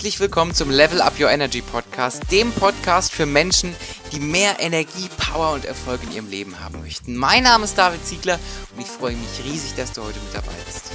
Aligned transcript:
Herzlich 0.00 0.18
willkommen 0.18 0.54
zum 0.54 0.70
Level 0.70 1.02
Up 1.02 1.20
Your 1.20 1.28
Energy 1.28 1.60
Podcast, 1.60 2.32
dem 2.32 2.52
Podcast 2.52 3.12
für 3.12 3.26
Menschen, 3.26 3.76
die 4.12 4.18
mehr 4.18 4.58
Energie, 4.58 5.10
Power 5.18 5.52
und 5.52 5.66
Erfolg 5.66 6.02
in 6.04 6.12
ihrem 6.12 6.30
Leben 6.30 6.58
haben 6.58 6.80
möchten. 6.80 7.14
Mein 7.14 7.42
Name 7.42 7.64
ist 7.64 7.76
David 7.76 8.02
Ziegler 8.06 8.38
und 8.74 8.80
ich 8.80 8.86
freue 8.86 9.14
mich 9.14 9.44
riesig, 9.44 9.74
dass 9.76 9.92
du 9.92 10.02
heute 10.02 10.18
mit 10.20 10.34
dabei 10.34 10.54
bist. 10.64 10.92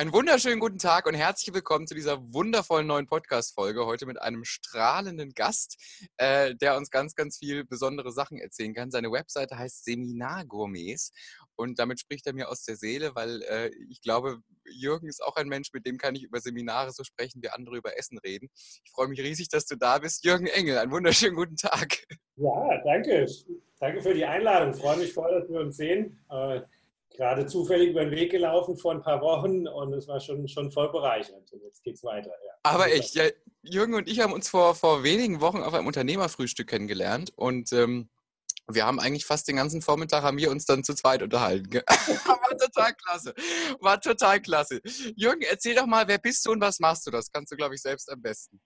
Einen 0.00 0.14
wunderschönen 0.14 0.60
guten 0.60 0.78
Tag 0.78 1.04
und 1.04 1.12
herzlich 1.12 1.54
willkommen 1.54 1.86
zu 1.86 1.94
dieser 1.94 2.22
wundervollen 2.32 2.86
neuen 2.86 3.06
Podcast-Folge. 3.06 3.84
Heute 3.84 4.06
mit 4.06 4.18
einem 4.18 4.44
strahlenden 4.44 5.34
Gast, 5.34 5.76
äh, 6.16 6.54
der 6.54 6.78
uns 6.78 6.90
ganz, 6.90 7.14
ganz 7.14 7.36
viel 7.36 7.66
besondere 7.66 8.10
Sachen 8.10 8.38
erzählen 8.38 8.72
kann. 8.72 8.90
Seine 8.90 9.12
Webseite 9.12 9.58
heißt 9.58 9.84
Seminargourmets 9.84 11.12
und 11.54 11.78
damit 11.78 12.00
spricht 12.00 12.26
er 12.26 12.32
mir 12.32 12.48
aus 12.48 12.64
der 12.64 12.76
Seele, 12.76 13.14
weil 13.14 13.42
äh, 13.42 13.68
ich 13.90 14.00
glaube, 14.00 14.38
Jürgen 14.64 15.06
ist 15.06 15.22
auch 15.22 15.36
ein 15.36 15.48
Mensch, 15.48 15.68
mit 15.74 15.84
dem 15.84 15.98
kann 15.98 16.14
ich 16.14 16.22
über 16.22 16.40
Seminare 16.40 16.92
so 16.92 17.04
sprechen, 17.04 17.42
wie 17.42 17.50
andere 17.50 17.76
über 17.76 17.98
Essen 17.98 18.16
reden. 18.16 18.48
Ich 18.82 18.92
freue 18.92 19.08
mich 19.08 19.20
riesig, 19.20 19.50
dass 19.50 19.66
du 19.66 19.76
da 19.76 19.98
bist. 19.98 20.24
Jürgen 20.24 20.46
Engel, 20.46 20.78
einen 20.78 20.92
wunderschönen 20.92 21.36
guten 21.36 21.56
Tag. 21.56 21.98
Ja, 22.36 22.82
danke. 22.84 23.26
Danke 23.78 24.00
für 24.00 24.14
die 24.14 24.24
Einladung. 24.24 24.72
Ich 24.72 24.80
freue 24.80 24.96
mich 24.96 25.12
voll, 25.12 25.38
dass 25.38 25.50
wir 25.50 25.60
uns 25.60 25.76
sehen. 25.76 26.18
Äh, 26.30 26.62
gerade 27.20 27.44
zufällig 27.44 27.90
über 27.90 28.02
den 28.02 28.12
Weg 28.12 28.30
gelaufen 28.30 28.78
vor 28.78 28.92
ein 28.92 29.02
paar 29.02 29.20
Wochen 29.20 29.68
und 29.68 29.92
es 29.92 30.08
war 30.08 30.18
schon, 30.20 30.48
schon 30.48 30.72
voll 30.72 30.90
bereichernd. 30.90 31.52
Und 31.52 31.62
jetzt 31.62 31.84
geht 31.84 31.96
es 31.96 32.02
weiter. 32.02 32.30
Ja. 32.30 32.52
Aber 32.62 32.90
echt, 32.90 33.14
ja, 33.14 33.24
Jürgen 33.60 33.92
und 33.92 34.08
ich 34.08 34.20
haben 34.20 34.32
uns 34.32 34.48
vor, 34.48 34.74
vor 34.74 35.02
wenigen 35.02 35.42
Wochen 35.42 35.58
auf 35.58 35.74
einem 35.74 35.86
Unternehmerfrühstück 35.86 36.68
kennengelernt 36.68 37.30
und 37.36 37.74
ähm, 37.74 38.08
wir 38.72 38.86
haben 38.86 39.00
eigentlich 39.00 39.26
fast 39.26 39.48
den 39.48 39.56
ganzen 39.56 39.82
Vormittag 39.82 40.22
haben 40.22 40.38
wir 40.38 40.50
uns 40.50 40.64
dann 40.64 40.82
zu 40.82 40.94
zweit 40.94 41.22
unterhalten. 41.22 41.70
War 41.74 42.56
total 42.56 42.94
klasse. 42.94 43.34
War 43.80 44.00
total 44.00 44.40
klasse. 44.40 44.80
Jürgen, 45.14 45.42
erzähl 45.42 45.74
doch 45.74 45.86
mal, 45.86 46.08
wer 46.08 46.18
bist 46.18 46.46
du 46.46 46.52
und 46.52 46.60
was 46.60 46.78
machst 46.78 47.06
du? 47.06 47.10
Das 47.10 47.30
kannst 47.30 47.52
du, 47.52 47.56
glaube 47.56 47.74
ich, 47.74 47.82
selbst 47.82 48.10
am 48.10 48.22
besten. 48.22 48.60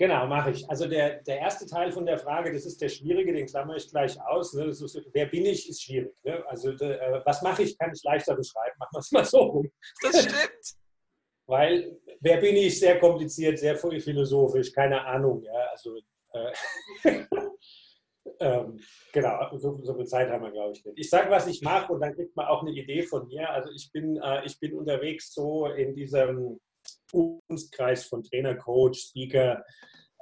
Genau, 0.00 0.26
mache 0.26 0.52
ich. 0.52 0.66
Also 0.70 0.88
der, 0.88 1.22
der 1.24 1.40
erste 1.40 1.66
Teil 1.66 1.92
von 1.92 2.06
der 2.06 2.16
Frage, 2.16 2.50
das 2.50 2.64
ist 2.64 2.80
der 2.80 2.88
schwierige, 2.88 3.34
den 3.34 3.44
klammere 3.44 3.76
ich 3.76 3.90
gleich 3.90 4.18
aus. 4.22 4.54
Ne? 4.54 4.64
Ist, 4.64 4.98
wer 5.12 5.26
bin 5.26 5.44
ich, 5.44 5.68
ist 5.68 5.82
schwierig. 5.82 6.16
Ne? 6.24 6.42
Also 6.46 6.70
äh, 6.70 7.20
was 7.26 7.42
mache 7.42 7.64
ich, 7.64 7.76
kann 7.76 7.92
ich 7.94 8.02
leichter 8.02 8.34
beschreiben. 8.34 8.74
Machen 8.78 8.94
wir 8.94 9.00
es 9.00 9.12
mal 9.12 9.26
so 9.26 9.38
rum. 9.40 9.70
Das 10.00 10.22
stimmt. 10.22 10.74
Weil 11.46 11.98
wer 12.20 12.38
bin 12.38 12.56
ich, 12.56 12.80
sehr 12.80 12.98
kompliziert, 12.98 13.58
sehr 13.58 13.76
philosophisch, 13.76 14.72
keine 14.72 15.04
Ahnung. 15.04 15.42
Ja? 15.42 15.68
Also 15.70 15.98
äh, 16.32 16.52
ähm, 18.40 18.80
genau, 19.12 19.54
so, 19.58 19.82
so, 19.82 19.94
viel 19.96 20.06
Zeit 20.06 20.30
haben 20.30 20.44
wir, 20.44 20.50
glaube 20.50 20.72
ich, 20.72 20.82
nicht. 20.82 20.98
Ich 20.98 21.10
sage, 21.10 21.30
was 21.30 21.46
ich 21.46 21.60
mache 21.60 21.92
und 21.92 22.00
dann 22.00 22.14
kriegt 22.14 22.34
man 22.36 22.46
auch 22.46 22.62
eine 22.62 22.70
Idee 22.70 23.02
von 23.02 23.26
mir. 23.26 23.50
Also 23.50 23.70
ich 23.72 23.92
bin, 23.92 24.16
äh, 24.16 24.46
ich 24.46 24.58
bin 24.58 24.72
unterwegs 24.72 25.34
so 25.34 25.66
in 25.66 25.94
diesem 25.94 26.58
Kunstkreis 27.10 28.06
von 28.06 28.22
Trainer, 28.22 28.54
Coach, 28.54 29.00
Speaker. 29.00 29.64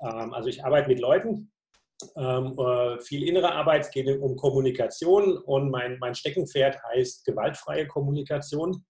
Ähm, 0.01 0.33
also 0.33 0.49
ich 0.49 0.65
arbeite 0.65 0.89
mit 0.89 1.01
Leuten, 1.01 1.51
ähm, 2.17 2.57
äh, 2.59 3.01
viel 3.01 3.27
innere 3.27 3.53
Arbeit, 3.53 3.91
geht 3.91 4.09
um 4.21 4.37
Kommunikation 4.37 5.37
und 5.39 5.71
mein, 5.71 5.99
mein 5.99 6.15
Steckenpferd 6.15 6.81
heißt 6.85 7.25
gewaltfreie 7.25 7.87
Kommunikation. 7.87 8.85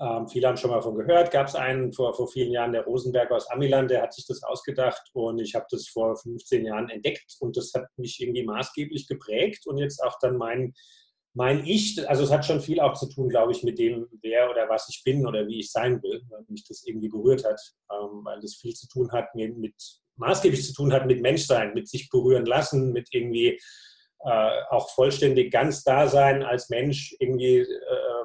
Ähm, 0.00 0.28
viele 0.28 0.48
haben 0.48 0.56
schon 0.56 0.70
mal 0.70 0.76
davon 0.76 0.94
gehört. 0.94 1.30
Gab 1.30 1.48
es 1.48 1.54
einen 1.54 1.92
vor, 1.92 2.14
vor 2.14 2.28
vielen 2.28 2.52
Jahren, 2.52 2.72
der 2.72 2.84
Rosenberg 2.84 3.30
aus 3.32 3.50
Amiland, 3.50 3.90
der 3.90 4.02
hat 4.02 4.14
sich 4.14 4.26
das 4.26 4.42
ausgedacht 4.42 5.10
und 5.12 5.40
ich 5.40 5.54
habe 5.54 5.66
das 5.70 5.88
vor 5.88 6.16
15 6.16 6.64
Jahren 6.64 6.88
entdeckt 6.88 7.36
und 7.40 7.56
das 7.56 7.72
hat 7.74 7.86
mich 7.96 8.20
irgendwie 8.20 8.44
maßgeblich 8.44 9.08
geprägt 9.08 9.66
und 9.66 9.76
jetzt 9.76 10.02
auch 10.02 10.16
dann 10.20 10.36
mein 10.36 10.72
mein 11.40 11.64
Ich, 11.64 12.06
also 12.06 12.24
es 12.24 12.30
hat 12.30 12.44
schon 12.44 12.60
viel 12.60 12.80
auch 12.80 12.92
zu 12.92 13.08
tun, 13.08 13.30
glaube 13.30 13.52
ich, 13.52 13.62
mit 13.62 13.78
dem, 13.78 14.06
wer 14.20 14.50
oder 14.50 14.68
was 14.68 14.90
ich 14.90 15.02
bin 15.04 15.26
oder 15.26 15.46
wie 15.48 15.60
ich 15.60 15.72
sein 15.72 16.02
will, 16.02 16.20
weil 16.28 16.44
mich 16.48 16.66
das 16.68 16.84
irgendwie 16.84 17.08
berührt 17.08 17.46
hat, 17.46 17.58
ähm, 17.90 18.20
weil 18.24 18.40
das 18.40 18.56
viel 18.56 18.74
zu 18.74 18.86
tun 18.88 19.10
hat 19.10 19.34
mit, 19.34 19.56
mit, 19.56 19.74
maßgeblich 20.16 20.62
zu 20.66 20.74
tun 20.74 20.92
hat 20.92 21.06
mit 21.06 21.22
Menschsein, 21.22 21.72
mit 21.72 21.88
sich 21.88 22.10
berühren 22.10 22.44
lassen, 22.44 22.92
mit 22.92 23.08
irgendwie 23.12 23.58
äh, 24.22 24.50
auch 24.68 24.90
vollständig 24.90 25.50
ganz 25.50 25.82
da 25.82 26.08
sein 26.08 26.42
als 26.42 26.68
Mensch, 26.68 27.16
irgendwie 27.18 27.60
äh, 27.60 27.66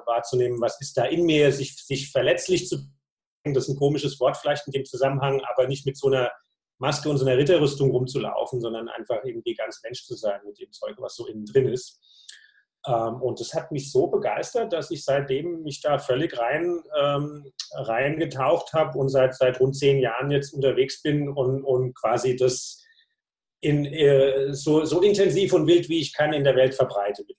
wahrzunehmen, 0.05 0.59
was 0.59 0.81
ist 0.81 0.97
da 0.97 1.05
in 1.05 1.23
mir, 1.23 1.53
sich, 1.53 1.73
sich 1.73 2.11
verletzlich 2.11 2.67
zu 2.67 2.79
das 3.45 3.69
ist 3.69 3.75
ein 3.75 3.77
komisches 3.77 4.19
Wort 4.19 4.35
vielleicht 4.35 4.67
in 4.67 4.73
dem 4.73 4.85
Zusammenhang, 4.85 5.39
aber 5.53 5.67
nicht 5.67 5.85
mit 5.85 5.95
so 5.95 6.07
einer 6.07 6.31
Maske 6.79 7.09
und 7.09 7.17
so 7.17 7.25
einer 7.25 7.37
Ritterrüstung 7.37 7.91
rumzulaufen, 7.91 8.59
sondern 8.59 8.89
einfach 8.89 9.23
irgendwie 9.23 9.53
ganz 9.53 9.79
Mensch 9.83 10.03
zu 10.03 10.15
sein 10.15 10.41
mit 10.45 10.59
dem 10.59 10.71
Zeug, 10.73 10.95
was 10.97 11.15
so 11.15 11.27
innen 11.27 11.45
drin 11.45 11.69
ist. 11.69 12.01
Ähm, 12.87 13.21
und 13.21 13.39
das 13.39 13.53
hat 13.53 13.71
mich 13.71 13.91
so 13.91 14.07
begeistert, 14.07 14.73
dass 14.73 14.91
ich 14.91 15.03
seitdem 15.03 15.63
mich 15.63 15.81
da 15.81 15.97
völlig 15.97 16.37
rein 16.37 16.83
ähm, 16.99 17.51
reingetaucht 17.73 18.73
habe 18.73 18.97
und 18.97 19.09
seit, 19.09 19.35
seit 19.35 19.59
rund 19.59 19.75
zehn 19.75 19.99
Jahren 19.99 20.31
jetzt 20.31 20.53
unterwegs 20.53 21.01
bin 21.01 21.29
und, 21.29 21.63
und 21.63 21.95
quasi 21.95 22.35
das 22.35 22.83
in, 23.61 23.85
äh, 23.85 24.53
so, 24.53 24.85
so 24.85 25.01
intensiv 25.01 25.53
und 25.53 25.67
wild 25.67 25.89
wie 25.89 25.99
ich 25.99 26.13
kann 26.13 26.33
in 26.33 26.43
der 26.43 26.55
Welt 26.55 26.75
verbreite 26.75 27.23
mit 27.27 27.37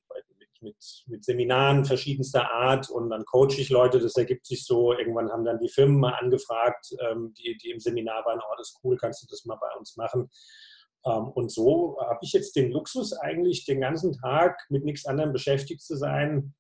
Mit, 0.61 1.05
mit, 1.07 1.25
Seminaren 1.25 1.85
verschiedenster 1.85 2.51
Art 2.51 2.91
und 2.91 3.11
dann 3.11 3.25
coache 3.25 3.61
ich 3.61 3.71
Leute, 3.71 4.01
das 4.01 4.17
ergibt 4.17 4.47
sich 4.47 4.65
so. 4.65 4.93
Irgendwann 4.93 5.31
haben 5.31 5.45
dann 5.45 5.61
die 5.61 5.69
Firmen 5.69 6.01
mal 6.01 6.15
angefragt, 6.15 6.89
ähm, 7.05 7.35
die, 7.39 7.57
die 7.63 7.71
im 7.71 7.79
Seminar 7.79 8.25
waren, 8.25 8.41
oh, 8.41 8.55
das 8.59 8.71
ist 8.71 8.81
cool, 8.83 8.97
kannst 8.97 9.23
du 9.23 9.27
das 9.31 9.45
mal 9.45 9.59
bei 9.61 9.69
uns 9.79 9.97
machen? 9.97 10.29
Ähm, 11.07 11.29
und 11.29 11.51
so 11.51 11.97
habe 12.01 12.19
ich 12.23 12.33
jetzt 12.33 12.57
den 12.57 12.71
Luxus, 12.71 13.13
eigentlich 13.13 13.65
den 13.65 13.81
ganzen 13.81 14.13
Tag 14.13 14.67
mit 14.69 14.85
nichts 14.85 15.07
anderem 15.07 15.33
beschäftigt 15.33 15.81
zu 15.83 15.97
sein. 15.97 16.55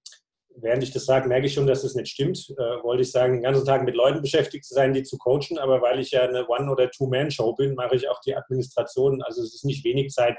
Während 0.58 0.82
ich 0.82 0.92
das 0.92 1.04
sage, 1.04 1.28
merke 1.28 1.46
ich 1.46 1.54
schon, 1.54 1.66
dass 1.66 1.82
das 1.82 1.94
nicht 1.94 2.08
stimmt. 2.08 2.48
Äh, 2.56 2.82
wollte 2.82 3.02
ich 3.02 3.10
sagen, 3.10 3.34
den 3.34 3.42
ganzen 3.42 3.66
Tag 3.66 3.84
mit 3.84 3.94
Leuten 3.94 4.22
beschäftigt 4.22 4.64
zu 4.64 4.74
sein, 4.74 4.94
die 4.94 5.02
zu 5.02 5.18
coachen. 5.18 5.58
Aber 5.58 5.82
weil 5.82 6.00
ich 6.00 6.12
ja 6.12 6.22
eine 6.22 6.48
One- 6.48 6.70
oder 6.70 6.90
Two-Man-Show 6.90 7.54
bin, 7.54 7.74
mache 7.74 7.96
ich 7.96 8.08
auch 8.08 8.20
die 8.20 8.34
Administration. 8.34 9.22
Also 9.22 9.42
es 9.42 9.54
ist 9.54 9.64
nicht 9.64 9.84
wenig 9.84 10.12
Zeit 10.12 10.38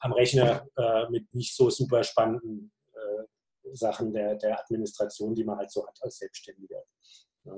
am 0.00 0.12
Rechner 0.12 0.66
äh, 0.76 1.08
mit 1.10 1.32
nicht 1.32 1.54
so 1.54 1.70
super 1.70 2.02
spannenden 2.02 2.72
äh, 2.92 3.74
Sachen 3.74 4.12
der, 4.12 4.34
der 4.34 4.58
Administration, 4.58 5.34
die 5.34 5.44
man 5.44 5.58
halt 5.58 5.70
so 5.70 5.86
hat 5.86 5.96
als 6.00 6.18
Selbstständiger. 6.18 6.82
Ja. 7.44 7.54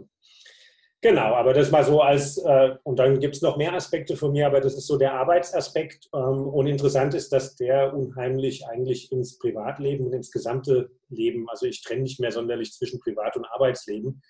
Genau, 1.05 1.35
aber 1.35 1.53
das 1.53 1.71
mal 1.71 1.85
so 1.85 2.01
als, 2.01 2.39
äh, 2.39 2.77
und 2.83 2.99
dann 2.99 3.21
gibt 3.21 3.37
es 3.37 3.43
noch 3.43 3.59
mehr 3.59 3.75
Aspekte 3.75 4.17
von 4.17 4.33
mir, 4.33 4.47
aber 4.47 4.63
das 4.63 4.73
ist 4.73 4.87
so 4.87 4.97
der 4.97 5.13
Arbeitsaspekt. 5.13 6.09
Ähm, 6.15 6.49
und 6.49 6.67
interessant 6.67 7.13
ist, 7.13 7.31
dass 7.31 7.57
der 7.57 7.93
unheimlich 7.93 8.67
eigentlich 8.67 9.13
ins 9.13 9.37
Privatleben 9.39 10.07
und 10.07 10.15
ins 10.15 10.31
gesamte 10.31 10.91
Leben, 11.11 11.47
also 11.51 11.67
ich 11.67 11.83
trenne 11.83 12.05
nicht 12.05 12.21
mehr 12.21 12.33
sonderlich 12.33 12.73
zwischen 12.73 13.01
Privat- 13.01 13.37
und 13.37 13.45
Arbeitsleben. 13.45 14.23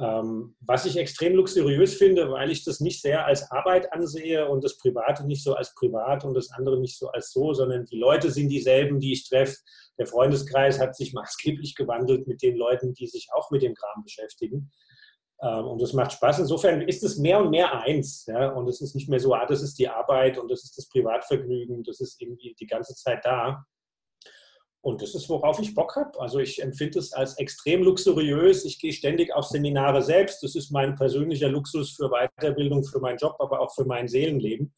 Ähm, 0.00 0.56
was 0.60 0.86
ich 0.86 0.96
extrem 0.96 1.34
luxuriös 1.34 1.96
finde, 1.96 2.30
weil 2.30 2.50
ich 2.50 2.64
das 2.64 2.80
nicht 2.80 3.02
sehr 3.02 3.26
als 3.26 3.50
Arbeit 3.50 3.92
ansehe 3.92 4.48
und 4.48 4.64
das 4.64 4.78
Private 4.78 5.26
nicht 5.26 5.44
so 5.44 5.52
als 5.52 5.74
privat 5.74 6.24
und 6.24 6.32
das 6.32 6.50
andere 6.50 6.80
nicht 6.80 6.98
so 6.98 7.08
als 7.08 7.30
so, 7.30 7.52
sondern 7.52 7.84
die 7.84 7.98
Leute 7.98 8.30
sind 8.30 8.48
dieselben, 8.48 9.00
die 9.00 9.12
ich 9.12 9.28
treffe. 9.28 9.58
Der 9.98 10.06
Freundeskreis 10.06 10.80
hat 10.80 10.96
sich 10.96 11.12
maßgeblich 11.14 11.74
gewandelt 11.74 12.26
mit 12.26 12.40
den 12.40 12.56
Leuten, 12.56 12.94
die 12.94 13.06
sich 13.06 13.28
auch 13.34 13.50
mit 13.50 13.60
dem 13.60 13.74
Kram 13.74 14.02
beschäftigen. 14.02 14.70
Ähm, 15.42 15.66
und 15.66 15.82
das 15.82 15.92
macht 15.92 16.12
Spaß. 16.12 16.38
Insofern 16.40 16.82
ist 16.82 17.02
es 17.02 17.18
mehr 17.18 17.40
und 17.40 17.50
mehr 17.50 17.80
eins. 17.80 18.26
Ja? 18.26 18.50
Und 18.52 18.68
es 18.68 18.80
ist 18.80 18.94
nicht 18.94 19.08
mehr 19.08 19.20
so, 19.20 19.34
ah, 19.34 19.46
das 19.46 19.62
ist 19.62 19.78
die 19.78 19.88
Arbeit 19.88 20.38
und 20.38 20.50
das 20.50 20.64
ist 20.64 20.76
das 20.76 20.88
Privatvergnügen, 20.88 21.82
das 21.84 22.00
ist 22.00 22.20
irgendwie 22.20 22.54
die 22.58 22.66
ganze 22.66 22.94
Zeit 22.94 23.24
da. 23.24 23.64
Und 24.80 25.02
das 25.02 25.16
ist, 25.16 25.28
worauf 25.28 25.58
ich 25.58 25.74
Bock 25.74 25.96
habe. 25.96 26.20
Also 26.20 26.38
ich 26.38 26.62
empfinde 26.62 27.00
es 27.00 27.12
als 27.12 27.38
extrem 27.38 27.82
luxuriös. 27.82 28.64
Ich 28.64 28.78
gehe 28.78 28.92
ständig 28.92 29.34
auf 29.34 29.46
Seminare 29.46 30.00
selbst. 30.00 30.44
Das 30.44 30.54
ist 30.54 30.70
mein 30.70 30.94
persönlicher 30.94 31.48
Luxus 31.48 31.90
für 31.90 32.08
Weiterbildung, 32.08 32.84
für 32.84 33.00
meinen 33.00 33.18
Job, 33.18 33.34
aber 33.40 33.60
auch 33.60 33.74
für 33.74 33.84
mein 33.84 34.06
Seelenleben. 34.06 34.72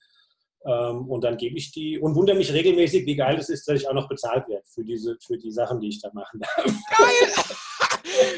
Ähm, 0.64 1.08
und 1.08 1.24
dann 1.24 1.36
gebe 1.36 1.58
ich 1.58 1.72
die 1.72 1.98
und 1.98 2.14
wundere 2.14 2.36
mich 2.36 2.52
regelmäßig, 2.52 3.04
wie 3.04 3.16
geil 3.16 3.36
es 3.38 3.50
ist, 3.50 3.68
dass 3.68 3.80
ich 3.80 3.88
auch 3.88 3.92
noch 3.92 4.08
bezahlt 4.08 4.48
werde 4.48 4.64
für 4.66 4.82
diese, 4.82 5.18
für 5.20 5.36
die 5.36 5.52
Sachen, 5.52 5.78
die 5.78 5.88
ich 5.88 6.00
da 6.00 6.10
machen 6.14 6.40
darf. 6.40 6.64
Geil! 6.64 7.84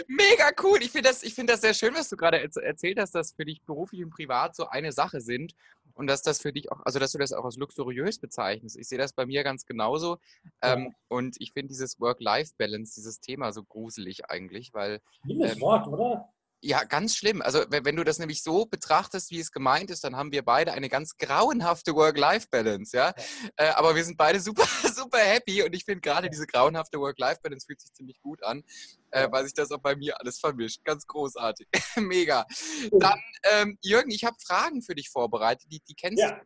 Mega 0.09 0.51
cool. 0.63 0.79
Ich 0.83 0.91
finde 0.91 1.09
das, 1.09 1.23
find 1.23 1.51
das 1.51 1.61
sehr 1.61 1.75
schön, 1.75 1.95
was 1.95 2.09
du 2.09 2.17
gerade 2.17 2.41
erzählt 2.41 2.99
hast, 2.99 3.15
dass 3.15 3.33
für 3.33 3.45
dich 3.45 3.63
beruflich 3.63 4.03
und 4.05 4.11
privat 4.11 4.55
so 4.57 4.69
eine 4.69 4.93
Sache 4.93 5.21
sind 5.21 5.55
und 5.95 6.07
dass 6.07 6.23
das 6.23 6.41
für 6.41 6.53
dich 6.53 6.73
auch, 6.73 6.81
also 6.85 6.99
dass 6.99 7.13
du 7.13 7.19
das 7.19 7.33
auch 7.33 7.45
als 7.45 7.57
luxuriös 7.57 8.19
bezeichnest. 8.19 8.77
Ich 8.77 8.89
sehe 8.89 8.99
das 8.99 9.13
bei 9.13 9.27
mir 9.27 9.45
ganz 9.45 9.67
genauso. 9.67 10.19
Ja. 10.63 10.75
Ähm, 10.75 10.95
und 11.09 11.37
ich 11.39 11.53
finde 11.53 11.69
dieses 11.69 12.01
Work-Life-Balance, 12.01 12.95
dieses 12.97 13.21
Thema 13.21 13.53
so 13.53 13.63
gruselig 13.63 14.31
eigentlich, 14.31 14.73
weil. 14.73 15.01
Liebes 15.25 15.55
ähm, 15.55 15.61
Wort, 15.61 15.87
oder? 15.87 16.33
Ja, 16.63 16.85
ganz 16.85 17.17
schlimm. 17.17 17.41
Also 17.41 17.65
wenn 17.71 17.97
du 17.97 18.05
das 18.05 18.19
nämlich 18.19 18.43
so 18.43 18.67
betrachtest, 18.67 19.31
wie 19.31 19.41
es 19.41 19.51
gemeint 19.51 19.91
ist, 19.91 20.05
dann 20.05 20.17
haben 20.17 20.31
wir 20.31 20.45
beide 20.45 20.73
eine 20.73 20.91
ganz 20.91 21.17
grauenhafte 21.17 21.95
Work-Life-Balance, 21.95 22.95
ja. 22.95 23.15
Äh, 23.57 23.69
aber 23.71 23.95
wir 23.95 24.05
sind 24.05 24.19
beide 24.19 24.41
super, 24.41 24.65
super 24.95 25.19
happy 25.19 25.63
und 25.63 25.75
ich 25.75 25.85
finde 25.85 26.03
gerade 26.03 26.29
diese 26.29 26.47
grauenhafte 26.47 27.01
Work-Life-Balance 27.01 27.65
fühlt 27.67 27.81
sich 27.81 27.95
ziemlich 27.95 28.21
gut 28.21 28.43
an, 28.43 28.63
äh, 29.11 29.29
weil 29.31 29.45
sich 29.45 29.55
das 29.55 29.71
auch 29.71 29.81
bei 29.81 29.97
mir 29.97 30.21
alles 30.21 30.39
vermischt. 30.39 30.85
Ganz 30.85 31.07
großartig. 31.07 31.67
Mega. 31.97 32.45
Dann, 32.93 33.19
ähm, 33.53 33.79
Jürgen, 33.81 34.11
ich 34.11 34.25
habe 34.25 34.37
Fragen 34.47 34.83
für 34.83 34.95
dich 34.95 35.09
vorbereitet, 35.09 35.67
die, 35.71 35.81
die 35.81 35.95
kennst 35.95 36.23
ja. 36.23 36.33
du 36.33 36.41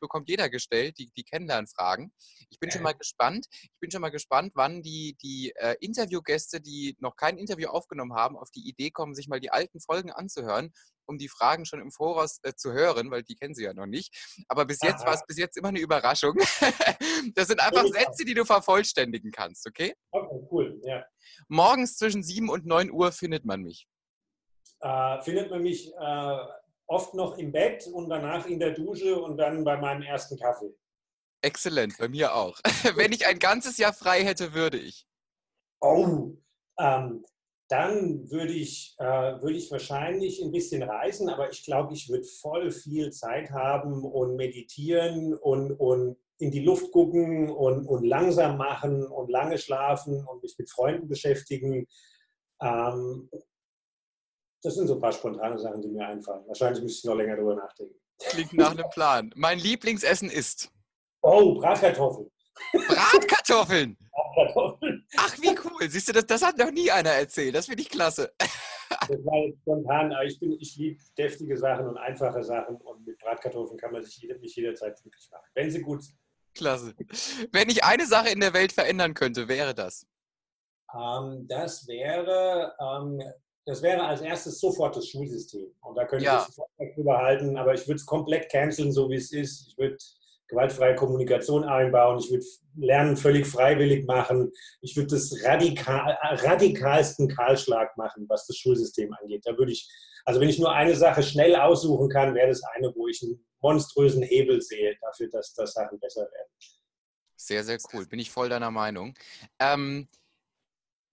bekommt 0.00 0.28
jeder 0.28 0.48
gestellt, 0.48 0.98
die, 0.98 1.10
die 1.16 1.24
Kennenlernfragen. 1.24 2.12
Ich 2.50 2.58
bin 2.58 2.70
schon 2.70 2.82
mal 2.82 2.92
gespannt. 2.92 3.46
Ich 3.50 3.78
bin 3.80 3.90
schon 3.90 4.00
mal 4.00 4.10
gespannt, 4.10 4.52
wann 4.54 4.82
die, 4.82 5.16
die 5.22 5.52
äh, 5.56 5.76
Interviewgäste, 5.80 6.60
die 6.60 6.96
noch 7.00 7.16
kein 7.16 7.38
Interview 7.38 7.68
aufgenommen 7.68 8.14
haben, 8.14 8.36
auf 8.36 8.50
die 8.50 8.68
Idee 8.68 8.90
kommen, 8.90 9.14
sich 9.14 9.28
mal 9.28 9.40
die 9.40 9.50
alten 9.50 9.80
Folgen 9.80 10.10
anzuhören, 10.10 10.72
um 11.06 11.18
die 11.18 11.28
Fragen 11.28 11.64
schon 11.64 11.80
im 11.80 11.90
Voraus 11.90 12.38
äh, 12.42 12.54
zu 12.54 12.72
hören, 12.72 13.10
weil 13.10 13.22
die 13.22 13.34
kennen 13.34 13.54
sie 13.54 13.64
ja 13.64 13.74
noch 13.74 13.86
nicht. 13.86 14.14
Aber 14.48 14.64
bis 14.66 14.78
jetzt 14.82 15.04
war 15.04 15.14
es 15.14 15.24
bis 15.26 15.38
jetzt 15.38 15.56
immer 15.56 15.68
eine 15.68 15.80
Überraschung. 15.80 16.34
das 17.34 17.48
sind 17.48 17.60
einfach 17.60 17.86
Sätze, 17.86 18.24
die 18.24 18.34
du 18.34 18.44
vervollständigen 18.44 19.30
kannst, 19.30 19.66
okay? 19.66 19.94
Okay, 20.10 20.46
cool, 20.50 20.80
ja. 20.84 21.04
Morgens 21.48 21.96
zwischen 21.96 22.22
7 22.22 22.48
und 22.48 22.66
9 22.66 22.90
Uhr 22.90 23.12
findet 23.12 23.44
man 23.44 23.62
mich. 23.62 23.88
Äh, 24.80 25.20
findet 25.22 25.50
man 25.50 25.62
mich 25.62 25.92
äh, 25.92 26.38
oft 26.88 27.14
noch 27.14 27.38
im 27.38 27.52
Bett 27.52 27.86
und 27.86 28.08
danach 28.08 28.46
in 28.46 28.58
der 28.58 28.72
Dusche 28.72 29.20
und 29.20 29.36
dann 29.36 29.62
bei 29.64 29.76
meinem 29.76 30.02
ersten 30.02 30.36
Kaffee. 30.36 30.74
Exzellent, 31.42 31.96
bei 31.98 32.08
mir 32.08 32.34
auch. 32.34 32.58
Wenn 32.96 33.12
ich 33.12 33.26
ein 33.26 33.38
ganzes 33.38 33.78
Jahr 33.78 33.92
frei 33.92 34.24
hätte, 34.24 34.54
würde 34.54 34.78
ich. 34.78 35.06
Oh, 35.80 36.32
ähm, 36.80 37.24
dann 37.68 38.30
würde 38.30 38.52
ich, 38.52 38.96
äh, 38.98 39.04
würde 39.04 39.56
ich 39.56 39.70
wahrscheinlich 39.70 40.42
ein 40.42 40.50
bisschen 40.50 40.82
reisen, 40.82 41.28
aber 41.28 41.50
ich 41.50 41.64
glaube, 41.64 41.92
ich 41.92 42.08
würde 42.08 42.24
voll 42.24 42.70
viel 42.70 43.12
Zeit 43.12 43.50
haben 43.50 44.04
und 44.04 44.36
meditieren 44.36 45.34
und, 45.34 45.72
und 45.72 46.16
in 46.38 46.50
die 46.50 46.64
Luft 46.64 46.90
gucken 46.92 47.50
und, 47.50 47.86
und 47.86 48.04
langsam 48.04 48.56
machen 48.56 49.06
und 49.06 49.30
lange 49.30 49.58
schlafen 49.58 50.24
und 50.26 50.42
mich 50.42 50.56
mit 50.58 50.70
Freunden 50.70 51.08
beschäftigen. 51.08 51.86
Ähm, 52.62 53.28
das 54.62 54.74
sind 54.74 54.86
so 54.86 54.94
ein 54.94 55.00
paar 55.00 55.12
spontane 55.12 55.58
Sachen, 55.58 55.82
die 55.82 55.88
mir 55.88 56.06
einfallen. 56.06 56.46
Wahrscheinlich 56.46 56.82
müsste 56.82 56.98
ich 56.98 57.04
noch 57.04 57.16
länger 57.16 57.36
darüber 57.36 57.54
nachdenken. 57.54 57.94
Klingt 58.18 58.52
nach 58.54 58.72
einem 58.72 58.90
Plan. 58.90 59.30
Mein 59.36 59.58
Lieblingsessen 59.58 60.30
ist. 60.30 60.70
Oh, 61.22 61.54
Bratkartoffeln. 61.54 62.30
Bratkartoffeln! 62.72 63.96
Bratkartoffeln. 64.34 65.06
Ach, 65.16 65.36
wie 65.38 65.56
cool. 65.64 65.88
Siehst 65.88 66.08
du, 66.08 66.12
das, 66.12 66.26
das 66.26 66.44
hat 66.44 66.58
noch 66.58 66.70
nie 66.72 66.90
einer 66.90 67.10
erzählt. 67.10 67.54
Das 67.54 67.66
finde 67.66 67.82
ich 67.82 67.88
klasse. 67.88 68.32
Das 68.90 69.24
war 69.24 69.38
jetzt 69.38 69.60
spontan, 69.60 70.12
aber 70.12 70.24
ich, 70.24 70.40
ich 70.42 70.76
liebe 70.76 71.00
deftige 71.16 71.56
Sachen 71.56 71.86
und 71.86 71.96
einfache 71.96 72.42
Sachen 72.42 72.76
und 72.76 73.06
mit 73.06 73.18
Bratkartoffeln 73.18 73.78
kann 73.78 73.92
man 73.92 74.02
sich 74.02 74.16
jeder, 74.16 74.38
nicht 74.38 74.56
jederzeit 74.56 75.00
glücklich 75.00 75.28
machen, 75.30 75.46
wenn 75.54 75.70
sie 75.70 75.80
gut 75.80 76.02
sind. 76.02 76.18
Klasse. 76.54 76.94
Wenn 77.52 77.68
ich 77.68 77.84
eine 77.84 78.06
Sache 78.06 78.30
in 78.30 78.40
der 78.40 78.52
Welt 78.52 78.72
verändern 78.72 79.14
könnte, 79.14 79.46
wäre 79.46 79.74
das? 79.74 80.06
Ähm, 80.92 81.46
das 81.46 81.86
wäre 81.86 82.74
ähm, 82.80 83.22
das 83.68 83.82
wäre 83.82 84.02
als 84.02 84.22
erstes 84.22 84.58
sofort 84.60 84.96
das 84.96 85.06
Schulsystem. 85.08 85.70
Und 85.82 85.94
da 85.94 86.06
könnte 86.06 86.24
ja. 86.24 86.38
ich 86.40 86.54
sofort 86.54 86.96
drüber 86.96 87.18
halten, 87.18 87.58
aber 87.58 87.74
ich 87.74 87.86
würde 87.86 87.96
es 87.96 88.06
komplett 88.06 88.50
canceln, 88.50 88.92
so 88.92 89.10
wie 89.10 89.16
es 89.16 89.30
ist. 89.30 89.68
Ich 89.68 89.76
würde 89.76 89.98
gewaltfreie 90.48 90.94
Kommunikation 90.94 91.64
einbauen. 91.64 92.18
Ich 92.18 92.30
würde 92.30 92.46
Lernen 92.76 93.18
völlig 93.18 93.46
freiwillig 93.46 94.06
machen. 94.06 94.50
Ich 94.80 94.96
würde 94.96 95.08
das 95.08 95.44
radikal, 95.44 96.16
radikalsten 96.22 97.28
Kahlschlag 97.28 97.94
machen, 97.98 98.24
was 98.30 98.46
das 98.46 98.56
Schulsystem 98.56 99.12
angeht. 99.20 99.42
Da 99.44 99.58
würde 99.58 99.72
ich, 99.72 99.86
also 100.24 100.40
wenn 100.40 100.48
ich 100.48 100.58
nur 100.58 100.72
eine 100.72 100.96
Sache 100.96 101.22
schnell 101.22 101.54
aussuchen 101.54 102.08
kann, 102.08 102.34
wäre 102.34 102.48
das 102.48 102.62
eine, 102.74 102.90
wo 102.96 103.06
ich 103.06 103.22
einen 103.22 103.46
monströsen 103.60 104.22
Hebel 104.22 104.62
sehe 104.62 104.96
dafür, 105.02 105.28
dass, 105.28 105.52
dass 105.52 105.74
Sachen 105.74 106.00
besser 106.00 106.22
werden. 106.22 106.48
Sehr, 107.36 107.62
sehr 107.64 107.76
cool. 107.92 108.06
Bin 108.06 108.18
ich 108.18 108.30
voll 108.30 108.48
deiner 108.48 108.70
Meinung. 108.70 109.12
Ähm, 109.58 110.08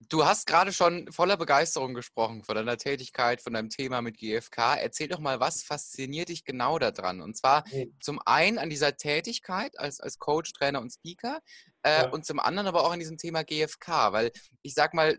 Du 0.08 0.24
hast 0.24 0.46
gerade 0.46 0.72
schon 0.72 1.10
voller 1.10 1.36
Begeisterung 1.36 1.94
gesprochen 1.94 2.44
von 2.44 2.54
deiner 2.54 2.76
Tätigkeit, 2.76 3.40
von 3.42 3.52
deinem 3.52 3.70
Thema 3.70 4.02
mit 4.02 4.18
GFK. 4.18 4.76
Erzähl 4.76 5.08
doch 5.08 5.18
mal, 5.18 5.40
was 5.40 5.62
fasziniert 5.62 6.28
dich 6.28 6.44
genau 6.44 6.78
daran? 6.78 7.20
Und 7.20 7.36
zwar 7.36 7.64
zum 8.00 8.20
einen 8.24 8.58
an 8.58 8.70
dieser 8.70 8.96
Tätigkeit 8.96 9.78
als, 9.78 10.00
als 10.00 10.18
Coach, 10.18 10.52
Trainer 10.52 10.80
und 10.80 10.92
Speaker 10.92 11.40
äh, 11.82 12.02
ja. 12.02 12.08
und 12.10 12.24
zum 12.24 12.38
anderen 12.38 12.66
aber 12.68 12.84
auch 12.84 12.92
an 12.92 13.00
diesem 13.00 13.18
Thema 13.18 13.42
GFK, 13.42 14.12
weil 14.12 14.32
ich 14.62 14.74
sag 14.74 14.94
mal, 14.94 15.18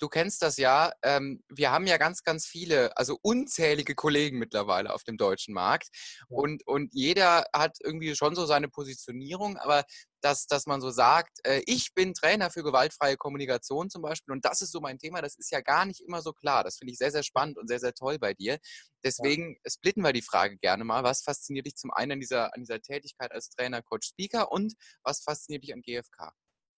du 0.00 0.08
kennst 0.08 0.42
das 0.42 0.56
ja, 0.56 0.92
ähm, 1.02 1.42
wir 1.48 1.70
haben 1.70 1.86
ja 1.86 1.98
ganz, 1.98 2.22
ganz 2.24 2.46
viele, 2.46 2.96
also 2.96 3.18
unzählige 3.22 3.94
Kollegen 3.94 4.38
mittlerweile 4.38 4.92
auf 4.92 5.04
dem 5.04 5.16
deutschen 5.16 5.54
Markt 5.54 5.88
und, 6.28 6.66
und 6.66 6.92
jeder 6.94 7.46
hat 7.52 7.76
irgendwie 7.80 8.16
schon 8.16 8.34
so 8.34 8.46
seine 8.46 8.68
Positionierung, 8.68 9.56
aber 9.58 9.84
dass, 10.22 10.46
dass 10.46 10.66
man 10.66 10.80
so 10.80 10.90
sagt, 10.90 11.38
äh, 11.44 11.62
ich 11.66 11.94
bin 11.94 12.14
Trainer 12.14 12.50
für 12.50 12.62
gewaltfreie 12.62 13.16
Kommunikation 13.16 13.90
zum 13.90 14.02
Beispiel 14.02 14.32
und 14.32 14.44
das 14.44 14.62
ist 14.62 14.72
so 14.72 14.80
mein 14.80 14.98
Thema, 14.98 15.22
das 15.22 15.36
ist 15.36 15.50
ja 15.50 15.60
gar 15.60 15.84
nicht 15.86 16.00
immer 16.00 16.22
so 16.22 16.32
klar. 16.32 16.64
Das 16.64 16.78
finde 16.78 16.92
ich 16.92 16.98
sehr, 16.98 17.10
sehr 17.10 17.22
spannend 17.22 17.58
und 17.58 17.68
sehr, 17.68 17.80
sehr 17.80 17.94
toll 17.94 18.18
bei 18.18 18.34
dir. 18.34 18.58
Deswegen 19.04 19.54
ja. 19.54 19.70
splitten 19.70 20.02
wir 20.02 20.12
die 20.12 20.22
Frage 20.22 20.58
gerne 20.58 20.84
mal. 20.84 21.02
Was 21.04 21.22
fasziniert 21.22 21.66
dich 21.66 21.76
zum 21.76 21.90
einen 21.92 22.12
an 22.12 22.20
dieser, 22.20 22.54
an 22.54 22.60
dieser 22.60 22.80
Tätigkeit 22.80 23.32
als 23.32 23.50
Trainer, 23.50 23.82
Coach, 23.82 24.08
Speaker 24.08 24.52
und 24.52 24.74
was 25.02 25.22
fasziniert 25.22 25.64
dich 25.64 25.72
an 25.72 25.82
GFK? 25.82 26.32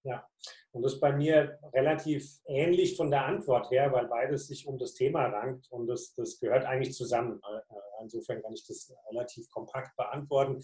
Ja, 0.04 0.26
und 0.72 0.82
das 0.82 0.94
ist 0.94 1.00
bei 1.00 1.12
mir 1.12 1.58
relativ 1.72 2.40
ähnlich 2.46 2.96
von 2.96 3.10
der 3.10 3.25
Antwort 3.25 3.70
her, 3.70 3.93
weil 3.93 4.06
beides 4.06 4.49
sich 4.49 4.66
um 4.66 4.78
das 4.78 4.94
Thema 4.94 5.26
rankt 5.26 5.70
und 5.70 5.87
das, 5.87 6.14
das 6.14 6.40
gehört 6.40 6.64
eigentlich 6.64 6.94
zusammen. 6.94 7.40
Äh, 7.49 7.75
insofern 8.02 8.43
kann 8.43 8.52
ich 8.52 8.66
das 8.66 8.93
relativ 9.10 9.49
kompakt 9.50 9.94
beantworten. 9.96 10.62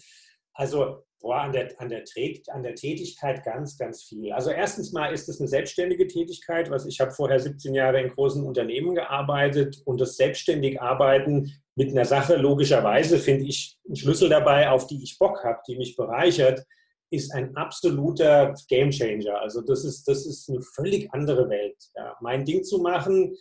Also 0.53 1.05
boah, 1.21 1.37
an, 1.37 1.53
der, 1.53 1.69
an, 1.79 1.89
der, 1.89 2.03
an 2.47 2.63
der 2.63 2.75
Tätigkeit 2.75 3.45
ganz, 3.45 3.77
ganz 3.77 4.03
viel. 4.03 4.33
Also 4.33 4.49
erstens 4.49 4.91
mal 4.91 5.13
ist 5.13 5.29
es 5.29 5.39
eine 5.39 5.47
selbstständige 5.47 6.07
Tätigkeit, 6.07 6.69
was 6.69 6.85
ich 6.85 6.99
habe 6.99 7.11
vorher 7.11 7.39
17 7.39 7.73
Jahre 7.73 8.01
in 8.01 8.09
großen 8.09 8.43
Unternehmen 8.43 8.95
gearbeitet 8.95 9.81
und 9.85 10.01
das 10.01 10.17
selbstständig 10.17 10.81
Arbeiten 10.81 11.53
mit 11.75 11.91
einer 11.91 12.03
Sache 12.03 12.35
logischerweise 12.35 13.19
finde 13.19 13.45
ich 13.45 13.79
einen 13.85 13.95
Schlüssel 13.95 14.27
dabei, 14.27 14.69
auf 14.69 14.87
die 14.87 15.01
ich 15.01 15.17
Bock 15.17 15.43
habe, 15.45 15.59
die 15.67 15.77
mich 15.77 15.95
bereichert 15.95 16.65
ist 17.11 17.33
ein 17.33 17.55
absoluter 17.55 18.53
Gamechanger. 18.67 19.39
Also 19.41 19.61
das 19.61 19.83
ist, 19.83 20.07
das 20.07 20.25
ist 20.25 20.49
eine 20.49 20.61
völlig 20.61 21.11
andere 21.13 21.49
Welt. 21.49 21.77
Ja. 21.95 22.15
Mein 22.21 22.45
Ding 22.45 22.63
zu 22.63 22.79
machen, 22.79 23.35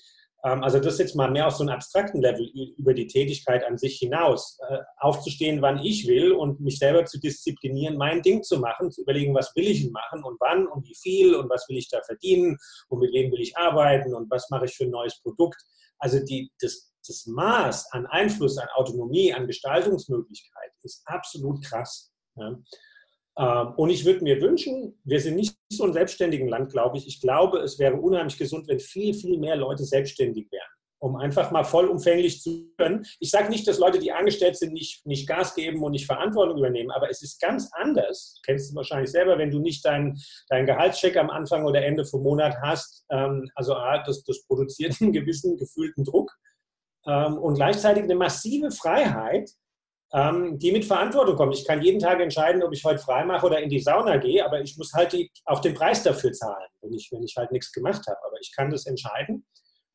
ähm, 0.44 0.62
also 0.62 0.78
das 0.78 0.98
jetzt 0.98 1.16
mal 1.16 1.30
mehr 1.30 1.46
auf 1.46 1.54
so 1.54 1.64
einem 1.64 1.74
abstrakten 1.74 2.20
Level 2.20 2.46
über 2.76 2.94
die 2.94 3.06
Tätigkeit 3.06 3.64
an 3.64 3.76
sich 3.76 3.98
hinaus, 3.98 4.58
äh, 4.68 4.78
aufzustehen, 4.98 5.62
wann 5.62 5.78
ich 5.78 6.06
will 6.06 6.32
und 6.32 6.60
mich 6.60 6.78
selber 6.78 7.04
zu 7.04 7.18
disziplinieren, 7.18 7.96
mein 7.96 8.22
Ding 8.22 8.42
zu 8.42 8.58
machen, 8.58 8.90
zu 8.90 9.02
überlegen, 9.02 9.34
was 9.34 9.54
will 9.56 9.66
ich 9.66 9.90
machen 9.90 10.22
und 10.22 10.38
wann 10.40 10.66
und 10.66 10.86
wie 10.86 10.94
viel 10.94 11.34
und 11.34 11.50
was 11.50 11.68
will 11.68 11.76
ich 11.76 11.88
da 11.88 12.00
verdienen 12.02 12.56
und 12.88 13.00
mit 13.00 13.12
wem 13.12 13.32
will 13.32 13.40
ich 13.40 13.56
arbeiten 13.56 14.14
und 14.14 14.30
was 14.30 14.48
mache 14.50 14.66
ich 14.66 14.76
für 14.76 14.84
ein 14.84 14.90
neues 14.90 15.20
Produkt. 15.20 15.60
Also 15.98 16.20
die, 16.20 16.52
das, 16.60 16.92
das 17.06 17.26
Maß 17.26 17.92
an 17.92 18.06
Einfluss, 18.06 18.58
an 18.58 18.68
Autonomie, 18.76 19.32
an 19.32 19.46
Gestaltungsmöglichkeit 19.46 20.70
ist 20.82 21.02
absolut 21.06 21.64
krass. 21.64 22.12
Ja. 22.36 22.56
Ähm, 23.38 23.72
und 23.76 23.90
ich 23.90 24.04
würde 24.04 24.24
mir 24.24 24.40
wünschen, 24.40 24.98
wir 25.04 25.20
sind 25.20 25.36
nicht 25.36 25.56
so 25.72 25.84
ein 25.84 25.92
selbstständigen 25.92 26.48
Land, 26.48 26.72
glaube 26.72 26.98
ich. 26.98 27.06
Ich 27.06 27.20
glaube, 27.20 27.58
es 27.58 27.78
wäre 27.78 27.96
unheimlich 27.96 28.36
gesund, 28.36 28.68
wenn 28.68 28.80
viel, 28.80 29.14
viel 29.14 29.38
mehr 29.38 29.56
Leute 29.56 29.84
selbstständig 29.84 30.50
wären, 30.50 30.68
um 30.98 31.14
einfach 31.14 31.52
mal 31.52 31.62
vollumfänglich 31.62 32.42
zu 32.42 32.68
können. 32.76 33.06
Ich 33.20 33.30
sage 33.30 33.48
nicht, 33.48 33.68
dass 33.68 33.78
Leute, 33.78 34.00
die 34.00 34.10
angestellt 34.10 34.56
sind, 34.56 34.72
nicht, 34.72 35.06
nicht 35.06 35.28
Gas 35.28 35.54
geben 35.54 35.84
und 35.84 35.92
nicht 35.92 36.06
Verantwortung 36.06 36.58
übernehmen, 36.58 36.90
aber 36.90 37.08
es 37.10 37.22
ist 37.22 37.40
ganz 37.40 37.70
anders. 37.74 38.40
Kennst 38.44 38.72
du 38.72 38.74
wahrscheinlich 38.74 39.10
selber, 39.10 39.38
wenn 39.38 39.52
du 39.52 39.60
nicht 39.60 39.84
deinen 39.84 40.20
dein 40.48 40.66
Gehaltscheck 40.66 41.16
am 41.16 41.30
Anfang 41.30 41.64
oder 41.64 41.84
Ende 41.84 42.04
vom 42.04 42.24
Monat 42.24 42.56
hast. 42.60 43.04
Ähm, 43.10 43.48
also 43.54 43.74
das, 44.04 44.24
das 44.24 44.44
produziert 44.48 45.00
einen 45.00 45.12
gewissen 45.12 45.56
gefühlten 45.56 46.02
Druck 46.02 46.32
ähm, 47.06 47.38
und 47.38 47.54
gleichzeitig 47.54 48.02
eine 48.02 48.16
massive 48.16 48.72
Freiheit, 48.72 49.48
ähm, 50.12 50.58
die 50.58 50.72
mit 50.72 50.84
Verantwortung 50.84 51.36
kommen. 51.36 51.52
Ich 51.52 51.66
kann 51.66 51.82
jeden 51.82 52.00
Tag 52.00 52.20
entscheiden, 52.20 52.62
ob 52.62 52.72
ich 52.72 52.84
heute 52.84 52.98
frei 52.98 53.24
mache 53.24 53.46
oder 53.46 53.60
in 53.60 53.68
die 53.68 53.80
Sauna 53.80 54.16
gehe, 54.16 54.44
aber 54.44 54.60
ich 54.60 54.76
muss 54.76 54.92
halt 54.92 55.12
die, 55.12 55.30
auch 55.44 55.60
den 55.60 55.74
Preis 55.74 56.02
dafür 56.02 56.32
zahlen, 56.32 56.68
wenn 56.80 56.92
ich, 56.94 57.10
wenn 57.12 57.22
ich 57.22 57.36
halt 57.36 57.52
nichts 57.52 57.72
gemacht 57.72 58.06
habe. 58.06 58.18
Aber 58.26 58.36
ich 58.40 58.52
kann 58.56 58.70
das 58.70 58.86
entscheiden 58.86 59.46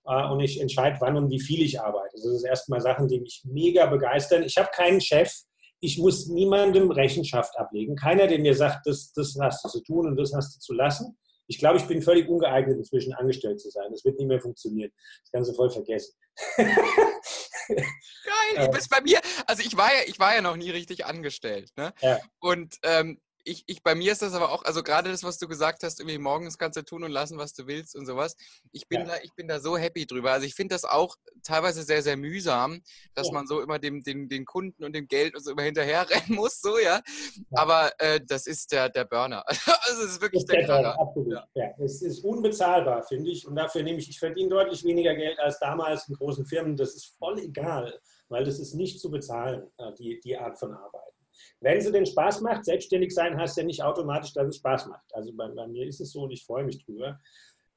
äh, 0.05 0.27
und 0.27 0.39
ich 0.39 0.59
entscheide, 0.61 0.97
wann 0.99 1.17
und 1.17 1.29
wie 1.31 1.39
viel 1.39 1.61
ich 1.61 1.81
arbeite. 1.81 2.15
Das 2.15 2.25
ist 2.25 2.43
erstmal 2.43 2.81
Sachen, 2.81 3.07
die 3.07 3.19
mich 3.19 3.41
mega 3.45 3.87
begeistern. 3.87 4.43
Ich 4.43 4.57
habe 4.57 4.69
keinen 4.73 5.01
Chef. 5.01 5.31
Ich 5.79 5.97
muss 5.97 6.27
niemandem 6.27 6.91
Rechenschaft 6.91 7.57
ablegen. 7.57 7.95
Keiner, 7.95 8.27
der 8.27 8.39
mir 8.39 8.55
sagt, 8.55 8.85
das, 8.85 9.11
das 9.13 9.35
hast 9.41 9.65
du 9.65 9.69
zu 9.69 9.83
tun 9.83 10.07
und 10.07 10.15
das 10.15 10.33
hast 10.33 10.55
du 10.55 10.59
zu 10.59 10.73
lassen. 10.73 11.17
Ich 11.47 11.59
glaube, 11.59 11.77
ich 11.77 11.85
bin 11.87 12.01
völlig 12.01 12.29
ungeeignet, 12.29 12.77
inzwischen 12.77 13.13
angestellt 13.13 13.59
zu 13.59 13.69
sein. 13.69 13.91
Das 13.91 14.05
wird 14.05 14.17
nicht 14.17 14.27
mehr 14.27 14.39
funktionieren. 14.39 14.91
Das 15.33 15.47
du 15.47 15.53
voll 15.53 15.69
vergessen. 15.69 16.13
Geil, 17.67 18.65
du 18.65 18.71
bist 18.71 18.89
bei 18.89 19.01
mir. 19.01 19.21
Also 19.47 19.63
ich 19.63 19.75
war 19.77 19.93
ja, 19.93 20.01
ich 20.05 20.19
war 20.19 20.35
ja 20.35 20.41
noch 20.41 20.55
nie 20.55 20.69
richtig 20.69 21.05
angestellt. 21.05 21.71
Ne? 21.75 21.93
Ja. 22.01 22.19
Und 22.39 22.77
ähm, 22.83 23.19
ich, 23.45 23.63
ich, 23.67 23.83
bei 23.83 23.95
mir 23.95 24.11
ist 24.11 24.21
das 24.21 24.33
aber 24.33 24.51
auch, 24.51 24.63
also 24.63 24.83
gerade 24.83 25.11
das, 25.11 25.23
was 25.23 25.37
du 25.37 25.47
gesagt 25.47 25.83
hast, 25.83 25.99
irgendwie 25.99 26.17
morgens 26.17 26.57
kannst 26.57 26.77
du 26.77 26.83
tun 26.83 27.03
und 27.03 27.11
lassen, 27.11 27.37
was 27.37 27.53
du 27.53 27.67
willst 27.67 27.95
und 27.95 28.05
sowas. 28.05 28.35
Ich 28.71 28.87
bin, 28.87 29.01
ja. 29.01 29.05
da, 29.05 29.13
ich 29.21 29.33
bin 29.33 29.47
da 29.47 29.59
so 29.59 29.77
happy 29.77 30.05
drüber. 30.05 30.31
Also 30.31 30.45
ich 30.45 30.55
finde 30.55 30.75
das 30.75 30.85
auch 30.85 31.15
teilweise 31.43 31.83
sehr, 31.83 32.01
sehr 32.01 32.15
mühsam, 32.15 32.81
dass 33.15 33.27
ja. 33.27 33.33
man 33.33 33.47
so 33.47 33.61
immer 33.61 33.79
dem, 33.79 34.03
dem, 34.03 34.29
den 34.29 34.45
Kunden 34.45 34.83
und 34.83 34.95
dem 34.95 35.07
Geld 35.07 35.35
und 35.35 35.43
so 35.43 35.51
immer 35.51 35.63
hinterher 35.63 36.09
rennen 36.09 36.23
muss, 36.35 36.61
so, 36.61 36.79
ja. 36.79 37.01
Aber 37.53 37.91
äh, 37.99 38.21
das 38.25 38.47
ist 38.47 38.71
der, 38.71 38.89
der 38.89 39.05
Burner. 39.05 39.43
also 39.47 40.03
es 40.03 40.13
ist 40.13 40.21
wirklich 40.21 40.43
ist 40.43 40.51
der, 40.51 40.61
der 40.61 40.67
Burner. 40.67 40.99
Absolut. 40.99 41.33
Ja. 41.55 41.69
es 41.79 42.01
ist 42.01 42.23
unbezahlbar, 42.23 43.03
finde 43.03 43.29
ich. 43.29 43.45
Und 43.45 43.55
dafür 43.55 43.83
nehme 43.83 43.99
ich, 43.99 44.09
ich 44.09 44.19
verdiene 44.19 44.49
deutlich 44.49 44.83
weniger 44.83 45.15
Geld 45.15 45.39
als 45.39 45.59
damals 45.59 46.07
in 46.07 46.15
großen 46.15 46.45
Firmen. 46.45 46.77
Das 46.77 46.95
ist 46.95 47.15
voll 47.17 47.39
egal, 47.39 47.99
weil 48.29 48.45
das 48.45 48.59
ist 48.59 48.73
nicht 48.73 48.99
zu 48.99 49.11
bezahlen, 49.11 49.69
äh, 49.77 49.93
die, 49.93 50.19
die 50.21 50.37
Art 50.37 50.57
von 50.57 50.73
Arbeit. 50.73 51.12
Wenn 51.59 51.81
sie 51.81 51.91
den 51.91 52.05
Spaß 52.05 52.41
macht, 52.41 52.65
selbstständig 52.65 53.13
sein 53.13 53.37
heißt 53.37 53.57
ja 53.57 53.63
nicht 53.63 53.83
automatisch, 53.83 54.33
dass 54.33 54.47
es 54.47 54.57
Spaß 54.57 54.87
macht. 54.87 55.13
Also 55.13 55.33
bei, 55.33 55.47
bei 55.49 55.67
mir 55.67 55.87
ist 55.87 56.01
es 56.01 56.11
so 56.11 56.23
und 56.23 56.31
ich 56.31 56.45
freue 56.45 56.63
mich 56.63 56.83
drüber. 56.85 57.19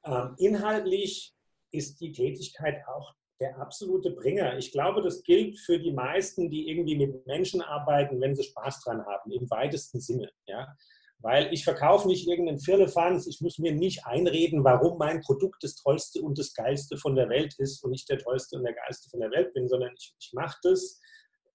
Ähm, 0.05 0.35
inhaltlich 0.37 1.33
ist 1.71 1.99
die 1.99 2.11
Tätigkeit 2.11 2.81
auch 2.87 3.13
der 3.39 3.57
absolute 3.59 4.11
Bringer. 4.11 4.57
Ich 4.57 4.71
glaube, 4.71 5.01
das 5.01 5.21
gilt 5.23 5.59
für 5.59 5.79
die 5.79 5.91
meisten, 5.91 6.49
die 6.49 6.69
irgendwie 6.69 6.97
mit 6.97 7.25
Menschen 7.27 7.61
arbeiten, 7.61 8.19
wenn 8.19 8.35
sie 8.35 8.43
Spaß 8.43 8.81
dran 8.81 9.05
haben, 9.05 9.31
im 9.31 9.49
weitesten 9.49 9.99
Sinne. 9.99 10.31
Ja? 10.47 10.75
Weil 11.19 11.51
ich 11.53 11.63
verkaufe 11.63 12.07
nicht 12.07 12.27
irgendeinen 12.27 12.59
Firlefanz, 12.59 13.27
ich 13.27 13.41
muss 13.41 13.57
mir 13.57 13.73
nicht 13.73 14.05
einreden, 14.05 14.63
warum 14.63 14.97
mein 14.97 15.21
Produkt 15.21 15.63
das 15.63 15.75
Tollste 15.75 16.21
und 16.21 16.37
das 16.37 16.53
Geilste 16.53 16.97
von 16.97 17.15
der 17.15 17.29
Welt 17.29 17.55
ist 17.57 17.83
und 17.83 17.91
nicht 17.91 18.09
der 18.09 18.19
Tollste 18.19 18.57
und 18.57 18.63
der 18.63 18.73
Geilste 18.73 19.09
von 19.09 19.19
der 19.19 19.31
Welt 19.31 19.53
bin, 19.53 19.67
sondern 19.67 19.93
ich, 19.97 20.13
ich 20.19 20.33
mache 20.33 20.57
das, 20.63 20.99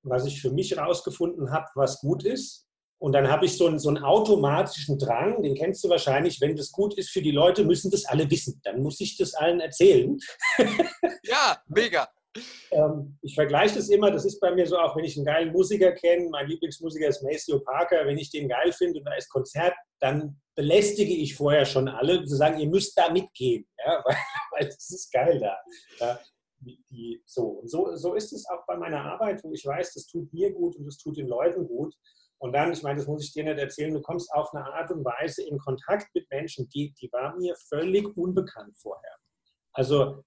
was 0.02 0.26
ich 0.26 0.40
für 0.40 0.50
mich 0.50 0.72
herausgefunden 0.72 1.50
habe, 1.52 1.66
was 1.74 2.00
gut 2.00 2.24
ist. 2.24 2.66
Und 2.98 3.12
dann 3.12 3.28
habe 3.28 3.46
ich 3.46 3.56
so 3.56 3.66
einen, 3.66 3.80
so 3.80 3.88
einen 3.88 4.04
automatischen 4.04 4.96
Drang, 4.96 5.42
den 5.42 5.56
kennst 5.56 5.82
du 5.82 5.88
wahrscheinlich, 5.88 6.40
wenn 6.40 6.54
das 6.54 6.70
gut 6.70 6.94
ist 6.94 7.10
für 7.10 7.20
die 7.20 7.32
Leute, 7.32 7.64
müssen 7.64 7.90
das 7.90 8.04
alle 8.04 8.30
wissen. 8.30 8.60
Dann 8.62 8.80
muss 8.80 9.00
ich 9.00 9.16
das 9.16 9.34
allen 9.34 9.60
erzählen. 9.60 10.18
Ja, 11.24 11.62
mega. 11.68 12.08
Ähm, 12.70 13.18
ich 13.22 13.34
vergleiche 13.34 13.76
das 13.76 13.88
immer, 13.88 14.10
das 14.10 14.24
ist 14.24 14.40
bei 14.40 14.52
mir 14.54 14.66
so, 14.66 14.78
auch 14.78 14.96
wenn 14.96 15.04
ich 15.04 15.16
einen 15.16 15.26
geilen 15.26 15.52
Musiker 15.52 15.92
kenne, 15.92 16.28
mein 16.30 16.48
Lieblingsmusiker 16.48 17.08
ist 17.08 17.22
Maceo 17.22 17.60
Parker, 17.60 18.06
wenn 18.06 18.18
ich 18.18 18.30
den 18.30 18.48
geil 18.48 18.72
finde 18.72 18.98
und 18.98 19.04
da 19.04 19.14
ist 19.14 19.30
Konzert, 19.30 19.74
dann 20.00 20.40
belästige 20.54 21.14
ich 21.14 21.36
vorher 21.36 21.64
schon 21.64 21.88
alle, 21.88 22.24
zu 22.24 22.36
sagen, 22.36 22.58
ihr 22.58 22.68
müsst 22.68 22.96
da 22.98 23.10
mitgehen, 23.10 23.66
ja, 23.84 24.02
weil, 24.04 24.16
weil 24.52 24.66
das 24.66 24.90
ist 24.90 25.12
geil 25.12 25.38
da. 25.40 25.56
Ja, 25.98 26.20
die, 26.62 27.22
so. 27.26 27.44
Und 27.44 27.68
so, 27.68 27.94
so 27.94 28.14
ist 28.14 28.32
es 28.32 28.48
auch 28.48 28.64
bei 28.66 28.76
meiner 28.76 29.02
Arbeit, 29.02 29.42
wo 29.44 29.52
ich 29.52 29.64
weiß, 29.64 29.94
das 29.94 30.06
tut 30.06 30.32
mir 30.32 30.52
gut 30.52 30.76
und 30.76 30.86
das 30.86 30.98
tut 30.98 31.16
den 31.16 31.28
Leuten 31.28 31.66
gut. 31.66 31.94
Und 32.38 32.52
dann, 32.52 32.72
ich 32.72 32.82
meine, 32.82 32.98
das 32.98 33.06
muss 33.06 33.24
ich 33.24 33.32
dir 33.32 33.44
nicht 33.44 33.58
erzählen, 33.58 33.94
du 33.94 34.00
kommst 34.00 34.32
auf 34.32 34.52
eine 34.52 34.64
Art 34.64 34.90
und 34.90 35.04
Weise 35.04 35.42
in 35.42 35.58
Kontakt 35.58 36.12
mit 36.14 36.28
Menschen, 36.30 36.68
die, 36.70 36.92
die 37.00 37.10
war 37.12 37.36
mir 37.36 37.54
völlig 37.68 38.16
unbekannt 38.16 38.76
vorher. 38.76 39.16
Also 39.72 40.24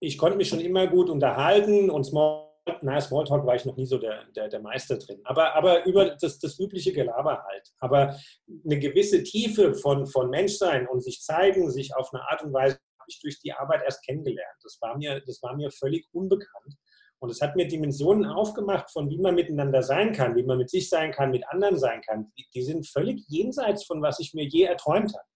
ich 0.00 0.18
konnte 0.18 0.36
mich 0.36 0.48
schon 0.48 0.60
immer 0.60 0.86
gut 0.86 1.10
unterhalten 1.10 1.90
und 1.90 2.04
Small, 2.04 2.48
na, 2.82 3.00
Smalltalk 3.00 3.46
war 3.46 3.54
ich 3.54 3.64
noch 3.64 3.76
nie 3.76 3.86
so 3.86 3.98
der, 3.98 4.24
der, 4.36 4.48
der 4.48 4.60
Meister 4.60 4.98
drin. 4.98 5.20
Aber, 5.24 5.54
aber 5.54 5.86
über 5.86 6.16
das, 6.20 6.38
das 6.38 6.58
übliche 6.58 6.92
Gelaber 6.92 7.44
halt. 7.44 7.72
Aber 7.78 8.18
eine 8.64 8.78
gewisse 8.78 9.22
Tiefe 9.22 9.74
von, 9.74 10.06
von 10.06 10.30
Menschsein 10.30 10.86
und 10.88 11.02
sich 11.02 11.22
zeigen, 11.22 11.70
sich 11.70 11.94
auf 11.96 12.12
eine 12.12 12.28
Art 12.28 12.42
und 12.42 12.52
Weise 12.52 12.78
ich 13.08 13.20
durch 13.20 13.40
die 13.40 13.52
Arbeit 13.52 13.82
erst 13.84 14.04
kennengelernt. 14.04 14.56
Das 14.62 14.78
war 14.80 14.96
mir, 14.96 15.20
das 15.26 15.42
war 15.42 15.56
mir 15.56 15.70
völlig 15.70 16.06
unbekannt. 16.12 16.76
Und 17.20 17.30
es 17.30 17.40
hat 17.40 17.56
mir 17.56 17.66
Dimensionen 17.66 18.26
aufgemacht, 18.26 18.90
von 18.92 19.10
wie 19.10 19.18
man 19.18 19.34
miteinander 19.34 19.82
sein 19.82 20.12
kann, 20.12 20.36
wie 20.36 20.44
man 20.44 20.58
mit 20.58 20.70
sich 20.70 20.88
sein 20.88 21.10
kann, 21.10 21.30
mit 21.30 21.46
anderen 21.48 21.76
sein 21.76 22.00
kann. 22.02 22.32
Die, 22.38 22.46
die 22.54 22.62
sind 22.62 22.86
völlig 22.86 23.24
jenseits 23.28 23.84
von 23.84 24.00
was 24.02 24.20
ich 24.20 24.34
mir 24.34 24.46
je 24.46 24.64
erträumt 24.64 25.12
habe. 25.14 25.26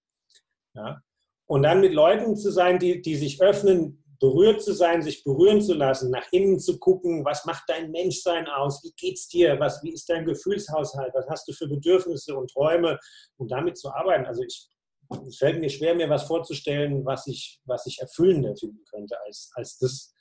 Ja? 0.75 1.03
Und 1.47 1.65
dann 1.65 1.81
mit 1.81 1.93
Leuten 1.93 2.37
zu 2.37 2.51
sein, 2.53 2.79
die, 2.79 3.03
die 3.03 3.17
sich 3.17 3.43
öffnen, 3.43 4.03
berührt 4.21 4.63
zu 4.63 4.73
sein, 4.73 5.03
sich 5.03 5.25
berühren 5.25 5.61
zu 5.61 5.75
lassen, 5.75 6.11
nach 6.13 6.27
innen 6.31 6.61
zu 6.61 6.79
gucken, 6.79 7.25
was 7.25 7.45
macht 7.45 7.65
dein 7.67 7.91
Menschsein 7.91 8.47
aus, 8.47 8.81
wie 8.85 8.93
geht's 8.97 9.27
dir, 9.27 9.59
was, 9.59 9.83
wie 9.83 9.93
ist 9.93 10.09
dein 10.09 10.25
Gefühlshaushalt, 10.25 11.13
was 11.13 11.29
hast 11.29 11.49
du 11.49 11.53
für 11.53 11.67
Bedürfnisse 11.67 12.37
und 12.37 12.49
Träume 12.53 13.01
und 13.39 13.51
damit 13.51 13.77
zu 13.77 13.93
arbeiten. 13.93 14.25
Also 14.25 14.45
ich, 14.45 14.69
es 15.27 15.39
fällt 15.39 15.61
mir 15.61 15.71
schwer, 15.71 15.95
mir 15.95 16.09
was 16.09 16.25
vorzustellen, 16.25 17.05
was 17.05 17.27
ich, 17.27 17.61
was 17.65 17.87
ich 17.87 18.01
erfüllender 18.01 18.57
finden 18.57 18.85
könnte 18.91 19.17
als, 19.27 19.51
als 19.55 19.79
das. 19.79 20.15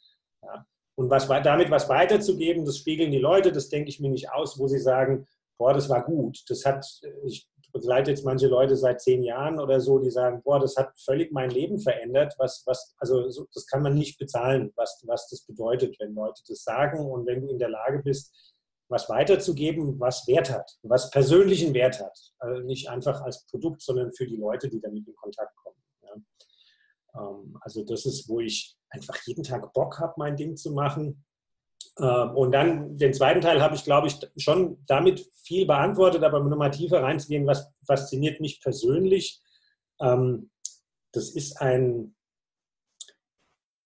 Ja. 0.43 0.65
Und 0.95 1.10
was, 1.10 1.27
damit 1.27 1.71
was 1.71 1.89
weiterzugeben, 1.89 2.65
das 2.65 2.77
spiegeln 2.77 3.12
die 3.12 3.19
Leute, 3.19 3.51
das 3.51 3.69
denke 3.69 3.89
ich 3.89 4.00
mir 4.00 4.10
nicht 4.10 4.31
aus, 4.31 4.60
wo 4.60 4.67
sie 4.67 4.79
sagen, 4.79 5.27
boah, 5.57 5.74
das 5.74 5.89
war 5.89 6.03
gut. 6.03 6.43
Das 6.48 6.65
hat, 6.65 6.86
ich 7.25 7.48
begleite 7.71 8.12
jetzt 8.12 8.25
manche 8.25 8.48
Leute 8.48 8.75
seit 8.75 9.01
zehn 9.01 9.24
Jahren 9.24 9.60
oder 9.60 9.79
so, 9.79 10.00
die 10.00 10.12
sagen, 10.12 10.41
boah, 10.43 10.60
das 10.60 10.75
hat 10.75 10.91
völlig 11.00 11.31
mein 11.31 11.50
Leben 11.50 11.79
verändert. 11.79 12.36
Was, 12.38 12.63
was, 12.65 12.93
also 12.98 13.45
das 13.53 13.65
kann 13.67 13.81
man 13.81 13.95
nicht 13.95 14.17
bezahlen, 14.17 14.71
was, 14.75 15.01
was 15.07 15.29
das 15.29 15.45
bedeutet, 15.45 15.95
wenn 16.00 16.13
Leute 16.13 16.41
das 16.48 16.63
sagen 16.63 17.00
und 17.00 17.25
wenn 17.25 17.41
du 17.41 17.48
in 17.48 17.60
der 17.60 17.69
Lage 17.69 18.01
bist, 18.03 18.50
was 18.91 19.10
weiterzugeben, 19.10 20.00
was 20.00 20.27
Wert 20.27 20.51
hat, 20.51 20.77
was 20.83 21.10
persönlichen 21.12 21.74
Wert 21.74 22.00
hat. 22.00 22.17
Also 22.39 22.62
nicht 22.62 22.89
einfach 22.89 23.21
als 23.21 23.45
Produkt, 23.48 23.81
sondern 23.81 24.13
für 24.13 24.27
die 24.27 24.36
Leute, 24.36 24.69
die 24.69 24.81
damit 24.81 25.07
in 25.07 25.15
Kontakt 25.15 25.55
kommen. 25.55 25.81
Ja. 26.03 26.13
Ähm, 27.15 27.57
also 27.62 27.83
das 27.86 28.05
ist, 28.05 28.27
wo 28.27 28.41
ich 28.41 28.77
einfach 28.89 29.15
jeden 29.25 29.43
Tag 29.43 29.71
Bock 29.74 30.00
habe, 30.00 30.13
mein 30.17 30.36
Ding 30.36 30.57
zu 30.57 30.71
machen. 30.74 31.24
Ähm, 32.00 32.36
und 32.36 32.51
dann 32.51 32.98
den 32.98 33.13
zweiten 33.13 33.41
Teil 33.41 33.62
habe 33.62 33.75
ich, 33.75 33.83
glaube 33.86 34.07
ich, 34.07 34.19
schon 34.38 34.83
damit 34.88 35.25
viel 35.43 35.65
beantwortet, 35.65 36.24
aber 36.24 36.41
nochmal 36.41 36.71
tiefer 36.71 37.01
reinzugehen, 37.01 37.48
was 37.48 37.71
fasziniert 37.88 38.41
mich 38.41 38.62
persönlich. 38.62 39.41
Ähm, 40.01 40.51
das 41.13 41.29
ist 41.29 41.62
ein, 41.62 42.15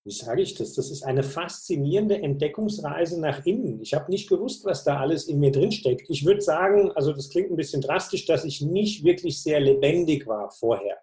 wie 0.06 0.12
sage 0.12 0.42
ich 0.42 0.54
das? 0.54 0.74
Das 0.74 0.92
ist 0.92 1.04
eine 1.04 1.24
faszinierende 1.24 2.22
Entdeckungsreise 2.22 3.20
nach 3.20 3.46
innen. 3.46 3.82
Ich 3.82 3.94
habe 3.94 4.12
nicht 4.12 4.30
gewusst, 4.30 4.64
was 4.64 4.84
da 4.84 5.00
alles 5.00 5.28
in 5.28 5.40
mir 5.40 5.52
drin 5.52 5.72
steckt. 5.72 6.10
Ich 6.10 6.26
würde 6.26 6.42
sagen, 6.42 6.92
also 6.92 7.12
das 7.12 7.30
klingt 7.30 7.50
ein 7.50 7.56
bisschen 7.56 7.82
drastisch, 7.82 8.26
dass 8.26 8.46
ich 8.46 8.62
nicht 8.62 9.04
wirklich 9.04 9.42
sehr 9.42 9.60
lebendig 9.60 10.28
war 10.28 10.52
vorher 10.52 10.98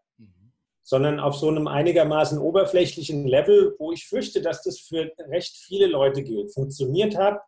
sondern 0.85 1.21
auf 1.21 1.37
so 1.37 1.49
einem 1.49 1.69
einigermaßen 1.69 2.39
oberflächlichen 2.39 3.27
Level, 3.27 3.75
wo 3.79 3.93
ich 3.93 4.07
fürchte, 4.07 4.43
dass 4.43 4.63
das 4.63 4.81
für 4.81 5.13
recht 5.19 5.57
viele 5.57 5.87
Leute 5.87 6.23
gilt. 6.23 6.53
Funktioniert 6.53 7.17
habe 7.17 7.41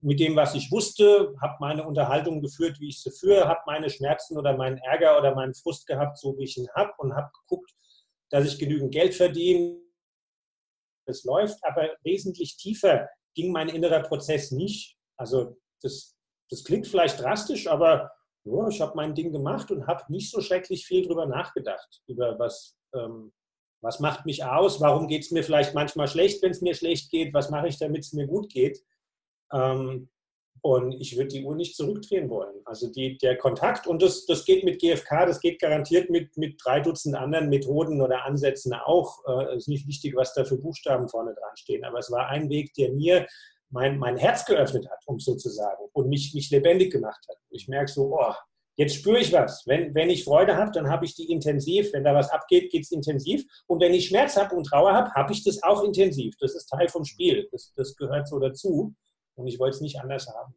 mit 0.00 0.20
dem, 0.20 0.36
was 0.36 0.54
ich 0.54 0.70
wusste, 0.70 1.34
habe 1.40 1.54
meine 1.60 1.86
Unterhaltung 1.86 2.42
geführt, 2.42 2.78
wie 2.80 2.88
ich 2.88 3.00
sie 3.00 3.10
führe, 3.10 3.48
habe 3.48 3.60
meine 3.66 3.88
Schmerzen 3.88 4.36
oder 4.36 4.54
meinen 4.56 4.76
Ärger 4.78 5.18
oder 5.18 5.34
meinen 5.34 5.54
Frust 5.54 5.86
gehabt, 5.86 6.18
so 6.18 6.36
wie 6.36 6.44
ich 6.44 6.58
ihn 6.58 6.68
habe 6.74 6.92
und 6.98 7.14
habe 7.14 7.30
geguckt, 7.32 7.72
dass 8.28 8.44
ich 8.44 8.58
genügend 8.58 8.92
Geld 8.92 9.14
verdiene. 9.14 9.80
Es 11.06 11.24
läuft, 11.24 11.58
aber 11.62 11.90
wesentlich 12.02 12.56
tiefer 12.56 13.08
ging 13.34 13.52
mein 13.52 13.68
innerer 13.68 14.00
Prozess 14.00 14.50
nicht. 14.50 14.96
Also 15.16 15.56
das, 15.82 16.16
das 16.50 16.64
klingt 16.64 16.86
vielleicht 16.86 17.20
drastisch, 17.20 17.66
aber 17.66 18.10
ja, 18.44 18.68
ich 18.68 18.80
habe 18.80 18.96
mein 18.96 19.14
Ding 19.14 19.32
gemacht 19.32 19.70
und 19.70 19.86
habe 19.86 20.04
nicht 20.12 20.30
so 20.30 20.40
schrecklich 20.40 20.86
viel 20.86 21.06
drüber 21.06 21.26
nachgedacht, 21.26 22.02
über 22.06 22.38
was, 22.38 22.76
ähm, 22.94 23.32
was 23.80 24.00
macht 24.00 24.26
mich 24.26 24.44
aus, 24.44 24.80
warum 24.80 25.08
geht 25.08 25.22
es 25.22 25.30
mir 25.30 25.42
vielleicht 25.42 25.74
manchmal 25.74 26.08
schlecht, 26.08 26.42
wenn 26.42 26.50
es 26.50 26.60
mir 26.60 26.74
schlecht 26.74 27.10
geht, 27.10 27.32
was 27.32 27.50
mache 27.50 27.68
ich, 27.68 27.78
damit 27.78 28.02
es 28.02 28.12
mir 28.12 28.26
gut 28.26 28.50
geht. 28.50 28.84
Ähm, 29.52 30.10
und 30.64 30.92
ich 30.98 31.14
würde 31.18 31.28
die 31.28 31.44
Uhr 31.44 31.54
nicht 31.54 31.76
zurückdrehen 31.76 32.30
wollen. 32.30 32.62
Also 32.64 32.90
die, 32.90 33.18
der 33.18 33.36
Kontakt, 33.36 33.86
und 33.86 34.00
das, 34.00 34.24
das 34.24 34.46
geht 34.46 34.64
mit 34.64 34.80
GFK, 34.80 35.26
das 35.26 35.40
geht 35.40 35.60
garantiert 35.60 36.08
mit, 36.08 36.38
mit 36.38 36.58
drei 36.64 36.80
Dutzend 36.80 37.16
anderen 37.16 37.50
Methoden 37.50 38.00
oder 38.00 38.24
Ansätzen 38.24 38.72
auch. 38.72 39.18
Es 39.26 39.52
äh, 39.52 39.56
ist 39.58 39.68
nicht 39.68 39.86
wichtig, 39.86 40.16
was 40.16 40.32
da 40.32 40.42
für 40.46 40.56
Buchstaben 40.56 41.06
vorne 41.10 41.34
dran 41.34 41.54
stehen, 41.56 41.84
aber 41.84 41.98
es 41.98 42.10
war 42.10 42.28
ein 42.28 42.48
Weg, 42.48 42.72
der 42.78 42.92
mir 42.92 43.26
mein, 43.68 43.98
mein 43.98 44.16
Herz 44.16 44.46
geöffnet 44.46 44.88
hat, 44.90 45.00
um 45.04 45.20
so 45.20 45.34
zu 45.34 45.50
sagen, 45.50 45.84
und 45.92 46.08
mich, 46.08 46.32
mich 46.32 46.50
lebendig 46.50 46.90
gemacht 46.90 47.26
hat. 47.28 47.36
Ich 47.50 47.68
merke 47.68 47.92
so, 47.92 48.18
oh, 48.18 48.32
jetzt 48.76 48.94
spüre 48.94 49.18
ich 49.18 49.34
was. 49.34 49.64
Wenn, 49.66 49.94
wenn 49.94 50.08
ich 50.08 50.24
Freude 50.24 50.56
habe, 50.56 50.70
dann 50.72 50.88
habe 50.88 51.04
ich 51.04 51.14
die 51.14 51.30
intensiv. 51.30 51.92
Wenn 51.92 52.04
da 52.04 52.14
was 52.14 52.30
abgeht, 52.30 52.72
geht 52.72 52.84
es 52.84 52.90
intensiv. 52.90 53.44
Und 53.66 53.82
wenn 53.82 53.92
ich 53.92 54.08
Schmerz 54.08 54.38
habe 54.38 54.56
und 54.56 54.64
Trauer 54.64 54.94
habe, 54.94 55.10
habe 55.10 55.34
ich 55.34 55.44
das 55.44 55.62
auch 55.62 55.84
intensiv. 55.84 56.34
Das 56.40 56.54
ist 56.54 56.68
Teil 56.68 56.88
vom 56.88 57.04
Spiel. 57.04 57.48
Das, 57.52 57.74
das 57.76 57.94
gehört 57.96 58.28
so 58.28 58.38
dazu. 58.38 58.94
Und 59.34 59.46
ich 59.46 59.58
wollte 59.58 59.76
es 59.76 59.80
nicht 59.80 60.00
anders 60.00 60.28
haben. 60.28 60.54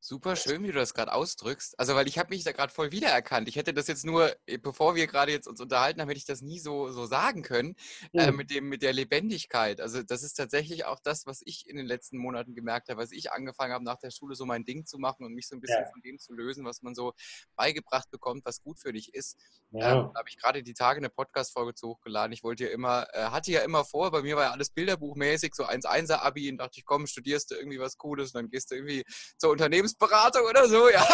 Super 0.00 0.36
schön, 0.36 0.62
wie 0.62 0.68
du 0.68 0.74
das 0.74 0.94
gerade 0.94 1.12
ausdrückst. 1.12 1.78
Also, 1.78 1.96
weil 1.96 2.06
ich 2.06 2.18
habe 2.20 2.30
mich 2.30 2.44
da 2.44 2.52
gerade 2.52 2.72
voll 2.72 2.92
wiedererkannt. 2.92 3.48
Ich 3.48 3.56
hätte 3.56 3.74
das 3.74 3.88
jetzt 3.88 4.04
nur, 4.04 4.32
äh, 4.46 4.56
bevor 4.56 4.94
wir 4.94 5.08
gerade 5.08 5.32
jetzt 5.32 5.48
uns 5.48 5.60
unterhalten 5.60 6.00
haben, 6.00 6.08
hätte 6.08 6.18
ich 6.18 6.24
das 6.24 6.40
nie 6.40 6.60
so, 6.60 6.92
so 6.92 7.04
sagen 7.06 7.42
können, 7.42 7.74
mhm. 8.12 8.20
äh, 8.20 8.30
mit, 8.30 8.50
dem, 8.50 8.68
mit 8.68 8.82
der 8.82 8.92
Lebendigkeit. 8.92 9.80
Also, 9.80 10.04
das 10.04 10.22
ist 10.22 10.34
tatsächlich 10.34 10.84
auch 10.84 11.00
das, 11.02 11.26
was 11.26 11.42
ich 11.44 11.68
in 11.68 11.76
den 11.76 11.86
letzten 11.86 12.16
Monaten 12.16 12.54
gemerkt 12.54 12.88
habe, 12.88 13.02
was 13.02 13.10
ich 13.10 13.32
angefangen 13.32 13.72
habe, 13.72 13.84
nach 13.84 13.98
der 13.98 14.12
Schule 14.12 14.36
so 14.36 14.46
mein 14.46 14.64
Ding 14.64 14.86
zu 14.86 14.98
machen 14.98 15.26
und 15.26 15.34
mich 15.34 15.48
so 15.48 15.56
ein 15.56 15.60
bisschen 15.60 15.82
ja. 15.82 15.90
von 15.90 16.00
dem 16.00 16.20
zu 16.20 16.32
lösen, 16.32 16.64
was 16.64 16.82
man 16.82 16.94
so 16.94 17.12
beigebracht 17.56 18.08
bekommt, 18.12 18.44
was 18.44 18.62
gut 18.62 18.78
für 18.78 18.92
dich 18.92 19.12
ist. 19.14 19.36
Ja. 19.72 19.92
Ähm, 19.92 20.10
da 20.14 20.20
habe 20.20 20.28
ich 20.28 20.38
gerade 20.38 20.62
die 20.62 20.74
Tage 20.74 20.98
eine 20.98 21.10
Podcast-Folge 21.10 21.74
zu 21.74 21.88
hochgeladen. 21.88 22.32
Ich 22.32 22.44
wollte 22.44 22.66
ja 22.66 22.70
immer, 22.70 23.08
äh, 23.12 23.24
hatte 23.24 23.50
ja 23.50 23.62
immer 23.62 23.84
vor, 23.84 24.12
bei 24.12 24.22
mir 24.22 24.36
war 24.36 24.44
ja 24.44 24.50
alles 24.52 24.70
bilderbuchmäßig, 24.70 25.54
so 25.54 25.64
1-1er-Abi 25.64 26.52
und 26.52 26.58
dachte 26.58 26.78
ich, 26.78 26.84
komm, 26.84 27.08
studierst 27.08 27.50
du 27.50 27.56
irgendwie 27.56 27.80
was 27.80 27.98
Cooles 27.98 28.32
und 28.32 28.42
dann 28.42 28.50
gehst 28.50 28.70
du 28.70 28.76
irgendwie 28.76 29.04
zur 29.36 29.50
Unternehmens 29.50 29.87
Unternehmensberatung 29.88 30.44
oder 30.46 30.68
so, 30.68 30.88
ja. 30.90 31.06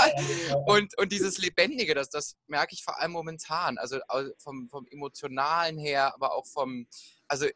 Und, 0.67 0.97
und 0.99 1.13
dieses 1.13 1.39
Lebendige, 1.39 1.95
das, 1.95 2.11
das 2.11 2.37
merke 2.47 2.75
ich 2.75 2.83
vor 2.83 2.99
allem 3.01 3.13
momentan. 3.13 3.79
Also 3.79 3.99
vom, 4.39 4.69
vom 4.69 4.87
Emotionalen 4.89 5.79
her, 5.79 6.15
aber 6.15 6.35
auch 6.35 6.47
vom, 6.47 6.87
also 7.29 7.47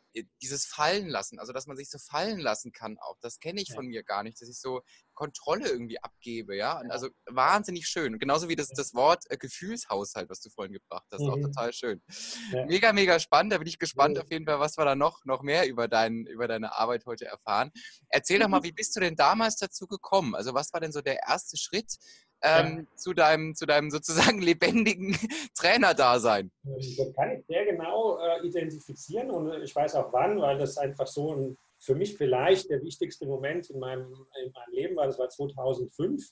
dieses 0.40 0.66
Fallen 0.66 1.08
lassen, 1.08 1.38
also 1.38 1.52
dass 1.52 1.66
man 1.66 1.76
sich 1.76 1.90
so 1.90 1.98
fallen 1.98 2.38
lassen 2.38 2.72
kann 2.72 2.98
auch, 2.98 3.16
das 3.20 3.38
kenne 3.38 3.60
ich 3.60 3.72
von 3.72 3.86
mir 3.86 4.02
gar 4.02 4.22
nicht, 4.22 4.40
dass 4.40 4.48
ich 4.48 4.58
so 4.58 4.82
Kontrolle 5.18 5.68
irgendwie 5.68 6.00
abgebe, 6.00 6.54
ja. 6.54 6.78
Und 6.78 6.92
also 6.92 7.08
wahnsinnig 7.26 7.88
schön. 7.88 8.20
Genauso 8.20 8.48
wie 8.48 8.54
das, 8.54 8.68
das 8.68 8.94
Wort 8.94 9.24
äh, 9.30 9.36
Gefühlshaushalt, 9.36 10.30
was 10.30 10.40
du 10.40 10.48
vorhin 10.48 10.72
gebracht 10.72 11.06
hast, 11.10 11.22
mhm. 11.22 11.30
auch 11.30 11.40
total 11.40 11.72
schön. 11.72 12.00
Ja. 12.52 12.64
Mega, 12.66 12.92
mega 12.92 13.18
spannend. 13.18 13.52
Da 13.52 13.58
bin 13.58 13.66
ich 13.66 13.80
gespannt 13.80 14.14
mhm. 14.14 14.22
auf 14.22 14.30
jeden 14.30 14.46
Fall, 14.46 14.60
was 14.60 14.78
wir 14.78 14.84
da 14.84 14.94
noch, 14.94 15.24
noch 15.24 15.42
mehr 15.42 15.68
über, 15.68 15.88
dein, 15.88 16.24
über 16.26 16.46
deine 16.46 16.78
Arbeit 16.78 17.04
heute 17.04 17.26
erfahren. 17.26 17.72
Erzähl 18.10 18.38
doch 18.38 18.46
mal, 18.46 18.62
wie 18.62 18.70
bist 18.70 18.94
du 18.94 19.00
denn 19.00 19.16
damals 19.16 19.56
dazu 19.56 19.88
gekommen? 19.88 20.36
Also 20.36 20.54
was 20.54 20.72
war 20.72 20.78
denn 20.78 20.92
so 20.92 21.00
der 21.00 21.18
erste 21.26 21.56
Schritt? 21.56 21.96
Ähm, 22.40 22.86
ja. 22.88 22.96
zu, 22.96 23.14
deinem, 23.14 23.56
zu 23.56 23.66
deinem 23.66 23.90
sozusagen 23.90 24.40
lebendigen 24.50 25.18
Trainerdasein? 25.56 26.52
Das 26.62 27.12
kann 27.16 27.32
ich 27.32 27.44
sehr 27.48 27.64
genau 27.64 28.20
äh, 28.20 28.46
identifizieren 28.46 29.32
und 29.32 29.60
ich 29.64 29.74
weiß 29.74 29.96
auch 29.96 30.12
wann, 30.12 30.40
weil 30.40 30.56
das 30.56 30.78
einfach 30.78 31.08
so 31.08 31.34
ein 31.34 31.58
für 31.78 31.94
mich 31.94 32.16
vielleicht 32.16 32.70
der 32.70 32.82
wichtigste 32.82 33.26
Moment 33.26 33.70
in 33.70 33.78
meinem, 33.78 34.12
in 34.44 34.52
meinem 34.52 34.72
Leben 34.72 34.96
war, 34.96 35.06
das 35.06 35.18
war 35.18 35.28
2005. 35.28 36.22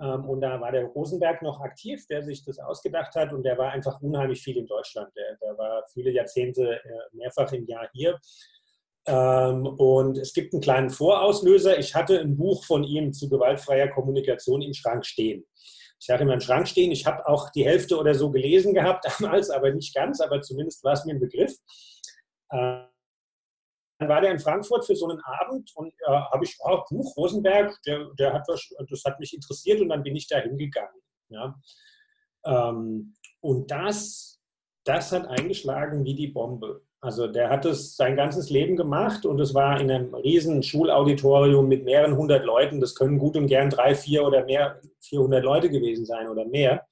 Ähm, 0.00 0.24
und 0.28 0.40
da 0.40 0.60
war 0.60 0.72
der 0.72 0.84
Rosenberg 0.84 1.42
noch 1.42 1.60
aktiv, 1.60 2.06
der 2.06 2.22
sich 2.22 2.44
das 2.44 2.58
ausgedacht 2.58 3.14
hat 3.14 3.32
und 3.32 3.42
der 3.42 3.58
war 3.58 3.72
einfach 3.72 4.00
unheimlich 4.00 4.42
viel 4.42 4.56
in 4.56 4.66
Deutschland. 4.66 5.10
Der, 5.16 5.36
der 5.42 5.58
war 5.58 5.84
viele 5.92 6.10
Jahrzehnte 6.10 6.80
äh, 6.82 7.16
mehrfach 7.16 7.52
im 7.52 7.66
Jahr 7.66 7.88
hier. 7.92 8.18
Ähm, 9.06 9.66
und 9.66 10.18
es 10.18 10.32
gibt 10.32 10.52
einen 10.52 10.62
kleinen 10.62 10.90
Vorauslöser. 10.90 11.78
Ich 11.78 11.94
hatte 11.94 12.20
ein 12.20 12.36
Buch 12.36 12.64
von 12.64 12.84
ihm 12.84 13.12
zu 13.12 13.28
gewaltfreier 13.28 13.88
Kommunikation 13.88 14.62
im 14.62 14.74
Schrank 14.74 15.04
stehen. 15.04 15.44
Ich 16.00 16.08
hatte 16.10 16.22
in 16.22 16.28
meinem 16.28 16.40
Schrank 16.40 16.68
stehen. 16.68 16.92
Ich 16.92 17.06
habe 17.06 17.26
auch 17.26 17.50
die 17.50 17.64
Hälfte 17.64 17.98
oder 17.98 18.14
so 18.14 18.30
gelesen 18.30 18.74
gehabt 18.74 19.04
damals, 19.18 19.50
aber 19.50 19.72
nicht 19.72 19.94
ganz, 19.94 20.20
aber 20.20 20.40
zumindest 20.42 20.84
war 20.84 20.92
es 20.92 21.04
mir 21.04 21.14
ein 21.14 21.20
Begriff. 21.20 21.56
Ähm, 22.52 22.86
dann 23.98 24.08
war 24.08 24.20
der 24.20 24.30
in 24.30 24.38
Frankfurt 24.38 24.86
für 24.86 24.94
so 24.94 25.08
einen 25.08 25.20
Abend 25.20 25.70
und 25.74 25.92
äh, 26.06 26.10
habe 26.10 26.44
ich 26.44 26.56
auch 26.60 26.86
oh, 26.90 26.94
Buch 26.94 27.16
Rosenberg, 27.16 27.76
der, 27.84 28.06
der 28.18 28.32
hat 28.32 28.44
was, 28.46 28.68
das 28.88 29.04
hat 29.04 29.18
mich 29.18 29.34
interessiert 29.34 29.80
und 29.80 29.88
dann 29.88 30.02
bin 30.02 30.14
ich 30.14 30.28
da 30.28 30.38
hingegangen. 30.38 31.00
Ja. 31.28 31.54
Ähm, 32.44 33.14
und 33.40 33.70
das, 33.70 34.40
das 34.84 35.12
hat 35.12 35.26
eingeschlagen 35.26 36.04
wie 36.04 36.14
die 36.14 36.28
Bombe. 36.28 36.82
Also 37.00 37.28
der 37.28 37.48
hat 37.48 37.64
es 37.64 37.96
sein 37.96 38.16
ganzes 38.16 38.50
Leben 38.50 38.76
gemacht 38.76 39.24
und 39.24 39.38
es 39.40 39.54
war 39.54 39.80
in 39.80 39.90
einem 39.90 40.14
riesen 40.14 40.62
Schulauditorium 40.64 41.68
mit 41.68 41.84
mehreren 41.84 42.16
hundert 42.16 42.44
Leuten. 42.44 42.80
Das 42.80 42.94
können 42.94 43.18
gut 43.18 43.36
und 43.36 43.46
gern 43.46 43.70
drei, 43.70 43.94
vier 43.94 44.24
oder 44.24 44.44
mehr, 44.44 44.80
400 45.00 45.44
Leute 45.44 45.70
gewesen 45.70 46.06
sein 46.06 46.28
oder 46.28 46.44
mehr. 46.44 46.86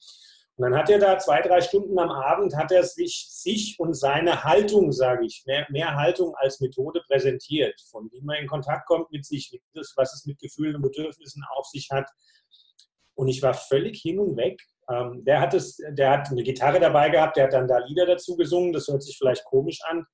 Und 0.57 0.63
dann 0.63 0.75
hat 0.75 0.89
er 0.89 0.99
da 0.99 1.19
zwei, 1.19 1.43
drei 1.43 1.61
Stunden 1.61 1.99
am 1.99 2.11
Abend, 2.11 2.57
hat 2.57 2.73
er 2.73 2.83
sich, 2.83 3.27
sich 3.29 3.79
und 3.79 3.93
seine 3.93 4.43
Haltung, 4.43 4.91
sage 4.91 5.27
ich, 5.27 5.45
mehr, 5.47 5.67
mehr 5.69 5.95
Haltung 5.95 6.35
als 6.37 6.61
Methode 6.61 7.03
präsentiert, 7.07 7.79
von 7.91 8.11
wie 8.11 8.23
man 8.23 8.37
in 8.37 8.47
Kontakt 8.47 8.87
kommt 8.87 9.11
mit 9.13 9.27
sich, 9.27 9.61
was 9.97 10.15
es 10.15 10.25
mit 10.25 10.39
Gefühlen 10.39 10.77
und 10.77 10.83
Bedürfnissen 10.83 11.45
auf 11.55 11.67
sich 11.67 11.91
hat. 11.91 12.09
Und 13.15 13.29
ich 13.29 13.43
war 13.43 13.53
völlig 13.53 14.01
hin 14.01 14.19
und 14.19 14.37
weg. 14.39 14.63
Ähm, 14.89 15.25
der, 15.27 15.41
hat 15.41 15.53
es, 15.53 15.77
der 15.91 16.11
hat 16.11 16.31
eine 16.31 16.43
Gitarre 16.43 16.81
dabei 16.81 17.11
gehabt, 17.11 17.37
der 17.37 17.45
hat 17.45 17.53
dann 17.53 17.69
da 17.69 17.79
Lieder 17.79 18.07
dazu 18.07 18.35
gesungen, 18.35 18.73
das 18.73 18.89
hört 18.89 19.03
sich 19.03 19.19
vielleicht 19.19 19.45
komisch 19.45 19.81
an, 19.85 20.07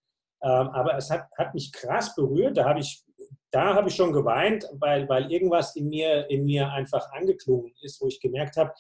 ähm, 0.42 0.68
aber 0.70 0.96
es 0.96 1.08
hat, 1.08 1.28
hat 1.38 1.54
mich 1.54 1.72
krass 1.72 2.16
berührt. 2.16 2.56
Da 2.56 2.64
habe 2.64 2.80
ich, 2.80 3.04
da 3.52 3.74
habe 3.74 3.88
ich 3.88 3.94
schon 3.94 4.12
geweint, 4.12 4.66
weil, 4.72 5.08
weil 5.08 5.30
irgendwas 5.30 5.76
in 5.76 5.88
mir, 5.88 6.28
in 6.30 6.44
mir 6.44 6.70
einfach 6.72 7.12
angeklungen 7.12 7.72
ist, 7.82 8.00
wo 8.00 8.08
ich 8.08 8.20
gemerkt 8.20 8.56
habe, 8.56 8.72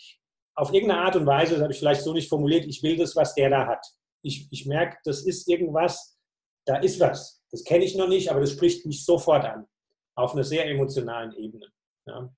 auf 0.54 0.72
irgendeine 0.72 1.02
Art 1.02 1.16
und 1.16 1.26
Weise, 1.26 1.54
das 1.54 1.62
habe 1.62 1.72
ich 1.72 1.78
vielleicht 1.78 2.02
so 2.02 2.12
nicht 2.12 2.28
formuliert, 2.28 2.66
ich 2.66 2.82
will 2.82 2.96
das, 2.96 3.16
was 3.16 3.34
der 3.34 3.50
da 3.50 3.66
hat. 3.66 3.84
Ich, 4.22 4.48
ich 4.50 4.66
merke, 4.66 4.98
das 5.04 5.24
ist 5.24 5.48
irgendwas, 5.48 6.18
da 6.66 6.76
ist 6.76 7.00
was. 7.00 7.42
Das 7.50 7.64
kenne 7.64 7.84
ich 7.84 7.96
noch 7.96 8.08
nicht, 8.08 8.30
aber 8.30 8.40
das 8.40 8.52
spricht 8.52 8.86
mich 8.86 9.04
sofort 9.04 9.44
an, 9.44 9.66
auf 10.14 10.34
einer 10.34 10.44
sehr 10.44 10.66
emotionalen 10.66 11.32
Ebene. 11.34 11.66
Ja. 12.06 12.30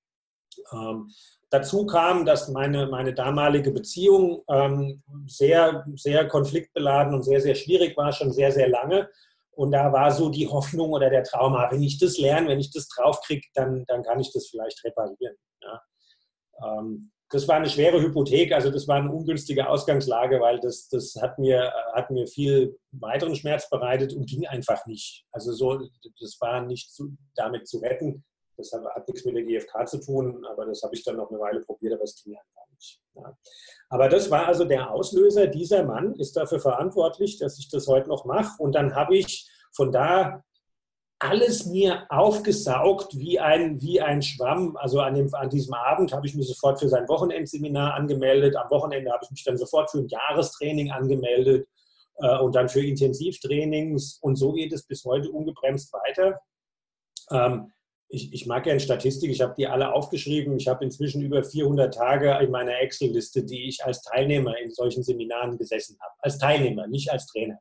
Ähm, 0.72 1.10
dazu 1.50 1.86
kam, 1.86 2.24
dass 2.24 2.48
meine, 2.48 2.86
meine 2.86 3.12
damalige 3.12 3.70
Beziehung 3.70 4.42
ähm, 4.48 5.02
sehr, 5.26 5.84
sehr 5.96 6.28
konfliktbeladen 6.28 7.14
und 7.14 7.22
sehr, 7.22 7.40
sehr 7.40 7.54
schwierig 7.54 7.96
war, 7.96 8.12
schon 8.12 8.32
sehr, 8.32 8.52
sehr 8.52 8.68
lange. 8.68 9.08
Und 9.52 9.72
da 9.72 9.92
war 9.92 10.10
so 10.10 10.30
die 10.30 10.48
Hoffnung 10.48 10.92
oder 10.92 11.10
der 11.10 11.22
Traum, 11.22 11.54
ah, 11.54 11.68
wenn 11.70 11.82
ich 11.82 11.98
das 11.98 12.18
lerne, 12.18 12.48
wenn 12.48 12.60
ich 12.60 12.72
das 12.72 12.88
draufkriege, 12.88 13.46
dann, 13.54 13.84
dann 13.86 14.02
kann 14.02 14.20
ich 14.20 14.32
das 14.32 14.48
vielleicht 14.48 14.82
reparieren. 14.84 15.36
Ja. 15.62 15.82
Ähm, 16.62 17.12
das 17.30 17.48
war 17.48 17.56
eine 17.56 17.68
schwere 17.68 18.00
Hypothek, 18.00 18.52
also 18.52 18.70
das 18.70 18.86
war 18.86 18.96
eine 18.96 19.10
ungünstige 19.10 19.68
Ausgangslage, 19.68 20.40
weil 20.40 20.60
das, 20.60 20.88
das 20.88 21.14
hat, 21.20 21.38
mir, 21.38 21.72
hat 21.94 22.10
mir 22.10 22.26
viel 22.26 22.78
weiteren 22.92 23.34
Schmerz 23.34 23.68
bereitet 23.68 24.12
und 24.12 24.28
ging 24.28 24.46
einfach 24.46 24.84
nicht. 24.86 25.24
Also 25.32 25.52
so, 25.52 25.80
das 26.20 26.36
war 26.40 26.62
nicht 26.62 26.92
zu, 26.92 27.16
damit 27.34 27.66
zu 27.66 27.78
retten. 27.78 28.24
Das 28.56 28.70
hat, 28.72 28.84
hat, 28.84 29.08
nichts 29.08 29.24
mit 29.24 29.34
der 29.34 29.42
GfK 29.42 29.86
zu 29.86 29.98
tun, 29.98 30.44
aber 30.46 30.66
das 30.66 30.82
habe 30.82 30.94
ich 30.94 31.02
dann 31.02 31.16
noch 31.16 31.28
eine 31.30 31.40
Weile 31.40 31.60
probiert, 31.60 31.94
aber 31.94 32.04
es 32.04 32.22
ging 32.22 32.36
einfach 32.36 32.70
nicht. 32.70 33.00
Ja. 33.14 33.36
Aber 33.88 34.08
das 34.08 34.30
war 34.30 34.46
also 34.46 34.64
der 34.64 34.92
Auslöser. 34.92 35.48
Dieser 35.48 35.84
Mann 35.84 36.14
ist 36.14 36.36
dafür 36.36 36.60
verantwortlich, 36.60 37.38
dass 37.38 37.58
ich 37.58 37.68
das 37.68 37.88
heute 37.88 38.08
noch 38.08 38.24
mache. 38.26 38.62
Und 38.62 38.76
dann 38.76 38.94
habe 38.94 39.16
ich 39.16 39.50
von 39.72 39.90
da 39.90 40.44
alles 41.18 41.66
mir 41.66 42.06
aufgesaugt 42.10 43.16
wie 43.16 43.38
ein, 43.38 43.80
wie 43.80 44.00
ein 44.00 44.20
Schwamm. 44.22 44.76
Also 44.76 45.00
an, 45.00 45.14
dem, 45.14 45.32
an 45.34 45.48
diesem 45.48 45.74
Abend 45.74 46.12
habe 46.12 46.26
ich 46.26 46.34
mich 46.34 46.48
sofort 46.48 46.80
für 46.80 46.88
sein 46.88 47.08
Wochenendseminar 47.08 47.94
angemeldet. 47.94 48.56
Am 48.56 48.70
Wochenende 48.70 49.12
habe 49.12 49.24
ich 49.24 49.30
mich 49.30 49.44
dann 49.44 49.56
sofort 49.56 49.90
für 49.90 49.98
ein 49.98 50.08
Jahrestraining 50.08 50.90
angemeldet 50.90 51.66
äh, 52.16 52.38
und 52.38 52.54
dann 52.54 52.68
für 52.68 52.84
Intensivtrainings. 52.84 54.18
Und 54.20 54.36
so 54.36 54.52
geht 54.52 54.72
es 54.72 54.86
bis 54.86 55.04
heute 55.04 55.30
ungebremst 55.30 55.92
weiter. 55.92 56.40
Ähm, 57.30 57.70
ich, 58.08 58.32
ich, 58.32 58.46
mag 58.46 58.66
in 58.66 58.80
Statistik, 58.80 59.30
ich 59.30 59.40
habe 59.40 59.54
die 59.56 59.66
alle 59.66 59.92
aufgeschrieben. 59.92 60.56
Ich 60.56 60.68
habe 60.68 60.84
inzwischen 60.84 61.22
über 61.22 61.42
400 61.42 61.94
Tage 61.94 62.38
in 62.44 62.50
meiner 62.50 62.78
Excel-Liste, 62.80 63.44
die 63.44 63.68
ich 63.68 63.84
als 63.84 64.02
Teilnehmer 64.02 64.58
in 64.58 64.70
solchen 64.72 65.02
Seminaren 65.02 65.56
gesessen 65.58 65.96
habe. 66.00 66.14
Als 66.18 66.38
Teilnehmer, 66.38 66.86
nicht 66.86 67.10
als 67.10 67.26
Trainer. 67.26 67.58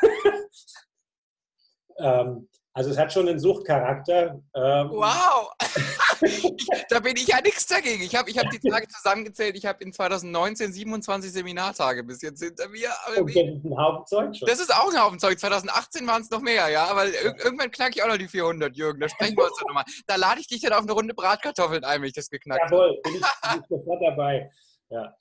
ähm, 1.98 2.48
also 2.72 2.90
es 2.90 2.98
hat 2.98 3.12
schon 3.12 3.28
einen 3.28 3.40
Suchtcharakter. 3.40 4.40
Ähm 4.54 4.90
wow! 4.90 5.50
da 6.88 7.00
bin 7.00 7.16
ich 7.16 7.26
ja 7.26 7.40
nichts 7.40 7.66
dagegen. 7.66 8.02
Ich 8.02 8.14
habe 8.14 8.30
ich 8.30 8.38
hab 8.38 8.48
die 8.50 8.60
Tage 8.60 8.86
zusammengezählt. 8.86 9.56
Ich 9.56 9.66
habe 9.66 9.82
in 9.82 9.92
2019 9.92 10.72
27 10.72 11.32
Seminartage 11.32 12.04
bis 12.04 12.22
jetzt 12.22 12.42
hinter 12.42 12.68
mir. 12.68 12.90
Und 13.16 13.28
das 13.28 13.36
ist 13.36 13.64
ein 13.64 13.76
Haufen 13.76 14.06
Zeug 14.06 14.36
schon. 14.36 14.48
Das 14.48 14.60
ist 14.60 14.72
auch 14.72 14.92
ein 14.92 15.02
Haufen 15.02 15.18
Zeug. 15.18 15.40
2018 15.40 16.06
waren 16.06 16.22
es 16.22 16.30
noch 16.30 16.40
mehr, 16.40 16.68
ja. 16.68 16.84
Aber 16.84 17.06
irgendwann 17.06 17.72
knacke 17.72 17.94
ich 17.96 18.02
auch 18.04 18.08
noch 18.08 18.18
die 18.18 18.28
400, 18.28 18.76
Jürgen. 18.76 19.00
Da 19.00 19.08
sprechen 19.08 19.36
wir 19.36 19.44
uns 19.44 19.56
dann 19.58 19.66
nochmal. 19.66 19.84
Da 20.06 20.14
lade 20.14 20.40
ich 20.40 20.46
dich 20.46 20.60
dann 20.60 20.72
auf 20.72 20.82
eine 20.82 20.92
Runde 20.92 21.12
Bratkartoffeln 21.14 21.82
ein, 21.84 22.02
wenn 22.02 22.08
ich 22.08 22.14
das 22.14 22.30
geknackt 22.30 22.62
habe. 22.62 22.74
Jawohl, 22.74 23.00
bin 23.02 23.14
ich, 23.14 23.20
bin 23.20 23.60
ich 23.62 23.68
sofort 23.68 24.02
dabei. 24.02 24.50
Ja. 24.90 25.12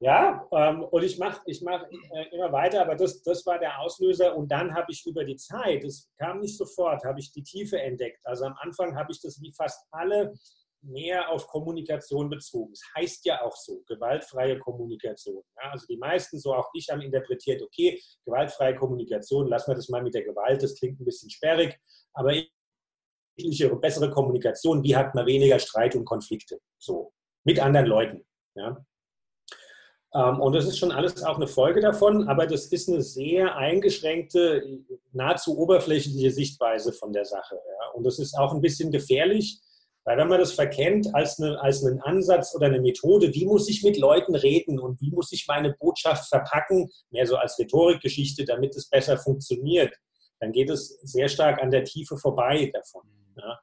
Ja, 0.00 0.46
ähm, 0.52 0.82
und 0.82 1.02
ich 1.02 1.18
mache 1.18 1.40
ich 1.46 1.62
mach, 1.62 1.82
äh, 1.84 2.26
immer 2.32 2.52
weiter, 2.52 2.82
aber 2.82 2.96
das, 2.96 3.22
das 3.22 3.46
war 3.46 3.58
der 3.58 3.80
Auslöser. 3.80 4.36
Und 4.36 4.50
dann 4.50 4.74
habe 4.74 4.90
ich 4.90 5.06
über 5.06 5.24
die 5.24 5.36
Zeit, 5.36 5.84
das 5.84 6.10
kam 6.18 6.40
nicht 6.40 6.58
sofort, 6.58 7.04
habe 7.04 7.20
ich 7.20 7.32
die 7.32 7.42
Tiefe 7.42 7.80
entdeckt. 7.80 8.20
Also 8.24 8.44
am 8.44 8.56
Anfang 8.58 8.96
habe 8.96 9.12
ich 9.12 9.20
das 9.20 9.40
wie 9.40 9.52
fast 9.52 9.86
alle 9.92 10.34
mehr 10.82 11.30
auf 11.30 11.46
Kommunikation 11.46 12.28
bezogen. 12.28 12.72
Es 12.72 12.80
das 12.80 13.02
heißt 13.02 13.24
ja 13.24 13.42
auch 13.42 13.56
so, 13.56 13.82
gewaltfreie 13.86 14.58
Kommunikation. 14.58 15.42
Ja, 15.62 15.70
also 15.70 15.86
die 15.86 15.96
meisten, 15.96 16.38
so 16.38 16.54
auch 16.54 16.68
ich, 16.74 16.88
haben 16.90 17.00
interpretiert, 17.00 17.62
okay, 17.62 18.00
gewaltfreie 18.24 18.74
Kommunikation, 18.74 19.48
lassen 19.48 19.70
wir 19.70 19.76
das 19.76 19.88
mal 19.88 20.02
mit 20.02 20.14
der 20.14 20.24
Gewalt, 20.24 20.62
das 20.62 20.78
klingt 20.78 21.00
ein 21.00 21.04
bisschen 21.04 21.30
sperrig, 21.30 21.78
aber 22.12 22.34
bessere 23.80 24.10
Kommunikation, 24.10 24.82
wie 24.82 24.94
hat 24.94 25.14
man 25.14 25.26
weniger 25.26 25.58
Streit 25.58 25.96
und 25.96 26.04
Konflikte? 26.04 26.60
So, 26.78 27.12
mit 27.44 27.58
anderen 27.58 27.86
Leuten. 27.86 28.26
Ja. 28.54 28.84
Ähm, 30.14 30.40
und 30.40 30.54
das 30.54 30.66
ist 30.66 30.78
schon 30.78 30.92
alles 30.92 31.22
auch 31.22 31.36
eine 31.36 31.46
Folge 31.46 31.80
davon, 31.80 32.28
aber 32.28 32.46
das 32.46 32.66
ist 32.66 32.88
eine 32.88 33.02
sehr 33.02 33.56
eingeschränkte, 33.56 34.80
nahezu 35.12 35.58
oberflächliche 35.58 36.30
Sichtweise 36.30 36.92
von 36.92 37.12
der 37.12 37.24
Sache. 37.24 37.58
Und 37.94 38.04
das 38.04 38.18
ist 38.18 38.34
auch 38.38 38.52
ein 38.54 38.60
bisschen 38.60 38.92
gefährlich, 38.92 39.60
weil 40.04 40.18
wenn 40.18 40.28
man 40.28 40.38
das 40.38 40.52
verkennt 40.52 41.14
als, 41.14 41.40
eine, 41.40 41.60
als 41.60 41.84
einen 41.84 42.00
Ansatz 42.02 42.54
oder 42.54 42.66
eine 42.66 42.80
Methode, 42.80 43.32
wie 43.32 43.46
muss 43.46 43.68
ich 43.68 43.82
mit 43.82 43.96
Leuten 43.96 44.34
reden 44.34 44.78
und 44.78 45.00
wie 45.00 45.10
muss 45.10 45.32
ich 45.32 45.46
meine 45.48 45.72
Botschaft 45.72 46.28
verpacken, 46.28 46.90
mehr 47.10 47.26
so 47.26 47.36
als 47.36 47.58
Rhetorikgeschichte, 47.58 48.44
damit 48.44 48.76
es 48.76 48.88
besser 48.88 49.16
funktioniert, 49.16 49.94
dann 50.40 50.52
geht 50.52 50.68
es 50.68 50.98
sehr 51.02 51.28
stark 51.28 51.62
an 51.62 51.70
der 51.70 51.84
Tiefe 51.84 52.18
vorbei 52.18 52.70
davon. 52.72 53.02
Ja. 53.36 53.58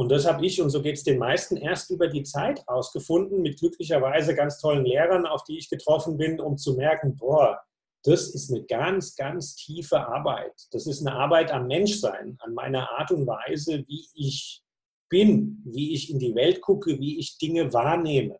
Und 0.00 0.08
das 0.08 0.26
habe 0.26 0.46
ich, 0.46 0.62
und 0.62 0.70
so 0.70 0.80
geht 0.80 0.96
es 0.96 1.04
den 1.04 1.18
meisten, 1.18 1.58
erst 1.58 1.90
über 1.90 2.08
die 2.08 2.22
Zeit 2.22 2.66
rausgefunden, 2.66 3.42
mit 3.42 3.58
glücklicherweise 3.58 4.34
ganz 4.34 4.58
tollen 4.58 4.86
Lehrern, 4.86 5.26
auf 5.26 5.44
die 5.44 5.58
ich 5.58 5.68
getroffen 5.68 6.16
bin, 6.16 6.40
um 6.40 6.56
zu 6.56 6.72
merken, 6.72 7.18
boah, 7.18 7.60
das 8.04 8.34
ist 8.34 8.50
eine 8.50 8.64
ganz, 8.64 9.14
ganz 9.14 9.56
tiefe 9.56 10.00
Arbeit. 10.00 10.54
Das 10.70 10.86
ist 10.86 11.06
eine 11.06 11.14
Arbeit 11.14 11.52
am 11.52 11.66
Menschsein, 11.66 12.38
an 12.38 12.54
meiner 12.54 12.90
Art 12.92 13.10
und 13.10 13.26
Weise, 13.26 13.84
wie 13.88 14.06
ich 14.14 14.62
bin, 15.10 15.62
wie 15.66 15.92
ich 15.92 16.10
in 16.10 16.18
die 16.18 16.34
Welt 16.34 16.62
gucke, 16.62 16.98
wie 16.98 17.18
ich 17.18 17.36
Dinge 17.36 17.70
wahrnehme, 17.74 18.38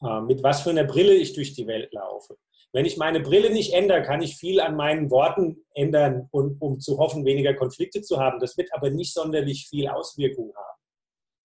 äh, 0.00 0.20
mit 0.22 0.42
was 0.42 0.62
für 0.62 0.70
einer 0.70 0.84
Brille 0.84 1.12
ich 1.12 1.34
durch 1.34 1.52
die 1.52 1.66
Welt 1.66 1.92
laufe. 1.92 2.38
Wenn 2.72 2.86
ich 2.86 2.96
meine 2.96 3.20
Brille 3.20 3.50
nicht 3.50 3.74
ändere, 3.74 4.02
kann 4.02 4.22
ich 4.22 4.36
viel 4.36 4.60
an 4.60 4.76
meinen 4.76 5.10
Worten 5.10 5.64
ändern, 5.74 6.28
und, 6.30 6.60
um 6.60 6.80
zu 6.80 6.98
hoffen, 6.98 7.24
weniger 7.24 7.54
Konflikte 7.54 8.00
zu 8.00 8.18
haben. 8.18 8.40
Das 8.40 8.56
wird 8.56 8.72
aber 8.72 8.90
nicht 8.90 9.12
sonderlich 9.12 9.68
viel 9.68 9.88
Auswirkung 9.88 10.54
haben. 10.56 10.80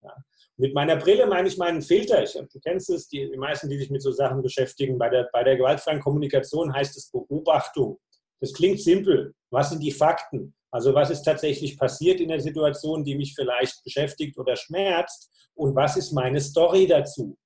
Ja. 0.04 0.16
Mit 0.56 0.74
meiner 0.74 0.96
Brille 0.96 1.28
meine 1.28 1.50
ich 1.50 1.58
meinen 1.58 1.82
Filter. 1.82 2.24
Ich, 2.24 2.32
du 2.34 2.60
kennst 2.62 2.90
es, 2.90 3.10
die, 3.10 3.30
die 3.30 3.38
meisten, 3.38 3.70
die 3.70 3.78
sich 3.78 3.90
mit 3.90 4.02
so 4.02 4.12
Sachen 4.12 4.42
beschäftigen. 4.42 4.98
Bei 4.98 5.10
der, 5.10 5.30
bei 5.34 5.44
der 5.44 5.58
gewaltfreien 5.58 6.00
Kommunikation 6.00 6.74
heißt 6.74 6.96
es 6.96 7.12
Beobachtung. 7.12 8.00
Das 8.40 8.54
klingt 8.54 8.80
simpel. 8.80 9.34
Was 9.52 9.70
sind 9.70 9.84
die 9.84 9.92
Fakten? 9.92 10.56
Also 10.72 10.94
was 10.94 11.10
ist 11.10 11.24
tatsächlich 11.24 11.78
passiert 11.78 12.20
in 12.20 12.30
der 12.30 12.40
Situation, 12.40 13.04
die 13.04 13.16
mich 13.16 13.36
vielleicht 13.36 13.84
beschäftigt 13.84 14.38
oder 14.38 14.56
schmerzt? 14.56 15.30
Und 15.56 15.76
was 15.76 15.98
ist 15.98 16.12
meine 16.12 16.40
Story 16.40 16.88
dazu? 16.88 17.38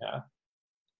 Ja. 0.00 0.28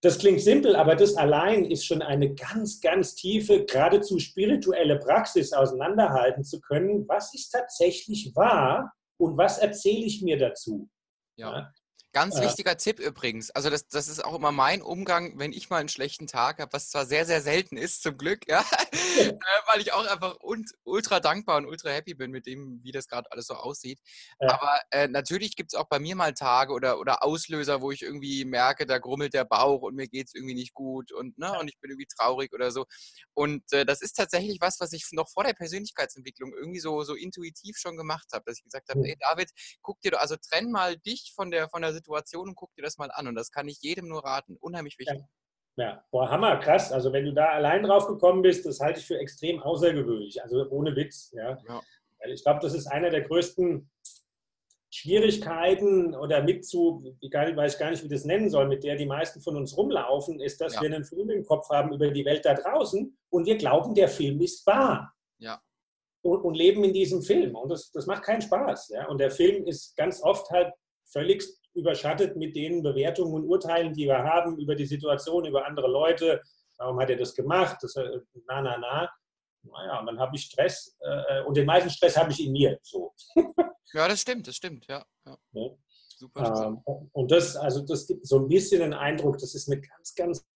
Das 0.01 0.19
klingt 0.19 0.41
simpel, 0.41 0.77
aber 0.77 0.95
das 0.95 1.17
allein 1.17 1.65
ist 1.65 1.85
schon 1.85 2.03
eine 2.03 2.33
ganz, 2.35 2.81
ganz 2.81 3.17
tiefe, 3.17 3.65
geradezu 3.65 4.21
spirituelle 4.21 4.99
Praxis, 4.99 5.53
auseinanderhalten 5.53 6.45
zu 6.45 6.61
können, 6.61 7.09
was 7.09 7.35
ist 7.35 7.51
tatsächlich 7.51 8.35
wahr 8.37 8.93
und 9.19 9.37
was 9.37 9.59
erzähle 9.59 10.05
ich 10.05 10.23
mir 10.23 10.39
dazu. 10.39 10.89
Ja. 11.37 11.73
Ja. 12.15 12.21
Ganz 12.23 12.37
ja. 12.37 12.43
wichtiger 12.43 12.77
Tipp 12.77 12.99
übrigens. 13.01 13.51
Also 13.51 13.71
das, 13.71 13.89
das 13.89 14.09
ist 14.09 14.25
auch 14.25 14.35
immer 14.35 14.53
mein 14.53 14.83
Umgang, 14.83 15.39
wenn 15.39 15.53
ich 15.53 15.71
mal 15.71 15.79
einen 15.79 15.89
schlechten 15.89 16.27
Tag 16.27 16.59
habe, 16.59 16.73
was 16.73 16.91
zwar 16.91 17.07
sehr, 17.07 17.27
sehr 17.27 17.41
selten 17.41 17.77
ist, 17.77 18.03
zum 18.03 18.17
Glück, 18.17 18.49
ja, 18.49 18.65
äh, 19.19 19.33
weil 19.67 19.81
ich 19.81 19.93
auch 19.93 20.07
einfach 20.07 20.37
ultra 20.85 21.21
dankbar 21.21 21.59
und 21.59 21.67
ultra 21.67 21.91
happy 21.91 22.15
bin 22.15 22.31
mit 22.31 22.47
dem, 22.47 22.81
wie 22.83 22.93
das 22.93 23.09
gerade 23.09 23.31
alles 23.31 23.47
so 23.47 23.55
aussieht. 23.55 23.99
Ja. 24.41 24.55
Aber 24.55 24.81
äh, 24.91 25.09
natürlich 25.09 25.57
gibt 25.57 25.73
es 25.73 25.79
auch 25.79 25.89
bei 25.89 25.99
mir 25.99 26.17
mal 26.17 26.35
Tage 26.35 26.73
oder, 26.73 26.99
oder 26.99 27.23
Auslöser, 27.23 27.81
wo 27.81 27.91
ich 27.91 28.03
irgendwie 28.03 28.45
merke, 28.45 28.87
da 28.87 28.99
grummelt 28.99 29.35
der 29.35 29.45
Bauch 29.45 29.83
und 29.83 29.95
mir 29.95 30.09
geht 30.09 30.29
es 30.29 30.35
irgendwie 30.35 30.55
nicht 30.55 30.75
gut 30.75 31.13
und, 31.13 31.39
ne, 31.39 31.59
und 31.59 31.69
ich 31.69 31.79
bin 31.81 31.91
irgendwie 31.91 32.09
traurig 32.17 32.53
oder 32.53 32.71
so. 32.71 32.87
Und 33.35 33.63
äh, 33.73 33.85
das 33.85 34.01
ist 34.01 34.15
tatsächlich 34.15 34.59
was, 34.61 34.81
was 34.81 34.93
ich 34.93 35.07
noch 35.13 35.29
vor 35.31 35.45
der 35.45 35.55
Persönlichkeitsentwicklung 35.55 36.53
irgendwie 36.55 36.81
so, 36.81 37.03
so 37.03 37.15
intuitiv 37.15 37.77
schon 37.77 37.97
gemacht 37.97 38.29
habe, 38.33 38.45
dass 38.47 38.59
ich 38.59 38.65
gesagt 38.65 38.89
habe, 38.89 39.03
hey 39.05 39.17
David, 39.21 39.51
guck 39.83 40.01
dir, 40.01 40.21
also 40.21 40.37
trenn 40.37 40.71
mal 40.71 40.97
dich 40.99 41.33
von 41.35 41.51
der, 41.51 41.69
von 41.69 41.83
der 41.83 41.93
Situation 41.99 42.49
und 42.49 42.55
guck 42.55 42.75
dir 42.75 42.83
das 42.83 42.99
mal 42.99 43.11
an. 43.13 43.29
Und 43.29 43.35
das 43.35 43.51
kann 43.51 43.69
ich 43.69 43.81
jedem 43.83 44.09
nur 44.09 44.25
raten. 44.25 44.57
Unheimlich 44.61 44.99
wichtig. 44.99 45.21
Ja. 45.77 45.85
ja. 45.85 46.05
boah, 46.11 46.31
Hammer, 46.31 46.57
krass. 46.59 46.93
Also 46.93 47.13
wenn 47.13 47.25
du 47.25 47.33
da 47.33 47.51
allein 47.51 47.83
drauf 47.83 48.07
gekommen 48.07 48.43
bist, 48.43 48.67
das 48.67 48.81
halte 48.81 49.01
ich 49.01 49.07
für 49.07 49.19
extrem 49.19 49.61
außergewöhnlich. 49.61 50.43
Also 50.43 50.69
ohne 50.71 50.97
Witz. 50.97 51.33
Ja. 51.33 51.59
ja. 51.69 51.83
Ich 52.33 52.43
glaube, 52.43 52.61
das 52.61 52.75
ist 52.75 52.87
einer 52.87 53.11
der 53.11 53.23
größten 53.23 53.89
Schwierigkeiten 54.91 56.15
oder 56.15 56.43
mit 56.43 56.67
zu, 56.67 57.17
ich 57.21 57.31
weiß 57.33 57.79
gar 57.79 57.91
nicht, 57.91 58.03
wie 58.03 58.09
das 58.09 58.25
nennen 58.25 58.49
soll, 58.49 58.69
mit 58.69 58.85
der 58.85 58.97
die 58.97 59.07
meisten 59.07 59.41
von 59.41 59.57
uns 59.57 59.77
rumlaufen, 59.77 60.41
ist, 60.41 60.61
dass 60.61 60.75
ja. 60.75 60.83
wir 60.83 60.95
einen 60.95 61.05
Film 61.05 61.29
im 61.31 61.45
Kopf 61.45 61.69
haben 61.69 61.93
über 61.93 62.11
die 62.11 62.25
Welt 62.25 62.45
da 62.45 62.55
draußen 62.55 63.17
und 63.31 63.47
wir 63.47 63.59
glauben, 63.59 63.95
der 63.95 64.09
Film 64.09 64.41
ist 64.41 64.67
wahr. 64.67 65.13
Ja. 65.39 65.61
Und, 66.23 66.41
und 66.41 66.55
leben 66.55 66.85
in 66.85 66.93
diesem 66.93 67.23
Film. 67.23 67.55
Und 67.55 67.69
das, 67.69 67.93
das 67.93 68.07
macht 68.07 68.23
keinen 68.23 68.41
Spaß. 68.41 68.89
Ja? 68.89 69.07
Und 69.09 69.19
der 69.19 69.31
Film 69.31 69.67
ist 69.67 69.95
ganz 69.97 70.23
oft 70.23 70.51
halt 70.51 70.73
völlig 71.05 71.45
überschattet 71.79 72.37
mit 72.37 72.57
den 72.57 72.83
Bewertungen 72.83 73.35
und 73.35 73.45
Urteilen, 73.45 73.95
die 73.95 74.07
wir 74.07 74.19
haben 74.19 74.59
über 74.59 74.75
die 74.75 74.87
Situation, 74.87 75.47
über 75.47 75.67
andere 75.67 75.89
Leute. 75.89 76.43
Warum 76.77 77.01
hat 77.01 77.11
er 77.11 77.17
das 77.17 77.35
gemacht? 77.35 77.79
Das, 77.81 77.97
äh, 77.97 78.21
na, 78.47 78.61
na, 78.61 78.79
na. 78.79 79.11
Naja, 79.63 80.03
dann 80.05 80.19
habe 80.19 80.37
ich 80.37 80.43
Stress 80.43 80.97
äh, 81.01 81.43
und 81.43 81.57
den 81.57 81.67
meisten 81.67 81.91
Stress 81.91 82.17
habe 82.17 82.31
ich 82.31 82.45
in 82.45 82.53
mir. 82.53 82.79
So. 82.83 83.15
Ja, 83.95 84.07
das 84.07 84.21
stimmt, 84.21 84.47
das 84.47 84.55
stimmt, 84.55 84.87
ja. 84.87 85.03
ja. 85.25 85.39
ja. 85.53 85.71
Super. 86.19 86.67
Ähm, 86.67 86.83
und 87.13 87.31
das, 87.31 87.57
also 87.57 87.81
das 87.81 88.07
gibt 88.07 88.27
so 88.27 88.39
ein 88.39 88.47
bisschen 88.47 88.81
den 88.81 88.93
Eindruck, 88.93 89.39
das 89.39 89.55
ist 89.55 89.71
eine 89.71 89.81
ganz, 89.81 90.15
ganz 90.15 90.47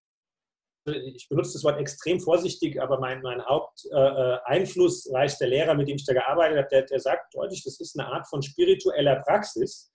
ich 0.84 1.28
benutze 1.28 1.52
das 1.52 1.64
Wort 1.64 1.78
extrem 1.78 2.18
vorsichtig, 2.18 2.82
aber 2.82 2.98
mein, 2.98 3.22
mein 3.22 3.40
Haupteinflussreichster 3.44 5.44
äh, 5.44 5.48
Lehrer, 5.48 5.74
mit 5.74 5.88
dem 5.88 5.96
ich 5.96 6.04
da 6.04 6.12
gearbeitet 6.12 6.58
habe, 6.58 6.68
der, 6.70 6.82
der 6.82 6.98
sagt 6.98 7.32
deutlich, 7.34 7.62
das 7.62 7.78
ist 7.78 7.98
eine 7.98 8.08
Art 8.08 8.26
von 8.28 8.42
spiritueller 8.42 9.22
Praxis, 9.22 9.91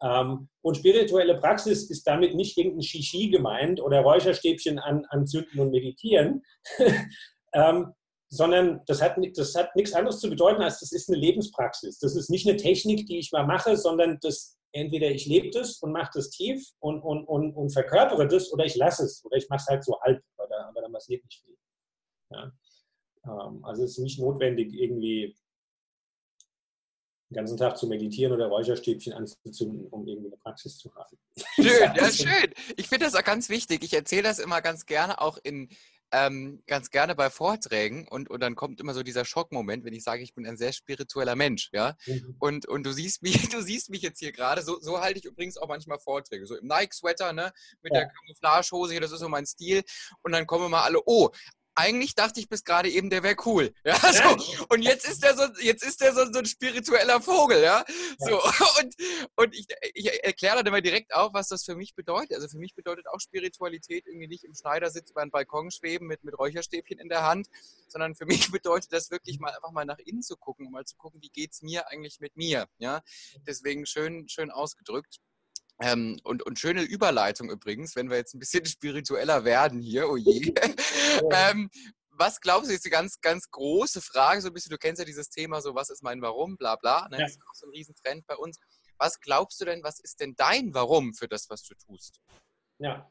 und 0.00 0.76
spirituelle 0.76 1.38
Praxis 1.38 1.90
ist 1.90 2.06
damit 2.06 2.34
nicht 2.34 2.56
irgendein 2.56 2.82
Shishi 2.82 3.30
gemeint 3.30 3.80
oder 3.80 4.00
Räucherstäbchen 4.00 4.78
an, 4.78 5.04
anzünden 5.08 5.58
und 5.58 5.70
meditieren, 5.70 6.44
ähm, 7.52 7.92
sondern 8.30 8.82
das 8.86 9.02
hat, 9.02 9.16
das 9.34 9.54
hat 9.54 9.74
nichts 9.74 9.94
anderes 9.94 10.20
zu 10.20 10.28
bedeuten, 10.28 10.62
als 10.62 10.80
das 10.80 10.92
ist 10.92 11.08
eine 11.08 11.18
Lebenspraxis. 11.18 11.98
Das 11.98 12.14
ist 12.14 12.30
nicht 12.30 12.46
eine 12.46 12.56
Technik, 12.56 13.06
die 13.06 13.18
ich 13.18 13.32
mal 13.32 13.46
mache, 13.46 13.76
sondern 13.76 14.18
das, 14.20 14.58
entweder 14.72 15.08
ich 15.08 15.26
lebe 15.26 15.50
das 15.50 15.78
und 15.78 15.92
mache 15.92 16.10
das 16.14 16.30
tief 16.30 16.62
und, 16.78 17.02
und, 17.02 17.24
und, 17.26 17.54
und 17.54 17.70
verkörpere 17.70 18.28
das 18.28 18.52
oder 18.52 18.66
ich 18.66 18.76
lasse 18.76 19.04
es 19.04 19.24
oder 19.24 19.36
ich 19.36 19.48
mache 19.48 19.62
es 19.62 19.66
halt 19.66 19.84
so 19.84 19.98
halb, 20.02 20.22
aber 20.36 20.80
dann 20.80 20.92
passiert 20.92 21.24
nicht 21.24 21.42
viel. 21.42 21.56
Ja. 22.30 22.52
Ähm, 23.24 23.64
also 23.64 23.84
es 23.84 23.92
ist 23.92 23.98
nicht 23.98 24.20
notwendig, 24.20 24.72
irgendwie 24.74 25.34
den 27.30 27.34
ganzen 27.34 27.56
Tag 27.56 27.76
zu 27.76 27.86
meditieren 27.86 28.32
oder 28.32 28.46
Räucherstäbchen 28.46 29.12
anzuzünden, 29.12 29.86
um 29.86 30.06
irgendwie 30.06 30.28
eine 30.28 30.36
Praxis 30.38 30.78
zu 30.78 30.94
haben. 30.94 31.18
Schön, 31.56 31.92
ja, 31.94 32.10
schön. 32.10 32.54
Ich 32.76 32.88
finde 32.88 33.04
das 33.04 33.14
auch 33.14 33.24
ganz 33.24 33.48
wichtig. 33.48 33.84
Ich 33.84 33.92
erzähle 33.92 34.22
das 34.22 34.38
immer 34.38 34.62
ganz 34.62 34.86
gerne 34.86 35.20
auch 35.20 35.38
in, 35.42 35.68
ähm, 36.10 36.62
ganz 36.66 36.90
gerne 36.90 37.14
bei 37.14 37.28
Vorträgen 37.28 38.08
und, 38.08 38.30
und 38.30 38.40
dann 38.40 38.54
kommt 38.54 38.80
immer 38.80 38.94
so 38.94 39.02
dieser 39.02 39.24
Schockmoment, 39.24 39.84
wenn 39.84 39.92
ich 39.92 40.02
sage, 40.02 40.22
ich 40.22 40.34
bin 40.34 40.46
ein 40.46 40.56
sehr 40.56 40.72
spiritueller 40.72 41.36
Mensch, 41.36 41.68
ja. 41.72 41.96
Mhm. 42.06 42.36
Und, 42.38 42.66
und 42.66 42.84
du 42.84 42.92
siehst 42.92 43.22
mich, 43.22 43.32
du 43.50 43.60
siehst 43.60 43.90
mich 43.90 44.02
jetzt 44.02 44.18
hier 44.18 44.32
gerade, 44.32 44.62
so, 44.62 44.80
so 44.80 45.00
halte 45.00 45.18
ich 45.18 45.26
übrigens 45.26 45.58
auch 45.58 45.68
manchmal 45.68 45.98
Vorträge, 45.98 46.46
so 46.46 46.56
im 46.56 46.66
Nike-Sweater, 46.66 47.32
ne, 47.32 47.52
mit 47.82 47.92
ja. 47.92 48.00
der 48.00 48.08
Camouflagehose 48.08 48.92
hier, 48.92 49.00
das 49.00 49.12
ist 49.12 49.20
so 49.20 49.28
mein 49.28 49.46
Stil. 49.46 49.82
Und 50.22 50.32
dann 50.32 50.46
kommen 50.46 50.70
mal 50.70 50.82
alle, 50.82 51.00
oh, 51.04 51.30
eigentlich 51.78 52.14
dachte 52.14 52.40
ich 52.40 52.48
bis 52.48 52.64
gerade 52.64 52.90
eben, 52.90 53.08
der 53.08 53.22
wäre 53.22 53.36
cool. 53.46 53.72
Ja, 53.84 53.96
so. 54.12 54.66
Und 54.68 54.82
jetzt 54.82 55.08
ist 55.08 55.22
der 55.22 55.34
so, 55.34 55.44
jetzt 55.62 55.82
ist 55.82 56.00
der 56.00 56.12
so, 56.12 56.30
so 56.30 56.40
ein 56.40 56.44
spiritueller 56.44 57.22
Vogel, 57.22 57.62
ja. 57.62 57.84
So. 58.18 58.40
Und, 58.80 58.94
und 59.36 59.54
ich, 59.54 59.66
ich 59.94 60.24
erkläre 60.24 60.56
dann 60.56 60.66
immer 60.66 60.80
direkt 60.80 61.14
auf, 61.14 61.32
was 61.32 61.48
das 61.48 61.64
für 61.64 61.74
mich 61.74 61.94
bedeutet. 61.94 62.34
Also 62.34 62.48
für 62.48 62.58
mich 62.58 62.74
bedeutet 62.74 63.06
auch 63.08 63.18
Spiritualität 63.18 64.06
irgendwie 64.06 64.28
nicht 64.28 64.44
im 64.44 64.54
Schneidersitz 64.54 65.10
über 65.10 65.22
einen 65.22 65.30
Balkon 65.30 65.70
schweben 65.70 66.06
mit, 66.06 66.22
mit 66.22 66.38
Räucherstäbchen 66.38 66.98
in 66.98 67.08
der 67.08 67.22
Hand, 67.22 67.48
sondern 67.88 68.14
für 68.14 68.26
mich 68.26 68.50
bedeutet 68.50 68.92
das 68.92 69.10
wirklich 69.10 69.40
mal 69.40 69.50
einfach 69.50 69.72
mal 69.72 69.84
nach 69.84 69.98
innen 69.98 70.22
zu 70.22 70.36
gucken, 70.36 70.66
um 70.66 70.72
mal 70.72 70.84
zu 70.84 70.96
gucken, 70.96 71.20
wie 71.22 71.30
geht 71.30 71.52
es 71.52 71.62
mir 71.62 71.88
eigentlich 71.88 72.20
mit 72.20 72.36
mir. 72.36 72.68
Ja. 72.78 73.02
Deswegen 73.46 73.86
schön, 73.86 74.28
schön 74.28 74.50
ausgedrückt. 74.50 75.20
Ähm, 75.80 76.18
und, 76.24 76.42
und 76.44 76.58
schöne 76.58 76.82
Überleitung 76.82 77.50
übrigens, 77.50 77.94
wenn 77.94 78.10
wir 78.10 78.16
jetzt 78.16 78.34
ein 78.34 78.40
bisschen 78.40 78.64
spiritueller 78.66 79.44
werden 79.44 79.80
hier, 79.80 80.08
oh 80.08 80.16
je. 80.16 80.52
ähm, 81.32 81.70
was 82.10 82.40
glaubst 82.40 82.68
du, 82.68 82.74
ist 82.74 82.84
die 82.84 82.90
ganz, 82.90 83.20
ganz 83.20 83.48
große 83.50 84.00
Frage, 84.00 84.40
so 84.40 84.48
ein 84.48 84.54
bisschen, 84.54 84.70
du 84.70 84.78
kennst 84.78 84.98
ja 84.98 85.04
dieses 85.04 85.30
Thema, 85.30 85.60
so 85.60 85.74
was 85.74 85.88
ist 85.88 86.02
mein 86.02 86.20
Warum, 86.20 86.56
bla 86.56 86.74
bla, 86.76 87.08
ne? 87.08 87.18
Das 87.18 87.30
ist 87.30 87.40
auch 87.48 87.54
so 87.54 87.66
ein 87.66 87.70
Riesentrend 87.70 88.26
bei 88.26 88.34
uns. 88.36 88.58
Was 88.98 89.20
glaubst 89.20 89.60
du 89.60 89.64
denn, 89.64 89.84
was 89.84 90.00
ist 90.00 90.18
denn 90.20 90.34
dein 90.34 90.74
Warum 90.74 91.14
für 91.14 91.28
das, 91.28 91.48
was 91.48 91.62
du 91.62 91.74
tust? 91.74 92.20
Ja, 92.78 93.08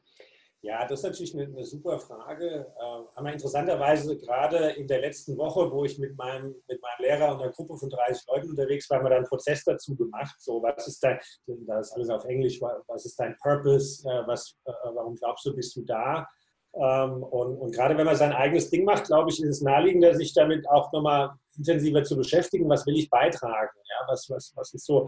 ja, 0.60 0.84
das 0.86 1.00
ist 1.00 1.04
natürlich 1.04 1.34
eine, 1.34 1.44
eine 1.44 1.64
super 1.64 1.98
Frage. 2.00 2.66
Äh, 2.76 3.16
haben 3.16 3.24
wir 3.24 3.32
interessanterweise 3.32 4.16
gerade 4.18 4.70
in 4.70 4.88
der 4.88 5.00
letzten 5.00 5.36
Woche, 5.36 5.70
wo 5.70 5.84
ich 5.84 5.98
mit 5.98 6.16
meinem, 6.16 6.54
mit 6.66 6.82
meinem 6.82 7.00
Lehrer 7.00 7.32
und 7.32 7.42
einer 7.42 7.52
Gruppe 7.52 7.76
von 7.76 7.88
30 7.88 8.26
Leuten 8.26 8.50
unterwegs 8.50 8.90
war, 8.90 8.98
haben 8.98 9.04
wir 9.04 9.10
da 9.10 9.16
einen 9.16 9.26
Prozess 9.26 9.62
dazu 9.64 9.94
gemacht. 9.94 10.34
So, 10.40 10.60
was 10.60 10.88
ist 10.88 11.02
dein, 11.04 11.20
das 11.46 11.88
ist 11.88 11.92
alles 11.94 12.10
auf 12.10 12.24
Englisch, 12.24 12.60
was 12.60 13.06
ist 13.06 13.20
dein 13.20 13.36
Purpose? 13.40 14.08
Äh, 14.08 14.26
was, 14.26 14.56
äh, 14.64 14.72
warum 14.94 15.14
glaubst 15.14 15.46
du, 15.46 15.54
bist 15.54 15.76
du 15.76 15.82
da? 15.82 16.26
Ähm, 16.74 17.22
und, 17.22 17.56
und 17.56 17.74
gerade 17.74 17.96
wenn 17.96 18.06
man 18.06 18.16
sein 18.16 18.32
eigenes 18.32 18.68
Ding 18.68 18.84
macht, 18.84 19.06
glaube 19.06 19.30
ich, 19.30 19.40
ist 19.40 19.48
es 19.48 19.62
naheliegender, 19.62 20.14
sich 20.14 20.34
damit 20.34 20.68
auch 20.68 20.92
nochmal 20.92 21.30
intensiver 21.56 22.02
zu 22.02 22.16
beschäftigen. 22.16 22.68
Was 22.68 22.84
will 22.84 22.96
ich 22.96 23.08
beitragen? 23.08 23.78
Ja, 23.88 24.06
was, 24.08 24.28
was, 24.28 24.52
was 24.56 24.74
ist 24.74 24.86
so 24.86 25.06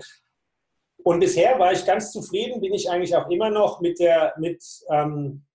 und 1.05 1.21
bisher 1.21 1.59
war 1.59 1.73
ich 1.73 1.85
ganz 1.85 2.13
zufrieden, 2.13 2.61
bin 2.61 2.75
ich 2.75 2.91
eigentlich 2.91 3.15
auch 3.17 3.29
immer 3.31 3.51
noch 3.51 3.81
mit, 3.81 3.99
der, 3.99 4.35
mit, 4.39 4.63
ähm, 4.91 5.47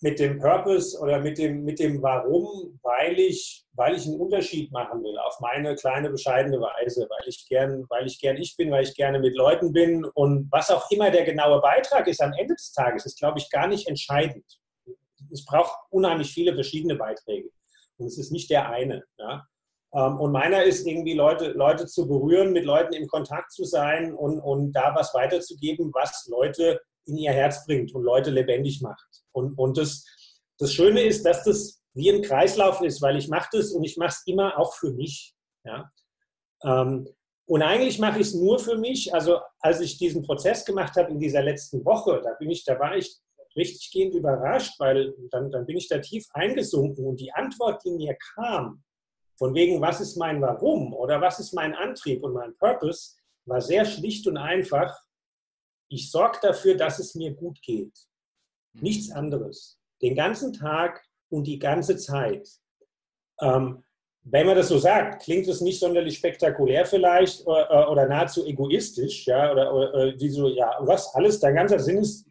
mit 0.00 0.18
dem 0.18 0.38
Purpose 0.38 0.98
oder 1.00 1.20
mit 1.20 1.38
dem, 1.38 1.64
mit 1.64 1.78
dem 1.80 2.02
Warum, 2.02 2.78
weil 2.82 3.18
ich, 3.18 3.64
weil 3.72 3.96
ich 3.96 4.06
einen 4.06 4.20
Unterschied 4.20 4.70
machen 4.70 5.02
will 5.02 5.18
auf 5.18 5.40
meine 5.40 5.74
kleine, 5.74 6.10
bescheidene 6.10 6.60
Weise, 6.60 7.08
weil 7.08 7.28
ich, 7.28 7.46
gern, 7.48 7.84
weil 7.88 8.06
ich 8.06 8.20
gern 8.20 8.36
ich 8.36 8.56
bin, 8.56 8.70
weil 8.70 8.84
ich 8.84 8.94
gerne 8.94 9.18
mit 9.18 9.34
Leuten 9.34 9.72
bin 9.72 10.04
und 10.04 10.48
was 10.52 10.70
auch 10.70 10.90
immer 10.90 11.10
der 11.10 11.24
genaue 11.24 11.60
Beitrag 11.60 12.06
ist 12.06 12.22
am 12.22 12.32
Ende 12.32 12.54
des 12.54 12.72
Tages, 12.72 13.06
ist, 13.06 13.18
glaube 13.18 13.38
ich, 13.38 13.50
gar 13.50 13.66
nicht 13.66 13.88
entscheidend. 13.88 14.44
Es 15.32 15.44
braucht 15.44 15.76
unheimlich 15.90 16.32
viele 16.32 16.54
verschiedene 16.54 16.94
Beiträge 16.94 17.50
und 17.96 18.06
es 18.06 18.18
ist 18.18 18.30
nicht 18.30 18.50
der 18.50 18.70
eine. 18.70 19.04
Ja? 19.18 19.46
Ähm, 19.98 20.20
und 20.20 20.32
meiner 20.32 20.62
ist 20.62 20.86
irgendwie 20.86 21.14
Leute, 21.14 21.50
Leute 21.52 21.86
zu 21.86 22.06
berühren, 22.06 22.52
mit 22.52 22.64
Leuten 22.64 22.94
in 22.94 23.08
Kontakt 23.08 23.52
zu 23.52 23.64
sein 23.64 24.14
und, 24.14 24.38
und 24.38 24.72
da 24.72 24.94
was 24.94 25.12
weiterzugeben, 25.14 25.90
was 25.92 26.26
Leute 26.28 26.80
in 27.06 27.16
ihr 27.16 27.32
Herz 27.32 27.66
bringt 27.66 27.94
und 27.94 28.04
Leute 28.04 28.30
lebendig 28.30 28.80
macht. 28.80 29.08
Und, 29.32 29.58
und 29.58 29.76
das, 29.76 30.04
das 30.58 30.72
Schöne 30.72 31.02
ist, 31.02 31.24
dass 31.24 31.42
das 31.44 31.82
wie 31.94 32.10
ein 32.10 32.22
Kreislauf 32.22 32.80
ist, 32.82 33.02
weil 33.02 33.16
ich 33.16 33.28
mache 33.28 33.48
das 33.52 33.72
und 33.72 33.82
ich 33.82 33.96
mache 33.96 34.10
es 34.10 34.22
immer 34.26 34.58
auch 34.58 34.74
für 34.74 34.92
mich. 34.92 35.34
Ja? 35.64 35.90
Ähm, 36.62 37.08
und 37.46 37.62
eigentlich 37.62 37.98
mache 37.98 38.20
ich 38.20 38.28
es 38.28 38.34
nur 38.34 38.58
für 38.58 38.76
mich. 38.76 39.12
Also 39.14 39.40
als 39.58 39.80
ich 39.80 39.98
diesen 39.98 40.22
Prozess 40.22 40.64
gemacht 40.64 40.96
habe 40.96 41.10
in 41.10 41.18
dieser 41.18 41.42
letzten 41.42 41.84
Woche, 41.84 42.20
da 42.22 42.34
bin 42.38 42.50
ich, 42.50 42.64
da 42.64 42.78
war 42.78 42.96
ich 42.96 43.16
richtiggehend 43.56 44.14
überrascht, 44.14 44.78
weil 44.78 45.14
dann, 45.30 45.50
dann 45.50 45.66
bin 45.66 45.78
ich 45.78 45.88
da 45.88 45.98
tief 45.98 46.26
eingesunken 46.34 47.04
und 47.06 47.18
die 47.18 47.32
Antwort, 47.32 47.82
die 47.84 47.90
mir 47.90 48.16
kam, 48.34 48.84
von 49.38 49.54
wegen, 49.54 49.80
was 49.80 50.00
ist 50.00 50.16
mein 50.16 50.42
Warum 50.42 50.92
oder 50.92 51.20
was 51.20 51.38
ist 51.38 51.54
mein 51.54 51.74
Antrieb 51.74 52.24
und 52.24 52.32
mein 52.32 52.56
Purpose, 52.56 53.16
war 53.46 53.60
sehr 53.60 53.84
schlicht 53.84 54.26
und 54.26 54.36
einfach. 54.36 55.00
Ich 55.88 56.10
sorge 56.10 56.38
dafür, 56.42 56.76
dass 56.76 56.98
es 56.98 57.14
mir 57.14 57.32
gut 57.32 57.62
geht. 57.62 57.96
Nichts 58.74 59.10
anderes. 59.10 59.78
Den 60.02 60.14
ganzen 60.14 60.52
Tag 60.52 61.02
und 61.30 61.46
die 61.46 61.58
ganze 61.58 61.96
Zeit. 61.96 62.48
Ähm, 63.40 63.84
wenn 64.22 64.46
man 64.46 64.56
das 64.56 64.68
so 64.68 64.76
sagt, 64.76 65.22
klingt 65.22 65.46
es 65.48 65.60
nicht 65.60 65.80
sonderlich 65.80 66.18
spektakulär 66.18 66.84
vielleicht 66.84 67.46
oder, 67.46 67.70
äh, 67.70 67.90
oder 67.90 68.06
nahezu 68.06 68.44
egoistisch, 68.44 69.26
ja, 69.26 69.52
oder, 69.52 69.72
oder 69.72 70.20
wie 70.20 70.28
so, 70.28 70.48
ja, 70.48 70.76
was 70.80 71.14
alles, 71.14 71.40
dein 71.40 71.54
ganzer 71.54 71.78
Sinn 71.78 71.98
ist, 71.98 72.26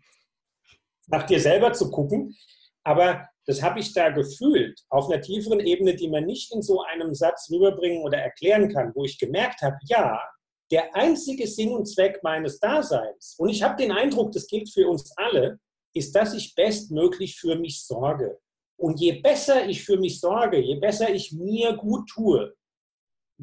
nach 1.08 1.24
dir 1.24 1.40
selber 1.40 1.74
zu 1.74 1.90
gucken. 1.90 2.36
Aber 2.84 3.28
das 3.48 3.62
habe 3.62 3.80
ich 3.80 3.94
da 3.94 4.10
gefühlt, 4.10 4.82
auf 4.90 5.10
einer 5.10 5.22
tieferen 5.22 5.62
Ebene, 5.62 5.96
die 5.96 6.10
man 6.10 6.26
nicht 6.26 6.54
in 6.54 6.62
so 6.62 6.82
einem 6.82 7.16
Satz 7.16 7.50
rüberbringen 7.50 8.04
oder 8.04 8.18
erklären 8.18 8.72
kann, 8.72 8.92
wo 8.94 9.06
ich 9.06 9.18
gemerkt 9.18 9.62
habe, 9.62 9.78
ja, 9.86 10.22
der 10.70 10.94
einzige 10.94 11.48
Sinn 11.48 11.72
und 11.72 11.86
Zweck 11.86 12.20
meines 12.24 12.60
Daseins, 12.60 13.36
und 13.38 13.48
ich 13.48 13.64
habe 13.64 13.82
den 13.82 13.94
Eindruck, 13.94 14.34
das 14.34 14.48
gilt 14.48 14.70
für 14.70 14.90
uns 14.90 15.14
alle, 15.16 15.60
ist, 15.94 16.14
dass 16.14 16.34
ich 16.34 16.54
bestmöglich 16.56 17.40
für 17.40 17.56
mich 17.56 17.84
sorge. 17.84 18.38
Und 18.78 19.00
je 19.00 19.14
besser 19.14 19.66
ich 19.68 19.84
für 19.84 19.98
mich 19.98 20.20
sorge, 20.20 20.60
je 20.60 20.76
besser 20.76 21.10
ich 21.10 21.32
mir 21.32 21.74
gut 21.78 22.10
tue, 22.10 22.54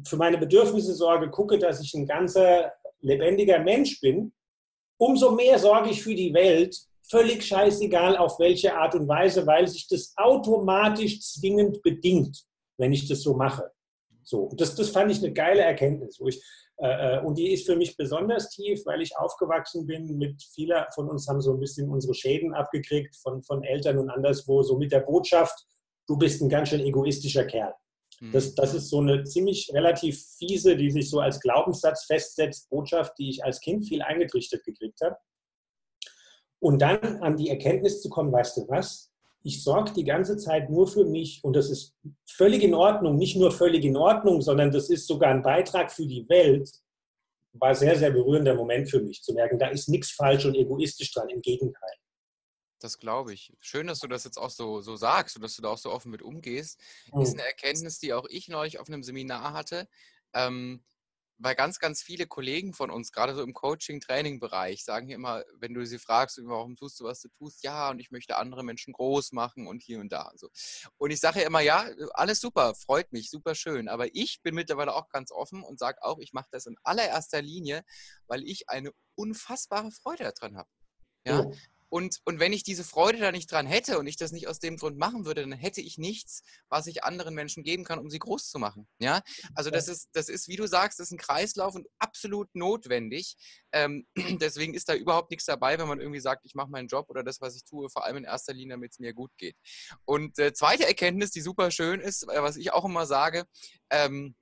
für 0.05 0.17
meine 0.17 0.37
Bedürfnisse 0.37 0.93
sorge, 0.93 1.31
gucke, 1.31 1.57
dass 1.57 1.81
ich 1.81 1.93
ein 1.95 2.05
ganzer 2.05 2.71
lebendiger 3.01 3.59
Mensch 3.59 3.99
bin, 3.99 4.33
umso 4.97 5.31
mehr 5.31 5.57
sorge 5.57 5.89
ich 5.89 6.03
für 6.03 6.15
die 6.15 6.33
Welt, 6.33 6.77
völlig 7.09 7.43
scheißegal 7.43 8.17
auf 8.17 8.39
welche 8.39 8.75
Art 8.75 8.95
und 8.95 9.07
Weise, 9.07 9.45
weil 9.45 9.67
sich 9.67 9.87
das 9.87 10.13
automatisch 10.15 11.21
zwingend 11.21 11.81
bedingt, 11.81 12.45
wenn 12.77 12.93
ich 12.93 13.07
das 13.07 13.21
so 13.21 13.35
mache. 13.35 13.71
So, 14.23 14.49
das, 14.57 14.75
das 14.75 14.89
fand 14.89 15.11
ich 15.11 15.19
eine 15.19 15.33
geile 15.33 15.61
Erkenntnis, 15.61 16.19
wo 16.19 16.27
ich 16.27 16.41
äh, 16.77 17.17
äh, 17.17 17.21
und 17.21 17.37
die 17.37 17.53
ist 17.53 17.65
für 17.65 17.75
mich 17.75 17.95
besonders 17.95 18.49
tief, 18.49 18.85
weil 18.85 19.01
ich 19.01 19.17
aufgewachsen 19.17 19.85
bin 19.85 20.17
mit 20.17 20.43
vieler 20.53 20.87
von 20.93 21.09
uns 21.09 21.27
haben 21.27 21.39
so 21.39 21.53
ein 21.53 21.59
bisschen 21.59 21.89
unsere 21.89 22.13
Schäden 22.13 22.53
abgekriegt 22.53 23.15
von, 23.15 23.41
von 23.43 23.63
Eltern 23.63 23.97
und 23.97 24.09
anderswo, 24.09 24.61
so 24.61 24.77
mit 24.77 24.91
der 24.91 24.99
Botschaft, 24.99 25.55
du 26.07 26.17
bist 26.17 26.41
ein 26.41 26.49
ganz 26.49 26.69
schön 26.69 26.81
egoistischer 26.81 27.45
Kerl. 27.45 27.73
Mhm. 28.19 28.31
Das, 28.33 28.55
das 28.55 28.73
ist 28.73 28.89
so 28.89 28.99
eine 28.99 29.23
ziemlich 29.23 29.71
relativ 29.73 30.21
fiese, 30.37 30.75
die 30.75 30.91
sich 30.91 31.09
so 31.09 31.19
als 31.19 31.39
Glaubenssatz 31.39 32.05
festsetzt, 32.05 32.69
Botschaft, 32.69 33.13
die 33.19 33.29
ich 33.29 33.43
als 33.43 33.61
Kind 33.61 33.87
viel 33.87 34.01
eingetrichtert 34.01 34.63
gekriegt 34.65 34.99
habe. 35.01 35.15
Und 36.65 36.79
dann 36.79 37.21
an 37.21 37.37
die 37.37 37.49
Erkenntnis 37.49 38.01
zu 38.01 38.09
kommen, 38.09 38.31
weißt 38.31 38.57
du 38.57 38.67
was, 38.67 39.11
ich 39.43 39.63
sorge 39.63 39.93
die 39.93 40.03
ganze 40.03 40.35
Zeit 40.35 40.67
nur 40.71 40.87
für 40.87 41.05
mich 41.05 41.43
und 41.43 41.55
das 41.55 41.69
ist 41.69 41.93
völlig 42.25 42.63
in 42.63 42.73
Ordnung, 42.73 43.17
nicht 43.17 43.37
nur 43.37 43.51
völlig 43.51 43.85
in 43.85 43.95
Ordnung, 43.95 44.41
sondern 44.41 44.71
das 44.71 44.89
ist 44.89 45.05
sogar 45.05 45.29
ein 45.29 45.43
Beitrag 45.43 45.91
für 45.91 46.07
die 46.07 46.27
Welt, 46.27 46.67
war 47.53 47.75
sehr, 47.75 47.95
sehr 47.99 48.09
berührender 48.09 48.55
Moment 48.55 48.89
für 48.89 48.99
mich, 48.99 49.21
zu 49.21 49.35
merken, 49.35 49.59
da 49.59 49.67
ist 49.67 49.89
nichts 49.89 50.09
falsch 50.09 50.45
und 50.45 50.55
egoistisch 50.55 51.13
dran, 51.13 51.29
im 51.29 51.43
Gegenteil. 51.43 51.93
Das 52.79 52.97
glaube 52.97 53.35
ich. 53.35 53.53
Schön, 53.59 53.85
dass 53.85 53.99
du 53.99 54.07
das 54.07 54.23
jetzt 54.23 54.37
auch 54.37 54.49
so, 54.49 54.81
so 54.81 54.95
sagst 54.95 55.35
und 55.35 55.43
dass 55.43 55.55
du 55.55 55.61
da 55.61 55.69
auch 55.69 55.77
so 55.77 55.91
offen 55.91 56.09
mit 56.09 56.23
umgehst. 56.23 56.79
Mhm. 57.13 57.21
Ist 57.21 57.33
eine 57.33 57.43
Erkenntnis, 57.43 57.99
die 57.99 58.11
auch 58.11 58.25
ich 58.27 58.47
neulich 58.47 58.79
auf 58.79 58.87
einem 58.87 59.03
Seminar 59.03 59.53
hatte. 59.53 59.87
Ähm, 60.33 60.83
weil 61.37 61.55
ganz, 61.55 61.79
ganz 61.79 62.01
viele 62.01 62.27
Kollegen 62.27 62.73
von 62.73 62.89
uns, 62.89 63.11
gerade 63.11 63.35
so 63.35 63.43
im 63.43 63.53
Coaching-Training-Bereich, 63.53 64.83
sagen 64.83 65.09
immer, 65.09 65.43
wenn 65.59 65.73
du 65.73 65.85
sie 65.85 65.99
fragst, 65.99 66.39
warum 66.43 66.75
tust 66.75 66.99
du, 66.99 67.03
was 67.03 67.21
du 67.21 67.29
tust, 67.29 67.63
ja, 67.63 67.89
und 67.89 67.99
ich 67.99 68.11
möchte 68.11 68.37
andere 68.37 68.63
Menschen 68.63 68.93
groß 68.93 69.33
machen 69.33 69.67
und 69.67 69.83
hier 69.83 69.99
und 69.99 70.11
da. 70.11 70.29
Und, 70.29 70.39
so. 70.39 70.49
und 70.97 71.11
ich 71.11 71.19
sage 71.19 71.41
immer, 71.41 71.59
ja, 71.59 71.89
alles 72.13 72.39
super, 72.39 72.73
freut 72.75 73.11
mich, 73.11 73.29
super 73.29 73.55
schön. 73.55 73.89
Aber 73.89 74.13
ich 74.15 74.41
bin 74.43 74.55
mittlerweile 74.55 74.93
auch 74.93 75.09
ganz 75.09 75.31
offen 75.31 75.63
und 75.63 75.79
sage 75.79 76.01
auch, 76.03 76.19
ich 76.19 76.33
mache 76.33 76.47
das 76.51 76.65
in 76.65 76.77
allererster 76.83 77.41
Linie, 77.41 77.83
weil 78.27 78.43
ich 78.43 78.69
eine 78.69 78.91
unfassbare 79.15 79.91
Freude 79.91 80.31
daran 80.39 80.57
habe. 80.57 80.69
Ja. 81.25 81.43
Und, 81.89 82.19
und 82.25 82.39
wenn 82.39 82.53
ich 82.53 82.63
diese 82.63 82.83
Freude 82.83 83.19
da 83.19 83.31
nicht 83.31 83.51
dran 83.51 83.67
hätte 83.67 83.99
und 83.99 84.07
ich 84.07 84.17
das 84.17 84.31
nicht 84.31 84.47
aus 84.47 84.59
dem 84.59 84.77
Grund 84.77 84.97
machen 84.97 85.25
würde, 85.25 85.41
dann 85.41 85.51
hätte 85.53 85.81
ich 85.81 85.97
nichts, 85.97 86.43
was 86.69 86.87
ich 86.87 87.03
anderen 87.03 87.35
Menschen 87.35 87.63
geben 87.63 87.83
kann, 87.83 87.99
um 87.99 88.09
sie 88.09 88.19
groß 88.19 88.49
zu 88.49 88.59
machen. 88.59 88.87
Ja, 88.99 89.21
also 89.53 89.69
das 89.69 89.87
ist, 89.87 90.09
das 90.13 90.29
ist, 90.29 90.47
wie 90.47 90.55
du 90.55 90.67
sagst, 90.67 90.99
das 90.99 91.07
ist 91.07 91.11
ein 91.11 91.17
Kreislauf 91.17 91.75
und 91.75 91.87
absolut 91.99 92.53
notwendig. 92.53 93.35
Ähm, 93.71 94.07
deswegen 94.41 94.73
ist 94.73 94.89
da 94.89 94.95
überhaupt 94.95 95.31
nichts 95.31 95.45
dabei, 95.45 95.77
wenn 95.79 95.87
man 95.87 95.99
irgendwie 95.99 96.19
sagt, 96.19 96.45
ich 96.45 96.55
mache 96.55 96.69
meinen 96.69 96.87
Job 96.87 97.09
oder 97.09 97.23
das, 97.23 97.41
was 97.41 97.55
ich 97.55 97.63
tue, 97.65 97.89
vor 97.89 98.05
allem 98.05 98.17
in 98.17 98.23
erster 98.23 98.53
Linie, 98.53 98.75
damit 98.75 98.91
es 98.91 98.99
mir 98.99 99.13
gut 99.13 99.31
geht. 99.37 99.55
Und 100.05 100.37
äh, 100.39 100.53
zweite 100.53 100.85
Erkenntnis, 100.85 101.31
die 101.31 101.41
super 101.41 101.71
schön 101.71 101.99
ist, 101.99 102.23
äh, 102.23 102.41
was 102.41 102.57
ich 102.57 102.73
auch 102.73 102.85
immer 102.85 103.05
sage, 103.05 103.45
ähm, 103.89 104.35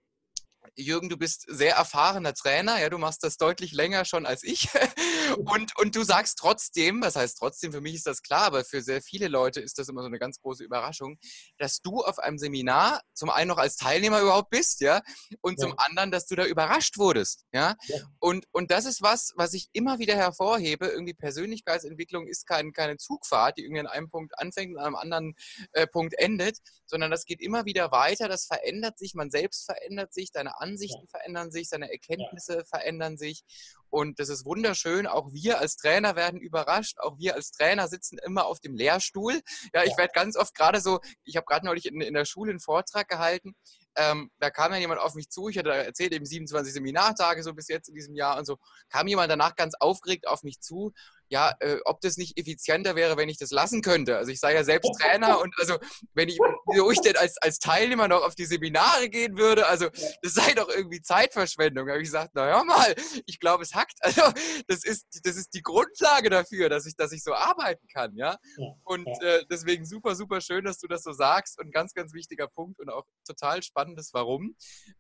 Jürgen, 0.76 1.10
du 1.10 1.18
bist 1.18 1.46
sehr 1.48 1.76
erfahrener 1.76 2.34
Trainer, 2.34 2.80
ja, 2.80 2.90
du 2.90 2.98
machst 2.98 3.24
das 3.24 3.38
deutlich 3.38 3.74
länger 3.74 4.06
schon 4.06 4.26
als 4.26 4.44
ich. 4.44 4.70
Und, 5.38 5.76
und 5.78 5.96
du 5.96 6.04
sagst 6.04 6.38
trotzdem, 6.38 7.02
das 7.02 7.16
heißt 7.16 7.38
trotzdem, 7.38 7.72
für 7.72 7.82
mich 7.82 7.96
ist 7.96 8.06
das 8.06 8.22
klar, 8.22 8.44
aber 8.44 8.64
für 8.64 8.82
sehr 8.82 9.02
viele 9.02 9.28
Leute 9.28 9.62
ist 9.62 9.80
das 9.80 9.90
immer 9.90 10.02
so 10.02 10.08
eine 10.08 10.20
ganz 10.20 10.40
große 10.40 10.64
Überraschung, 10.64 11.18
dass 11.58 11.80
du 11.80 12.02
auf 12.02 12.20
einem 12.20 12.38
Seminar 12.38 13.02
zum 13.14 13.30
einen 13.30 13.48
noch 13.48 13.58
als 13.58 13.78
Teilnehmer 13.78 14.22
überhaupt 14.22 14.50
bist, 14.50 14.82
ja, 14.82 15.02
und 15.42 15.60
ja. 15.60 15.66
zum 15.66 15.80
anderen, 15.80 16.12
dass 16.12 16.28
du 16.28 16.36
da 16.36 16.46
überrascht 16.46 16.98
wurdest, 16.98 17.46
ja. 17.52 17.76
ja. 17.88 17.98
Und, 18.20 18.46
und 18.52 18.70
das 18.70 18.86
ist 18.86 19.02
was, 19.02 19.34
was 19.36 19.54
ich 19.54 19.70
immer 19.74 19.98
wieder 20.00 20.16
hervorhebe. 20.16 20.88
Irgendwie 20.88 21.14
Persönlichkeitsentwicklung 21.14 22.28
ist 22.28 22.46
kein, 22.46 22.74
keine 22.74 22.98
Zugfahrt, 22.98 23.58
die 23.58 23.64
irgendwie 23.64 23.82
an 23.82 23.88
einem 23.88 24.10
Punkt 24.10 24.38
anfängt 24.38 24.76
und 24.76 24.80
an 24.80 24.88
einem 24.88 24.96
anderen 24.96 25.36
äh, 25.72 25.88
Punkt 25.88 26.14
endet, 26.18 26.60
sondern 26.86 27.12
das 27.12 27.26
geht 27.26 27.42
immer 27.42 27.66
wieder 27.66 27.92
weiter, 27.92 28.28
das 28.28 28.46
verändert 28.46 29.00
sich, 29.00 29.14
man 29.16 29.32
selbst 29.32 29.66
verändert 29.66 30.14
sich, 30.14 30.32
deine 30.32 30.53
Ansichten 30.54 31.04
ja. 31.04 31.10
verändern 31.10 31.52
sich, 31.52 31.70
seine 31.70 31.92
Erkenntnisse 31.92 32.58
ja. 32.58 32.64
verändern 32.66 33.18
sich. 33.18 33.44
Und 33.90 34.20
das 34.20 34.30
ist 34.30 34.46
wunderschön. 34.46 35.06
Auch 35.06 35.32
wir 35.34 35.60
als 35.60 35.76
Trainer 35.76 36.16
werden 36.16 36.40
überrascht. 36.40 37.00
Auch 37.00 37.20
wir 37.20 37.36
als 37.36 37.52
Trainer 37.52 37.88
sitzen 37.88 38.18
immer 38.26 38.46
auf 38.46 38.60
dem 38.60 38.76
Lehrstuhl. 38.76 39.40
Ja, 39.74 39.84
ich 39.84 39.92
ja. 39.92 39.98
werde 39.98 40.14
ganz 40.14 40.36
oft 40.36 40.56
gerade 40.56 40.82
so, 40.82 41.00
ich 41.24 41.36
habe 41.36 41.46
gerade 41.46 41.66
neulich 41.66 41.86
in, 41.86 42.02
in 42.02 42.16
der 42.16 42.26
Schule 42.26 42.50
einen 42.50 42.60
Vortrag 42.60 43.08
gehalten. 43.08 43.56
Ähm, 43.96 44.32
da 44.40 44.50
kam 44.50 44.72
dann 44.72 44.82
jemand 44.82 45.00
auf 45.00 45.14
mich 45.14 45.30
zu, 45.30 45.50
ich 45.50 45.58
hatte 45.58 45.72
erzählt, 45.72 46.14
eben 46.14 46.26
27 46.26 46.74
Seminartage 46.74 47.44
so 47.44 47.54
bis 47.54 47.68
jetzt 47.68 47.90
in 47.90 47.96
diesem 47.96 48.16
Jahr 48.16 48.38
und 48.40 48.46
so, 48.46 48.58
kam 48.90 49.08
jemand 49.08 49.30
danach 49.30 49.56
ganz 49.56 49.76
aufgeregt 49.80 50.28
auf 50.28 50.42
mich 50.42 50.60
zu 50.60 50.92
ja, 51.34 51.52
äh, 51.62 51.80
ob 51.86 52.00
das 52.02 52.18
nicht 52.18 52.38
effizienter 52.38 52.96
wäre, 52.96 53.18
wenn 53.18 53.28
ich 53.28 53.40
das 53.40 53.50
lassen 53.50 53.82
könnte. 53.82 54.18
Also 54.18 54.32
ich 54.32 54.40
sei 54.40 54.54
ja 54.54 54.64
selbst 54.64 54.92
Trainer 55.02 55.42
und 55.42 55.56
also 55.58 55.80
wenn 56.14 56.30
ich, 56.30 56.38
wo 56.38 56.92
ich 56.92 57.02
denn 57.02 57.18
als, 57.18 57.40
als 57.40 57.58
Teilnehmer 57.58 58.08
noch 58.08 58.22
auf 58.22 58.36
die 58.36 58.46
Seminare 58.46 59.10
gehen 59.10 59.36
würde, 59.36 59.66
also 59.66 59.90
das 60.22 60.36
sei 60.36 60.54
doch 60.54 60.70
irgendwie 60.70 61.02
Zeitverschwendung. 61.02 61.88
Da 61.88 61.94
habe 61.94 62.04
ich 62.04 62.08
gesagt, 62.08 62.34
na 62.36 62.46
hör 62.46 62.64
mal, 62.64 62.94
ich 63.26 63.40
glaube, 63.40 63.64
es 63.64 63.74
hackt. 63.74 63.98
Also 64.04 64.22
das 64.68 64.84
ist, 64.84 65.08
das 65.24 65.36
ist 65.36 65.56
die 65.56 65.64
Grundlage 65.64 66.30
dafür, 66.30 66.70
dass 66.70 66.86
ich, 66.86 66.96
dass 66.96 67.12
ich 67.12 67.24
so 67.24 67.34
arbeiten 67.34 67.88
kann, 67.88 68.16
ja. 68.16 68.38
Und 68.84 69.08
äh, 69.22 69.44
deswegen 69.50 69.86
super, 69.86 70.16
super 70.16 70.40
schön, 70.40 70.66
dass 70.66 70.78
du 70.78 70.88
das 70.88 71.02
so 71.02 71.14
sagst 71.14 71.60
und 71.60 71.74
ganz, 71.74 71.94
ganz 71.94 72.14
wichtiger 72.14 72.48
Punkt 72.48 72.80
und 72.80 72.90
auch 72.90 73.06
total 73.26 73.64
spannendes 73.64 74.14
Warum. 74.14 74.56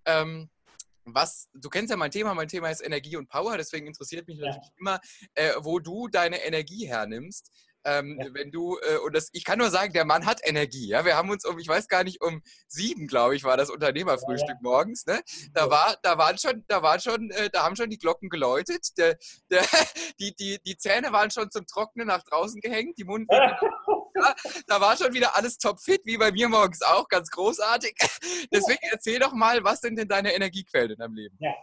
Ähm, 0.06 0.50
was, 1.06 1.50
du 1.54 1.70
kennst 1.70 1.92
ja 1.92 1.98
mein 1.98 2.12
Thema, 2.12 2.34
mein 2.34 2.48
Thema 2.48 2.70
ist 2.70 2.84
Energie 2.84 3.18
und 3.18 3.30
Power, 3.30 3.58
deswegen 3.58 3.88
interessiert 3.88 4.28
mich 4.28 4.38
natürlich 4.38 4.68
ja. 4.68 4.74
immer, 4.80 5.02
äh, 5.36 5.54
wo 5.60 5.80
du 5.80 6.08
deine 6.08 6.44
Energie 6.44 6.88
hernimmst. 6.88 7.52
Ähm, 7.86 8.18
ja. 8.20 8.34
Wenn 8.34 8.52
du, 8.52 8.78
äh, 8.78 8.98
und 9.00 9.14
das, 9.14 9.30
ich 9.34 9.44
kann 9.44 9.60
nur 9.60 9.70
sagen, 9.70 9.92
der 9.92 10.06
Mann 10.06 10.26
hat 10.26 10.40
Energie. 10.44 10.88
Ja? 10.88 11.04
Wir 11.04 11.18
haben 11.18 11.30
uns 11.30 11.46
um, 11.46 11.60
ich 11.60 11.68
weiß 11.68 11.90
gar 11.90 12.04
nicht, 12.04 12.22
um 12.22 12.42
sieben, 12.68 13.08
glaube 13.08 13.36
ich, 13.36 13.44
war 13.44 13.58
das 13.58 13.70
Unternehmerfrühstück 13.70 14.56
ja, 14.56 14.62
morgens. 14.62 15.06
Ne? 15.06 15.22
Da, 15.54 15.70
war, 15.70 15.98
da 16.02 16.18
waren 16.18 16.38
schon, 16.38 16.64
da 16.68 16.82
waren 16.82 17.02
schon, 17.02 17.30
äh, 17.32 17.50
da 17.50 17.64
haben 17.64 17.76
schon 17.76 17.90
die 17.90 17.98
Glocken 17.98 18.30
geläutet. 18.30 18.98
Der, 18.98 19.18
der, 19.52 19.64
die, 20.20 20.34
die, 20.34 20.60
die 20.66 20.78
Zähne 20.78 21.12
waren 21.12 21.30
schon 21.30 21.52
zum 21.52 21.66
Trocknen 21.68 22.08
nach 22.08 22.24
draußen 22.24 22.62
gehängt, 22.62 22.98
die 22.98 23.04
Mundwinkel 23.04 23.70
da 24.68 24.82
war 24.82 24.98
schon 24.98 25.14
wieder 25.14 25.36
alles 25.36 25.58
topfit, 25.58 26.02
wie 26.06 26.18
bei 26.18 26.32
mir 26.32 26.50
morgens 26.50 26.82
auch, 26.82 27.08
ganz 27.08 27.30
großartig. 27.30 27.96
Deswegen 28.54 28.82
erzähl 28.92 29.20
doch 29.20 29.34
mal, 29.34 29.64
was 29.64 29.82
sind 29.82 29.98
denn 29.98 30.08
deine 30.08 30.34
Energiequellen 30.34 30.92
in 30.92 30.98
deinem 30.98 31.16
Leben? 31.16 31.38
Ja, 31.40 31.54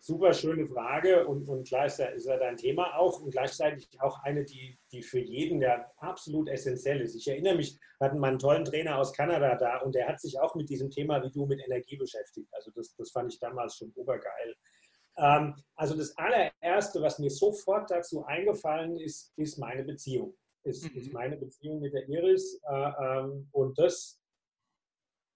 super 0.00 0.32
schöne 0.32 0.66
Frage 0.66 1.26
und, 1.26 1.48
und 1.48 1.68
klar 1.68 1.86
ist 1.86 1.98
ja, 1.98 2.06
ist 2.06 2.26
ja 2.26 2.36
dein 2.38 2.56
Thema 2.56 2.96
auch 2.96 3.20
und 3.20 3.30
gleichzeitig 3.30 3.88
auch 4.00 4.22
eine, 4.22 4.44
die, 4.44 4.78
die 4.92 5.02
für 5.02 5.20
jeden 5.20 5.60
ja 5.60 5.84
absolut 5.98 6.48
essentiell 6.48 7.00
ist. 7.00 7.14
Ich 7.14 7.28
erinnere 7.28 7.56
mich, 7.56 7.78
wir 7.98 8.08
hatten 8.08 8.18
mal 8.18 8.28
einen 8.28 8.38
tollen 8.38 8.64
Trainer 8.64 8.98
aus 8.98 9.12
Kanada 9.12 9.56
da 9.56 9.78
und 9.78 9.94
der 9.94 10.08
hat 10.08 10.20
sich 10.20 10.40
auch 10.40 10.54
mit 10.54 10.68
diesem 10.68 10.90
Thema 10.90 11.22
wie 11.22 11.30
du 11.30 11.46
mit 11.46 11.60
Energie 11.64 11.96
beschäftigt. 11.96 12.48
Also 12.52 12.70
das, 12.74 12.94
das 12.96 13.10
fand 13.10 13.32
ich 13.32 13.38
damals 13.38 13.76
schon 13.76 13.92
obergeil. 13.94 14.54
Ähm, 15.18 15.54
also 15.76 15.96
das 15.96 16.16
allererste, 16.16 17.02
was 17.02 17.18
mir 17.18 17.30
sofort 17.30 17.90
dazu 17.90 18.24
eingefallen 18.24 18.96
ist, 18.96 19.32
ist 19.36 19.58
meine 19.58 19.84
Beziehung 19.84 20.34
ist, 20.64 20.84
mhm. 20.84 21.00
ist 21.00 21.12
meine 21.12 21.36
Beziehung 21.36 21.80
mit 21.80 21.92
der 21.92 22.08
Iris. 22.08 22.60
Äh, 22.68 22.92
ähm, 23.02 23.48
und 23.52 23.78
das, 23.78 24.20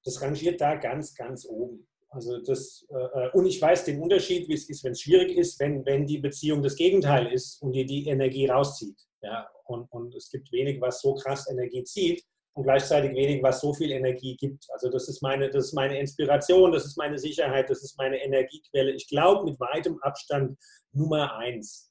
das 0.04 0.20
rangiert 0.20 0.60
da 0.60 0.76
ganz, 0.76 1.14
ganz 1.14 1.46
oben. 1.46 1.86
Also 2.10 2.38
das, 2.38 2.86
äh, 2.90 2.94
äh, 2.96 3.30
und 3.32 3.46
ich 3.46 3.60
weiß 3.60 3.84
den 3.84 4.00
Unterschied, 4.00 4.48
wie 4.48 4.54
es 4.54 4.68
ist, 4.68 4.84
wenn 4.84 4.92
es 4.92 5.00
schwierig 5.00 5.36
ist, 5.36 5.58
wenn, 5.58 5.84
wenn 5.84 6.06
die 6.06 6.18
Beziehung 6.18 6.62
das 6.62 6.76
Gegenteil 6.76 7.32
ist 7.32 7.60
und 7.60 7.72
dir 7.72 7.84
die 7.84 8.06
Energie 8.06 8.46
rauszieht. 8.46 8.98
Ja? 9.20 9.48
Und, 9.64 9.90
und 9.90 10.14
es 10.14 10.30
gibt 10.30 10.52
wenig, 10.52 10.80
was 10.80 11.00
so 11.00 11.14
krass 11.14 11.50
Energie 11.50 11.82
zieht 11.82 12.24
und 12.54 12.64
gleichzeitig 12.64 13.12
wenig, 13.14 13.42
was 13.42 13.60
so 13.60 13.74
viel 13.74 13.90
Energie 13.90 14.36
gibt. 14.36 14.66
Also 14.72 14.88
das 14.90 15.08
ist 15.08 15.22
meine, 15.22 15.50
das 15.50 15.66
ist 15.66 15.72
meine 15.72 15.98
Inspiration, 15.98 16.70
das 16.70 16.84
ist 16.84 16.96
meine 16.96 17.18
Sicherheit, 17.18 17.68
das 17.68 17.82
ist 17.82 17.98
meine 17.98 18.22
Energiequelle. 18.22 18.92
Ich 18.92 19.08
glaube 19.08 19.44
mit 19.44 19.58
weitem 19.58 19.98
Abstand 20.02 20.56
Nummer 20.92 21.36
eins, 21.36 21.90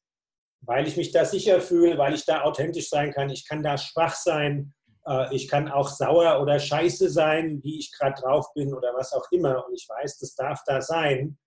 weil 0.65 0.87
ich 0.87 0.97
mich 0.97 1.11
da 1.11 1.25
sicher 1.25 1.61
fühle, 1.61 1.97
weil 1.97 2.13
ich 2.13 2.25
da 2.25 2.41
authentisch 2.41 2.89
sein 2.89 3.11
kann. 3.11 3.29
Ich 3.29 3.47
kann 3.47 3.63
da 3.63 3.77
schwach 3.77 4.15
sein, 4.15 4.73
äh, 5.05 5.33
ich 5.35 5.47
kann 5.47 5.69
auch 5.69 5.87
sauer 5.87 6.41
oder 6.41 6.59
scheiße 6.59 7.09
sein, 7.09 7.61
wie 7.63 7.79
ich 7.79 7.91
gerade 7.91 8.21
drauf 8.21 8.53
bin 8.53 8.73
oder 8.73 8.93
was 8.95 9.13
auch 9.13 9.25
immer. 9.31 9.65
Und 9.67 9.73
ich 9.75 9.87
weiß, 9.87 10.19
das 10.19 10.35
darf 10.35 10.61
da 10.65 10.81
sein. 10.81 11.37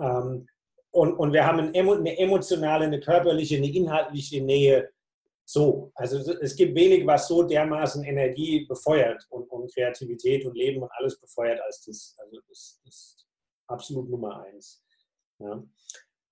Ähm, 0.00 0.46
und, 0.90 1.14
und 1.14 1.32
wir 1.32 1.46
haben 1.46 1.58
eine 1.58 2.18
emotionale, 2.18 2.84
eine 2.84 3.00
körperliche, 3.00 3.56
eine 3.56 3.72
inhaltliche 3.72 4.42
Nähe 4.42 4.90
so, 5.44 5.92
also 5.94 6.18
es 6.40 6.54
gibt 6.56 6.74
wenig, 6.74 7.06
was 7.06 7.28
so 7.28 7.42
dermaßen 7.42 8.04
Energie 8.04 8.64
befeuert 8.64 9.26
und, 9.30 9.50
und 9.50 9.72
Kreativität 9.72 10.46
und 10.46 10.56
Leben 10.56 10.82
und 10.82 10.90
alles 10.92 11.18
befeuert 11.18 11.60
als 11.60 11.84
das. 11.84 12.16
Also 12.18 12.40
das 12.48 12.80
ist 12.84 13.26
absolut 13.66 14.08
Nummer 14.08 14.42
eins. 14.44 14.84
Ja. 15.38 15.62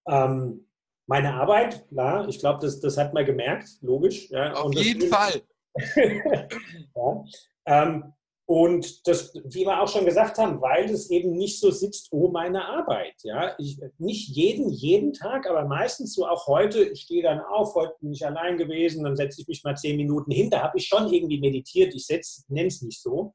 Ähm, 0.07 0.70
meine 1.11 1.35
Arbeit, 1.35 1.89
klar, 1.89 2.29
ich 2.29 2.39
glaube, 2.39 2.61
das, 2.63 2.79
das 2.79 2.97
hat 2.97 3.13
man 3.13 3.27
gemerkt, 3.27 3.69
logisch. 3.81 4.31
Ja, 4.31 4.53
Auf 4.53 4.73
jeden 4.75 5.09
Fall. 5.09 5.43
ja. 6.95 7.25
ähm, 7.67 8.13
und 8.47 9.09
das, 9.09 9.35
wie 9.35 9.65
wir 9.65 9.81
auch 9.81 9.89
schon 9.89 10.05
gesagt 10.05 10.39
haben, 10.39 10.61
weil 10.61 10.89
es 10.89 11.11
eben 11.11 11.33
nicht 11.33 11.59
so 11.59 11.73
sitzt, 11.73 12.13
oh, 12.13 12.29
meine 12.29 12.65
Arbeit. 12.65 13.15
Ja? 13.25 13.57
Ich, 13.59 13.81
nicht 13.99 14.29
jeden, 14.29 14.71
jeden 14.71 15.13
Tag, 15.13 15.51
aber 15.51 15.65
meistens 15.65 16.15
so 16.15 16.29
auch 16.29 16.47
heute, 16.47 16.85
ich 16.85 17.01
stehe 17.01 17.25
dann 17.25 17.41
auf, 17.41 17.75
heute 17.75 17.95
bin 18.01 18.13
ich 18.13 18.25
allein 18.25 18.57
gewesen, 18.57 19.03
dann 19.03 19.17
setze 19.17 19.41
ich 19.41 19.49
mich 19.49 19.65
mal 19.65 19.77
zehn 19.77 19.97
Minuten 19.97 20.31
hin, 20.31 20.49
da 20.49 20.63
habe 20.63 20.79
ich 20.79 20.87
schon 20.87 21.13
irgendwie 21.13 21.41
meditiert, 21.41 21.93
ich 21.93 22.07
nenne 22.47 22.69
es 22.69 22.83
nicht 22.83 23.03
so. 23.03 23.35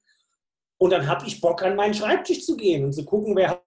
Und 0.78 0.92
dann 0.92 1.08
habe 1.08 1.28
ich 1.28 1.42
Bock, 1.42 1.62
an 1.62 1.76
meinen 1.76 1.94
Schreibtisch 1.94 2.46
zu 2.46 2.56
gehen 2.56 2.86
und 2.86 2.94
zu 2.94 3.04
gucken, 3.04 3.36
wer 3.36 3.50
hat 3.50 3.66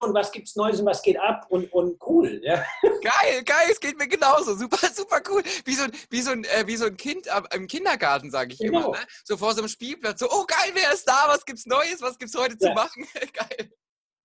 und 0.00 0.14
was 0.14 0.30
gibt's 0.30 0.56
Neues 0.56 0.80
und 0.80 0.86
was 0.86 1.02
geht 1.02 1.18
ab 1.18 1.46
und, 1.48 1.72
und 1.72 2.00
cool. 2.06 2.40
Ja. 2.42 2.64
Geil, 2.82 3.42
geil, 3.44 3.68
es 3.70 3.78
geht 3.78 3.96
mir 3.96 4.08
genauso. 4.08 4.54
Super, 4.54 4.88
super 4.92 5.20
cool. 5.30 5.42
Wie 5.64 5.74
so 5.74 5.84
ein, 5.84 5.92
wie 6.10 6.20
so 6.20 6.30
ein, 6.32 6.44
äh, 6.44 6.66
wie 6.66 6.76
so 6.76 6.86
ein 6.86 6.96
Kind 6.96 7.28
im 7.54 7.66
Kindergarten, 7.66 8.30
sage 8.30 8.52
ich 8.52 8.58
genau. 8.58 8.88
immer. 8.88 8.98
Ne? 8.98 9.06
So 9.24 9.36
vor 9.36 9.52
so 9.52 9.60
einem 9.60 9.68
Spielplatz. 9.68 10.18
So, 10.20 10.26
oh 10.28 10.44
geil, 10.46 10.72
wer 10.74 10.92
ist 10.92 11.04
da? 11.08 11.24
Was 11.28 11.44
gibt's 11.44 11.64
Neues? 11.66 12.02
Was 12.02 12.18
gibt's 12.18 12.36
heute 12.36 12.56
ja. 12.60 12.68
zu 12.68 12.74
machen? 12.74 13.06
geil. 13.32 13.70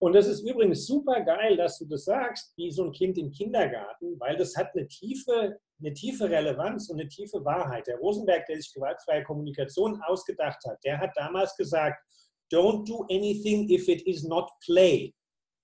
Und 0.04 0.14
das 0.14 0.28
ist 0.28 0.42
übrigens 0.42 0.86
super 0.86 1.22
geil, 1.22 1.56
dass 1.56 1.80
du 1.80 1.86
das 1.86 2.04
sagst, 2.04 2.52
wie 2.58 2.72
so 2.72 2.84
ein 2.84 2.92
Kind 2.92 3.18
im 3.18 3.32
Kindergarten, 3.32 4.20
weil 4.20 4.36
das 4.36 4.54
hat 4.58 4.76
eine 4.76 4.86
tiefe, 4.88 5.58
eine 5.80 5.94
tiefe 5.94 6.30
Relevanz 6.30 6.90
und 6.90 7.00
eine 7.00 7.08
tiefe 7.08 7.46
Wahrheit. 7.46 7.88
Der 7.88 7.98
Rosenberg, 8.00 8.46
der 8.48 8.58
sich 8.58 8.74
gewaltfreie 8.74 9.24
Kommunikation 9.24 10.02
ausgedacht 10.06 10.60
hat, 10.68 10.78
der 10.84 11.00
hat 11.00 11.12
damals 11.16 11.56
gesagt, 11.56 12.04
don't 12.52 12.86
do 12.86 13.06
anything 13.10 13.70
if 13.70 13.88
it 13.88 14.06
is 14.06 14.24
not 14.24 14.50
play. 14.66 15.14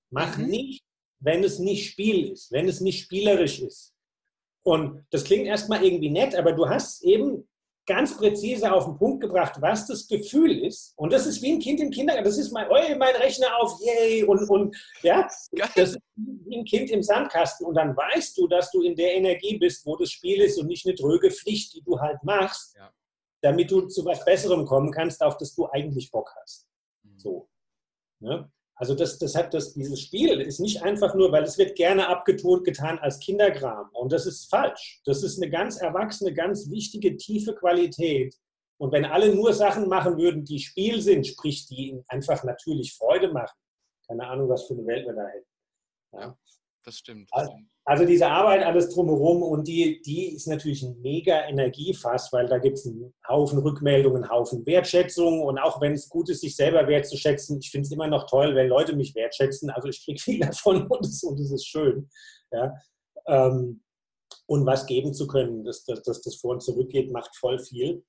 Mach 0.09 0.37
mhm. 0.37 0.47
nicht, 0.47 0.83
wenn 1.19 1.43
es 1.43 1.59
nicht 1.59 1.89
Spiel 1.89 2.31
ist, 2.31 2.51
wenn 2.51 2.67
es 2.67 2.81
nicht 2.81 3.03
spielerisch 3.03 3.59
ist. 3.59 3.93
Und 4.63 5.05
das 5.11 5.23
klingt 5.23 5.45
erstmal 5.45 5.83
irgendwie 5.83 6.09
nett, 6.09 6.35
aber 6.35 6.53
du 6.53 6.67
hast 6.67 7.03
eben 7.03 7.47
ganz 7.89 8.15
präzise 8.15 8.71
auf 8.71 8.85
den 8.85 8.97
Punkt 8.97 9.21
gebracht, 9.21 9.55
was 9.61 9.87
das 9.87 10.07
Gefühl 10.07 10.63
ist. 10.63 10.93
Und 10.95 11.11
das 11.11 11.25
ist 11.25 11.41
wie 11.41 11.53
ein 11.53 11.59
Kind 11.59 11.79
im 11.81 11.89
Kindergarten. 11.89 12.29
Das 12.29 12.37
ist 12.37 12.51
mein, 12.51 12.67
oh, 12.69 12.95
mein 12.97 13.15
Rechner 13.15 13.47
auf, 13.57 13.79
yay! 13.81 14.23
Und, 14.23 14.47
und 14.47 14.77
ja, 15.01 15.27
Geil. 15.55 15.69
das 15.75 15.89
ist 15.93 15.99
wie 16.15 16.59
ein 16.59 16.65
Kind 16.65 16.91
im 16.91 17.01
Sandkasten. 17.01 17.65
Und 17.65 17.73
dann 17.73 17.97
weißt 17.97 18.37
du, 18.37 18.47
dass 18.47 18.69
du 18.71 18.83
in 18.83 18.95
der 18.95 19.15
Energie 19.15 19.57
bist, 19.57 19.85
wo 19.87 19.95
das 19.95 20.11
Spiel 20.11 20.39
ist 20.39 20.59
und 20.59 20.67
nicht 20.67 20.85
eine 20.85 20.93
dröge 20.93 21.31
Pflicht, 21.31 21.73
die 21.73 21.81
du 21.81 21.99
halt 21.99 22.23
machst, 22.23 22.75
ja. 22.75 22.93
damit 23.41 23.71
du 23.71 23.81
zu 23.87 24.05
was 24.05 24.23
Besserem 24.23 24.65
kommen 24.65 24.91
kannst, 24.91 25.23
auf 25.23 25.37
das 25.37 25.55
du 25.55 25.67
eigentlich 25.67 26.11
Bock 26.11 26.31
hast. 26.39 26.67
Mhm. 27.01 27.19
So. 27.19 27.49
Ne? 28.19 28.51
Also 28.79 28.95
das, 28.95 29.19
das 29.19 29.35
hat 29.35 29.53
das, 29.53 29.73
dieses 29.73 29.99
Spiel 29.99 30.39
ist 30.39 30.61
nicht 30.61 30.81
einfach 30.83 31.13
nur, 31.13 31.33
weil 31.33 31.43
es 31.43 31.57
wird 31.57 31.75
gerne 31.75 32.07
abgetont 32.07 32.63
getan 32.63 32.97
als 32.99 33.19
Kinderkram. 33.19 33.89
Und 33.91 34.13
das 34.13 34.25
ist 34.25 34.49
falsch. 34.49 35.01
Das 35.03 35.21
ist 35.21 35.37
eine 35.37 35.51
ganz 35.51 35.81
erwachsene, 35.81 36.33
ganz 36.33 36.69
wichtige, 36.69 37.17
tiefe 37.17 37.53
Qualität. 37.53 38.33
Und 38.77 38.93
wenn 38.93 39.03
alle 39.03 39.35
nur 39.35 39.51
Sachen 39.51 39.89
machen 39.89 40.17
würden, 40.17 40.45
die 40.45 40.59
Spiel 40.59 41.01
sind, 41.01 41.27
sprich, 41.27 41.67
die 41.67 41.89
ihnen 41.89 42.05
einfach 42.07 42.45
natürlich 42.45 42.95
Freude 42.95 43.33
machen, 43.33 43.57
keine 44.07 44.25
Ahnung, 44.25 44.47
was 44.47 44.65
für 44.65 44.75
eine 44.75 44.85
Welt 44.85 45.05
wir 45.05 45.13
da 45.13 45.27
hätten. 45.27 45.47
Ja, 46.13 46.37
das 46.89 46.97
stimmt. 46.97 47.29
Das 47.31 47.47
stimmt. 47.47 47.69
Also 47.85 48.05
diese 48.05 48.27
Arbeit, 48.27 48.63
alles 48.63 48.89
drumherum 48.89 49.41
und 49.41 49.67
die, 49.67 50.01
die 50.01 50.35
ist 50.35 50.47
natürlich 50.47 50.83
ein 50.83 50.99
mega 51.01 51.47
Energiefass, 51.47 52.31
weil 52.31 52.47
da 52.47 52.59
gibt 52.59 52.77
es 52.77 52.85
einen 52.85 53.13
Haufen 53.27 53.59
Rückmeldungen, 53.59 54.23
einen 54.23 54.31
Haufen 54.31 54.65
Wertschätzung 54.65 55.41
und 55.41 55.57
auch 55.57 55.81
wenn 55.81 55.93
es 55.93 56.07
gut 56.07 56.29
ist, 56.29 56.41
sich 56.41 56.55
selber 56.55 56.87
wertzuschätzen, 56.87 57.59
ich 57.59 57.71
finde 57.71 57.87
es 57.87 57.91
immer 57.91 58.07
noch 58.07 58.27
toll, 58.27 58.55
wenn 58.55 58.67
Leute 58.67 58.95
mich 58.95 59.15
wertschätzen. 59.15 59.69
Also 59.71 59.87
ich 59.87 60.03
kriege 60.03 60.19
viel 60.19 60.39
davon 60.45 60.85
und 60.87 61.05
es, 61.05 61.23
und 61.23 61.39
ist 61.39 61.67
schön. 61.67 62.09
Ja. 62.51 62.75
Ähm, 63.27 63.81
und 64.45 64.65
was 64.65 64.85
geben 64.85 65.13
zu 65.13 65.27
können, 65.27 65.63
dass, 65.63 65.83
dass, 65.83 66.03
dass 66.03 66.21
das 66.21 66.35
vor 66.35 66.51
und 66.51 66.61
zurück 66.61 66.89
geht, 66.89 67.11
macht 67.11 67.35
voll 67.35 67.59
viel 67.59 68.03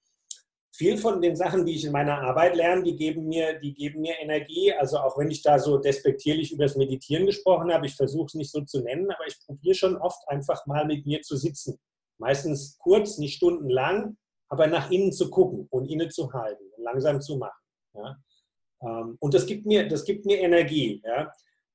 viel 0.73 0.97
von 0.97 1.21
den 1.21 1.37
Sachen, 1.37 1.67
die 1.67 1.75
ich 1.75 1.85
in 1.85 1.93
meiner 1.93 2.21
Arbeit 2.21 2.57
lerne, 2.57 2.83
die 2.83 2.97
geben 2.97 3.27
mir, 3.27 3.59
die 3.59 3.75
geben 3.75 4.01
mir 4.01 4.19
Energie. 4.21 4.73
Also 4.73 4.99
auch 4.99 5.19
wenn 5.19 5.31
ich 5.31 5.43
da 5.43 5.59
so 5.59 5.79
despektierlich 5.79 6.53
über 6.53 6.65
das 6.65 6.77
Meditieren 6.77 7.27
gesprochen 7.27 7.73
habe, 7.73 7.87
ich 7.87 7.97
versuche 7.97 8.27
es 8.27 8.35
nicht 8.35 8.51
so 8.51 8.61
zu 8.63 8.81
nennen, 8.81 9.11
aber 9.11 9.27
ich 9.27 9.39
probiere 9.45 9.75
schon 9.75 9.97
oft 9.97 10.21
einfach 10.29 10.65
mal 10.67 10.87
mit 10.87 11.07
mir 11.07 11.23
zu 11.23 11.37
sitzen. 11.37 11.79
Meistens 12.19 12.79
kurz, 12.79 13.19
nicht 13.19 13.37
stundenlang, 13.37 14.17
aber 14.49 14.67
nach 14.67 14.91
innen 14.91 15.13
zu 15.13 15.31
gucken 15.31 15.67
und 15.71 15.87
innezuhalten 15.87 16.67
und 16.77 16.85
langsam 16.85 17.21
zu 17.21 17.37
machen. 17.37 17.63
Ja? 17.95 18.17
Ähm, 18.83 19.17
und 19.21 19.35
das 19.35 19.47
gibt 19.47 19.67
mir, 19.67 19.89
das 19.89 20.05
gibt 20.05 20.27
mir 20.27 20.39
Energie. 20.39 21.03
Ja? 21.05 21.33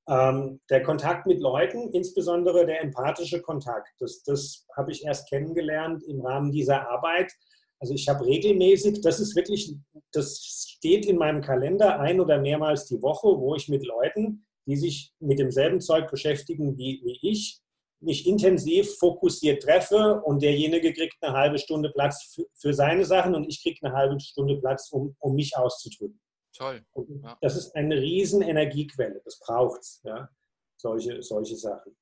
Ähm, 0.08 0.62
der 0.70 0.84
Kontakt 0.84 1.26
mit 1.26 1.40
Leuten, 1.40 1.90
insbesondere 1.94 2.66
der 2.66 2.82
empathische 2.82 3.42
Kontakt, 3.42 3.90
das, 4.00 4.24
das 4.24 4.66
habe 4.78 4.92
ich 4.92 5.04
erst 5.04 5.28
kennengelernt 5.30 6.04
im 6.04 6.22
Rahmen 6.22 6.52
dieser 6.52 6.88
Arbeit 6.90 7.32
also 7.80 7.94
ich 7.94 8.08
habe 8.08 8.26
regelmäßig, 8.26 9.02
das 9.02 9.20
ist 9.20 9.36
wirklich, 9.36 9.76
das 10.12 10.44
steht 10.44 11.06
in 11.06 11.18
meinem 11.18 11.42
Kalender 11.42 12.00
ein 12.00 12.20
oder 12.20 12.40
mehrmals 12.40 12.86
die 12.86 13.02
Woche, 13.02 13.28
wo 13.28 13.56
ich 13.56 13.68
mit 13.68 13.86
Leuten, 13.86 14.46
die 14.66 14.78
sich 14.78 15.14
mit 15.20 15.40
demselben 15.40 15.82
Zeug 15.82 16.10
beschäftigen 16.10 16.78
wie, 16.78 17.02
wie 17.04 17.20
ich, 17.22 17.60
mich 18.02 18.28
intensiv 18.28 18.98
fokussiert 18.98 19.64
treffe 19.64 20.22
und 20.26 20.42
derjenige 20.42 20.94
kriegt 20.94 21.16
eine 21.22 21.36
halbe 21.36 21.58
Stunde 21.58 21.90
Platz 21.92 22.34
für, 22.34 22.46
für 22.54 22.74
seine 22.74 23.06
Sachen 23.06 23.36
und 23.36 23.48
ich 23.48 23.62
kriege 23.64 23.80
eine 23.84 23.96
halbe 23.96 24.20
Stunde 24.20 24.58
Platz, 24.60 24.92
um, 24.92 25.16
um 25.20 25.36
mich 25.36 25.58
auszudrücken. 25.58 26.20
Toll. 26.56 26.86
Ja. 27.24 27.38
Das 27.42 27.56
ist 27.56 27.76
eine 27.76 28.00
riesen 28.00 28.42
Energiequelle, 28.42 29.22
das 29.24 29.40
braucht 29.40 29.82
es, 29.82 30.02
ja? 30.04 30.30
solche, 30.78 31.22
solche 31.22 31.56
Sachen. 31.56 31.96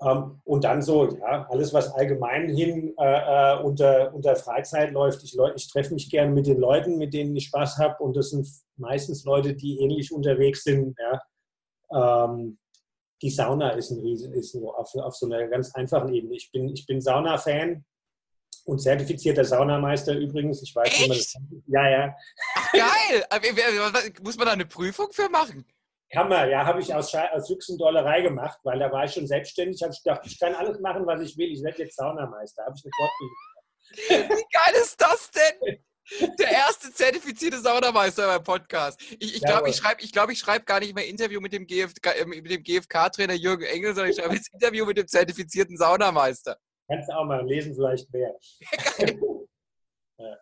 Ähm, 0.00 0.40
und 0.44 0.64
dann 0.64 0.82
so, 0.82 1.16
ja, 1.16 1.46
alles, 1.48 1.72
was 1.72 1.92
allgemein 1.94 2.48
hin 2.48 2.94
äh, 2.98 3.54
äh, 3.54 3.62
unter, 3.62 4.14
unter 4.14 4.36
Freizeit 4.36 4.92
läuft. 4.92 5.22
Ich, 5.22 5.36
ich 5.54 5.68
treffe 5.68 5.94
mich 5.94 6.10
gerne 6.10 6.32
mit 6.32 6.46
den 6.46 6.58
Leuten, 6.58 6.98
mit 6.98 7.14
denen 7.14 7.34
ich 7.34 7.46
Spaß 7.46 7.78
habe. 7.78 8.02
Und 8.02 8.16
das 8.16 8.30
sind 8.30 8.46
meistens 8.76 9.24
Leute, 9.24 9.54
die 9.54 9.80
ähnlich 9.80 10.12
unterwegs 10.12 10.64
sind. 10.64 10.96
Ja. 10.98 12.24
Ähm, 12.24 12.58
die 13.22 13.30
Sauna 13.30 13.70
ist 13.70 13.90
ein 13.90 14.00
Riesen, 14.00 14.34
ist 14.34 14.54
auf, 14.56 14.94
auf 14.94 15.16
so 15.16 15.26
einer 15.26 15.48
ganz 15.48 15.74
einfachen 15.74 16.12
Ebene. 16.12 16.34
Ich 16.34 16.50
bin, 16.52 16.68
ich 16.68 16.84
bin 16.86 17.00
Sauna-Fan 17.00 17.82
und 18.66 18.80
zertifizierter 18.80 19.44
Saunameister 19.44 20.14
übrigens. 20.14 20.62
Ich 20.62 20.74
weiß, 20.74 20.88
Echt? 20.88 21.04
wie 21.04 21.08
man 21.08 21.16
das. 21.16 21.36
Ja, 21.66 21.88
ja. 21.88 22.16
Ach, 22.54 22.72
geil! 22.72 24.12
Muss 24.22 24.36
man 24.36 24.46
da 24.46 24.52
eine 24.52 24.66
Prüfung 24.66 25.10
für 25.12 25.30
machen? 25.30 25.64
Hammer, 26.14 26.46
ja, 26.46 26.64
habe 26.64 26.80
ich 26.80 26.94
aus, 26.94 27.14
aus 27.14 27.48
Dollerei 27.78 28.20
gemacht, 28.20 28.58
weil 28.62 28.78
da 28.78 28.90
war 28.92 29.04
ich 29.04 29.12
schon 29.12 29.26
selbstständig. 29.26 29.82
Habe 29.82 29.92
ich 29.92 30.02
gedacht, 30.02 30.22
ich 30.24 30.38
kann 30.38 30.54
alles 30.54 30.78
machen, 30.80 31.04
was 31.06 31.20
ich 31.20 31.36
will. 31.36 31.50
Ich 31.50 31.62
werde 31.62 31.82
jetzt 31.82 31.96
Saunameister. 31.96 32.64
Habe 32.64 32.76
ich 32.76 32.84
eine 32.84 32.92
Fortbildung 32.96 34.38
Wie 34.38 34.46
geil 34.52 34.74
ist 34.80 35.00
das 35.00 35.30
denn? 35.30 35.78
Der 36.38 36.50
erste 36.52 36.92
zertifizierte 36.92 37.58
Saunameister 37.58 38.28
beim 38.28 38.44
Podcast. 38.44 39.00
Ich, 39.18 39.34
ich 39.34 39.42
glaube, 39.42 39.68
ich 39.68 39.76
schreibe 39.76 40.00
ich 40.00 40.12
glaub, 40.12 40.30
ich 40.30 40.38
schreib 40.38 40.64
gar 40.64 40.78
nicht 40.78 40.94
mehr 40.94 41.06
Interview 41.06 41.40
mit 41.40 41.52
dem, 41.52 41.66
GFK, 41.66 42.06
äh, 42.12 42.24
mit 42.24 42.48
dem 42.48 42.62
GFK-Trainer 42.62 43.34
Jürgen 43.34 43.64
Engel, 43.64 43.92
sondern 43.92 44.12
ich 44.12 44.16
schreibe 44.16 44.34
jetzt 44.34 44.52
Interview 44.54 44.86
mit 44.86 44.96
dem 44.98 45.08
zertifizierten 45.08 45.76
Saunameister. 45.76 46.56
Kannst 46.88 47.08
du 47.08 47.12
auch 47.14 47.24
mal 47.24 47.44
lesen, 47.44 47.74
vielleicht 47.74 48.08
mehr. 48.12 48.32
ja, 50.18 50.36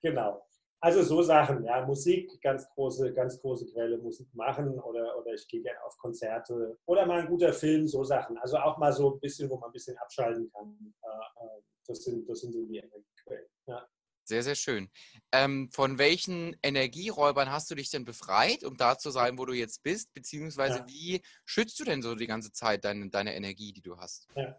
genau. 0.00 0.42
Also 0.82 1.02
so 1.02 1.20
Sachen, 1.22 1.62
ja, 1.64 1.84
Musik, 1.84 2.40
ganz 2.40 2.66
große, 2.70 3.12
ganz 3.12 3.38
große 3.40 3.66
Quelle, 3.66 3.98
Musik 3.98 4.28
machen 4.34 4.78
oder, 4.80 5.18
oder 5.18 5.34
ich 5.34 5.46
gehe 5.46 5.60
gerne 5.60 5.82
auf 5.84 5.96
Konzerte 5.98 6.78
oder 6.86 7.04
mal 7.04 7.20
ein 7.20 7.28
guter 7.28 7.52
Film, 7.52 7.86
so 7.86 8.02
Sachen. 8.02 8.38
Also 8.38 8.56
auch 8.56 8.78
mal 8.78 8.92
so 8.92 9.14
ein 9.14 9.20
bisschen, 9.20 9.50
wo 9.50 9.58
man 9.58 9.68
ein 9.68 9.72
bisschen 9.72 9.96
abschalten 9.98 10.50
kann. 10.52 10.94
Äh, 11.02 11.44
äh, 11.44 11.62
das 11.86 12.04
sind, 12.04 12.26
das 12.26 12.40
sind 12.40 12.52
so 12.52 12.64
die 12.64 12.78
Energiequellen. 12.78 13.46
Ja. 13.66 13.86
Sehr, 14.24 14.42
sehr 14.42 14.54
schön. 14.54 14.88
Ähm, 15.32 15.68
von 15.70 15.98
welchen 15.98 16.56
Energieräubern 16.62 17.50
hast 17.50 17.70
du 17.70 17.74
dich 17.74 17.90
denn 17.90 18.04
befreit, 18.04 18.64
um 18.64 18.76
da 18.76 18.96
zu 18.96 19.10
sein, 19.10 19.36
wo 19.38 19.44
du 19.44 19.52
jetzt 19.52 19.82
bist? 19.82 20.14
Beziehungsweise 20.14 20.78
ja. 20.78 20.86
wie 20.88 21.20
schützt 21.44 21.78
du 21.80 21.84
denn 21.84 22.00
so 22.00 22.14
die 22.14 22.28
ganze 22.28 22.52
Zeit 22.52 22.84
deine, 22.84 23.10
deine 23.10 23.34
Energie, 23.34 23.72
die 23.72 23.82
du 23.82 23.98
hast? 23.98 24.28
Ja. 24.34 24.56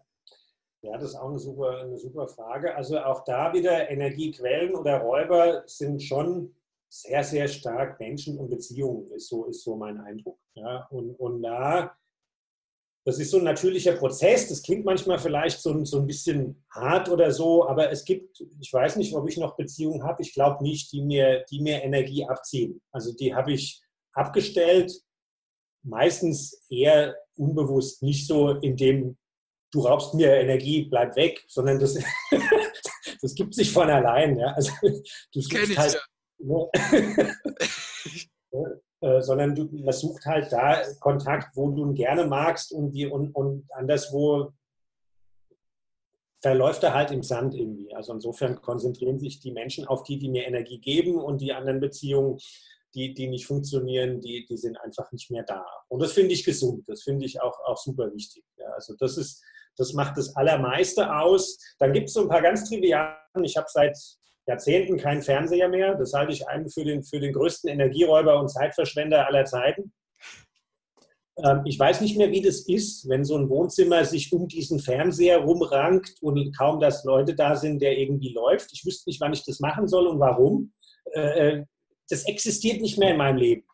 Ja, 0.82 0.98
das 0.98 1.10
ist 1.10 1.14
auch 1.14 1.28
eine 1.28 1.38
super, 1.38 1.78
eine 1.78 1.96
super 1.96 2.26
Frage. 2.26 2.74
Also 2.74 2.98
auch 2.98 3.24
da 3.24 3.52
wieder 3.52 3.88
Energiequellen 3.88 4.74
oder 4.74 4.98
Räuber 4.98 5.62
sind 5.66 6.02
schon 6.02 6.54
sehr, 6.88 7.22
sehr 7.22 7.46
stark 7.46 8.00
Menschen 8.00 8.36
und 8.36 8.50
Beziehungen, 8.50 9.10
ist 9.12 9.28
so, 9.28 9.46
ist 9.46 9.62
so 9.62 9.76
mein 9.76 9.98
Eindruck. 9.98 10.38
Ja, 10.54 10.88
und, 10.90 11.14
und 11.14 11.40
da, 11.42 11.96
das 13.04 13.20
ist 13.20 13.30
so 13.30 13.38
ein 13.38 13.44
natürlicher 13.44 13.94
Prozess. 13.94 14.48
Das 14.48 14.62
klingt 14.62 14.84
manchmal 14.84 15.20
vielleicht 15.20 15.60
so, 15.60 15.84
so 15.84 16.00
ein 16.00 16.06
bisschen 16.06 16.64
hart 16.70 17.08
oder 17.08 17.30
so, 17.30 17.66
aber 17.66 17.90
es 17.90 18.04
gibt, 18.04 18.44
ich 18.60 18.72
weiß 18.72 18.96
nicht, 18.96 19.14
ob 19.14 19.28
ich 19.28 19.38
noch 19.38 19.56
Beziehungen 19.56 20.02
habe, 20.02 20.20
ich 20.20 20.34
glaube 20.34 20.64
nicht, 20.64 20.92
die 20.92 21.02
mir, 21.02 21.44
die 21.48 21.60
mir 21.60 21.82
Energie 21.82 22.26
abziehen. 22.26 22.82
Also 22.90 23.14
die 23.14 23.32
habe 23.34 23.52
ich 23.52 23.80
abgestellt, 24.14 24.92
meistens 25.84 26.66
eher 26.68 27.16
unbewusst, 27.36 28.02
nicht 28.02 28.26
so 28.26 28.50
in 28.50 28.76
dem 28.76 29.16
du 29.72 29.80
raubst 29.80 30.14
mir 30.14 30.34
Energie, 30.34 30.84
bleib 30.84 31.16
weg, 31.16 31.44
sondern 31.48 31.80
das, 31.80 31.98
das 33.22 33.34
gibt 33.34 33.54
sich 33.54 33.72
von 33.72 33.90
allein. 33.90 34.38
Ja? 34.38 34.52
Also, 34.52 34.72
du 34.82 34.90
ich, 35.32 35.78
halt, 35.78 35.94
ja. 35.94 36.00
ne? 36.38 36.68
äh, 39.00 39.20
sondern 39.20 39.54
du, 39.54 39.64
man 39.72 39.92
sucht 39.92 40.24
halt 40.26 40.52
da 40.52 40.82
Kontakt, 41.00 41.56
wo 41.56 41.70
du 41.70 41.86
ihn 41.86 41.94
gerne 41.94 42.26
magst 42.26 42.72
und, 42.72 42.92
die, 42.92 43.06
und, 43.06 43.34
und 43.34 43.66
anderswo 43.72 44.52
verläuft 46.40 46.82
er 46.82 46.94
halt 46.94 47.10
im 47.10 47.22
Sand 47.22 47.54
irgendwie. 47.54 47.94
Also 47.94 48.12
insofern 48.12 48.60
konzentrieren 48.60 49.18
sich 49.18 49.40
die 49.40 49.52
Menschen 49.52 49.86
auf 49.86 50.02
die, 50.02 50.18
die 50.18 50.28
mir 50.28 50.46
Energie 50.46 50.78
geben 50.78 51.16
und 51.16 51.40
die 51.40 51.52
anderen 51.52 51.80
Beziehungen, 51.80 52.38
die, 52.94 53.14
die 53.14 53.28
nicht 53.28 53.46
funktionieren, 53.46 54.20
die, 54.20 54.44
die 54.46 54.56
sind 54.56 54.76
einfach 54.80 55.10
nicht 55.12 55.30
mehr 55.30 55.44
da. 55.44 55.64
Und 55.88 56.02
das 56.02 56.12
finde 56.12 56.34
ich 56.34 56.44
gesund, 56.44 56.84
das 56.88 57.04
finde 57.04 57.24
ich 57.24 57.40
auch, 57.40 57.58
auch 57.64 57.78
super 57.78 58.12
wichtig. 58.12 58.44
Ja, 58.58 58.66
also 58.70 58.94
das 58.98 59.16
ist, 59.16 59.42
das 59.76 59.92
macht 59.92 60.16
das 60.18 60.34
Allermeiste 60.36 61.14
aus. 61.14 61.58
Dann 61.78 61.92
gibt 61.92 62.08
es 62.08 62.14
so 62.14 62.22
ein 62.22 62.28
paar 62.28 62.42
ganz 62.42 62.68
trivialen. 62.68 63.44
Ich 63.44 63.56
habe 63.56 63.66
seit 63.68 63.96
Jahrzehnten 64.46 64.98
keinen 64.98 65.22
Fernseher 65.22 65.68
mehr. 65.68 65.94
Das 65.94 66.12
halte 66.12 66.32
ich 66.32 66.48
einen 66.48 66.68
für 66.68 66.84
den, 66.84 67.02
für 67.02 67.20
den 67.20 67.32
größten 67.32 67.70
Energieräuber 67.70 68.38
und 68.38 68.48
Zeitverschwender 68.48 69.26
aller 69.26 69.44
Zeiten. 69.44 69.92
Ähm, 71.38 71.62
ich 71.64 71.78
weiß 71.78 72.00
nicht 72.00 72.16
mehr, 72.18 72.30
wie 72.30 72.42
das 72.42 72.66
ist, 72.68 73.08
wenn 73.08 73.24
so 73.24 73.36
ein 73.36 73.48
Wohnzimmer 73.48 74.04
sich 74.04 74.32
um 74.32 74.48
diesen 74.48 74.80
Fernseher 74.80 75.38
rumrankt 75.38 76.14
und 76.20 76.56
kaum, 76.56 76.80
dass 76.80 77.04
Leute 77.04 77.34
da 77.34 77.56
sind, 77.56 77.80
der 77.80 77.98
irgendwie 77.98 78.32
läuft. 78.32 78.70
Ich 78.72 78.84
wüsste 78.84 79.08
nicht, 79.08 79.20
wann 79.20 79.32
ich 79.32 79.44
das 79.44 79.60
machen 79.60 79.88
soll 79.88 80.06
und 80.06 80.20
warum. 80.20 80.72
Äh, 81.12 81.20
äh, 81.20 81.64
das 82.08 82.26
existiert 82.26 82.82
nicht 82.82 82.98
mehr 82.98 83.12
in 83.12 83.16
meinem 83.16 83.36
Leben. 83.36 83.64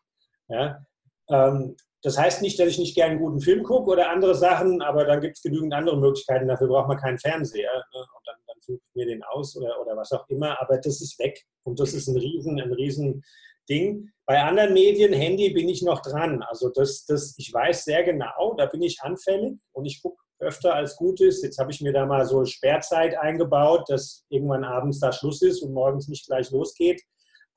Ja? 0.47 0.85
Ähm, 1.29 1.75
das 2.01 2.17
heißt 2.17 2.41
nicht, 2.41 2.57
dass 2.59 2.69
ich 2.69 2.79
nicht 2.79 2.95
gerne 2.95 3.11
einen 3.11 3.21
guten 3.21 3.41
Film 3.41 3.63
gucke 3.63 3.91
oder 3.91 4.09
andere 4.09 4.35
Sachen, 4.35 4.81
aber 4.81 5.05
dann 5.05 5.19
gibt 5.19 5.37
es 5.37 5.43
genügend 5.43 5.73
andere 5.73 5.97
Möglichkeiten. 5.97 6.47
Dafür 6.47 6.67
braucht 6.67 6.87
man 6.87 6.97
keinen 6.97 7.19
Fernseher. 7.19 7.73
Ne? 7.73 7.99
Und 7.99 8.27
dann, 8.27 8.35
dann 8.47 8.57
suche 8.61 8.79
ich 8.87 8.95
mir 8.95 9.05
den 9.05 9.23
aus 9.23 9.55
oder, 9.57 9.81
oder 9.81 9.97
was 9.97 10.11
auch 10.13 10.27
immer. 10.29 10.61
Aber 10.61 10.77
das 10.77 11.01
ist 11.01 11.19
weg. 11.19 11.43
Und 11.63 11.79
das 11.79 11.93
ist 11.93 12.07
ein 12.07 12.17
riesen, 12.17 12.59
ein 12.59 12.71
riesen 12.71 13.21
Ding. 13.69 14.09
Bei 14.25 14.41
anderen 14.41 14.73
Medien, 14.73 15.11
Handy, 15.11 15.49
bin 15.49 15.67
ich 15.67 15.81
noch 15.81 16.01
dran. 16.01 16.41
Also 16.43 16.69
das, 16.69 17.05
das, 17.05 17.35
ich 17.37 17.53
weiß 17.53 17.83
sehr 17.83 18.03
genau, 18.03 18.55
da 18.57 18.65
bin 18.65 18.81
ich 18.81 19.01
anfällig 19.01 19.57
und 19.73 19.85
ich 19.85 20.01
gucke 20.01 20.23
öfter 20.39 20.73
als 20.73 20.95
gut 20.95 21.19
ist. 21.19 21.43
Jetzt 21.43 21.59
habe 21.59 21.71
ich 21.71 21.81
mir 21.81 21.91
da 21.91 22.05
mal 22.05 22.25
so 22.25 22.45
Sperrzeit 22.45 23.17
eingebaut, 23.17 23.89
dass 23.89 24.25
irgendwann 24.29 24.63
abends 24.63 24.99
da 24.99 25.11
Schluss 25.11 25.41
ist 25.41 25.61
und 25.61 25.73
morgens 25.73 26.07
nicht 26.07 26.27
gleich 26.27 26.49
losgeht. 26.51 27.01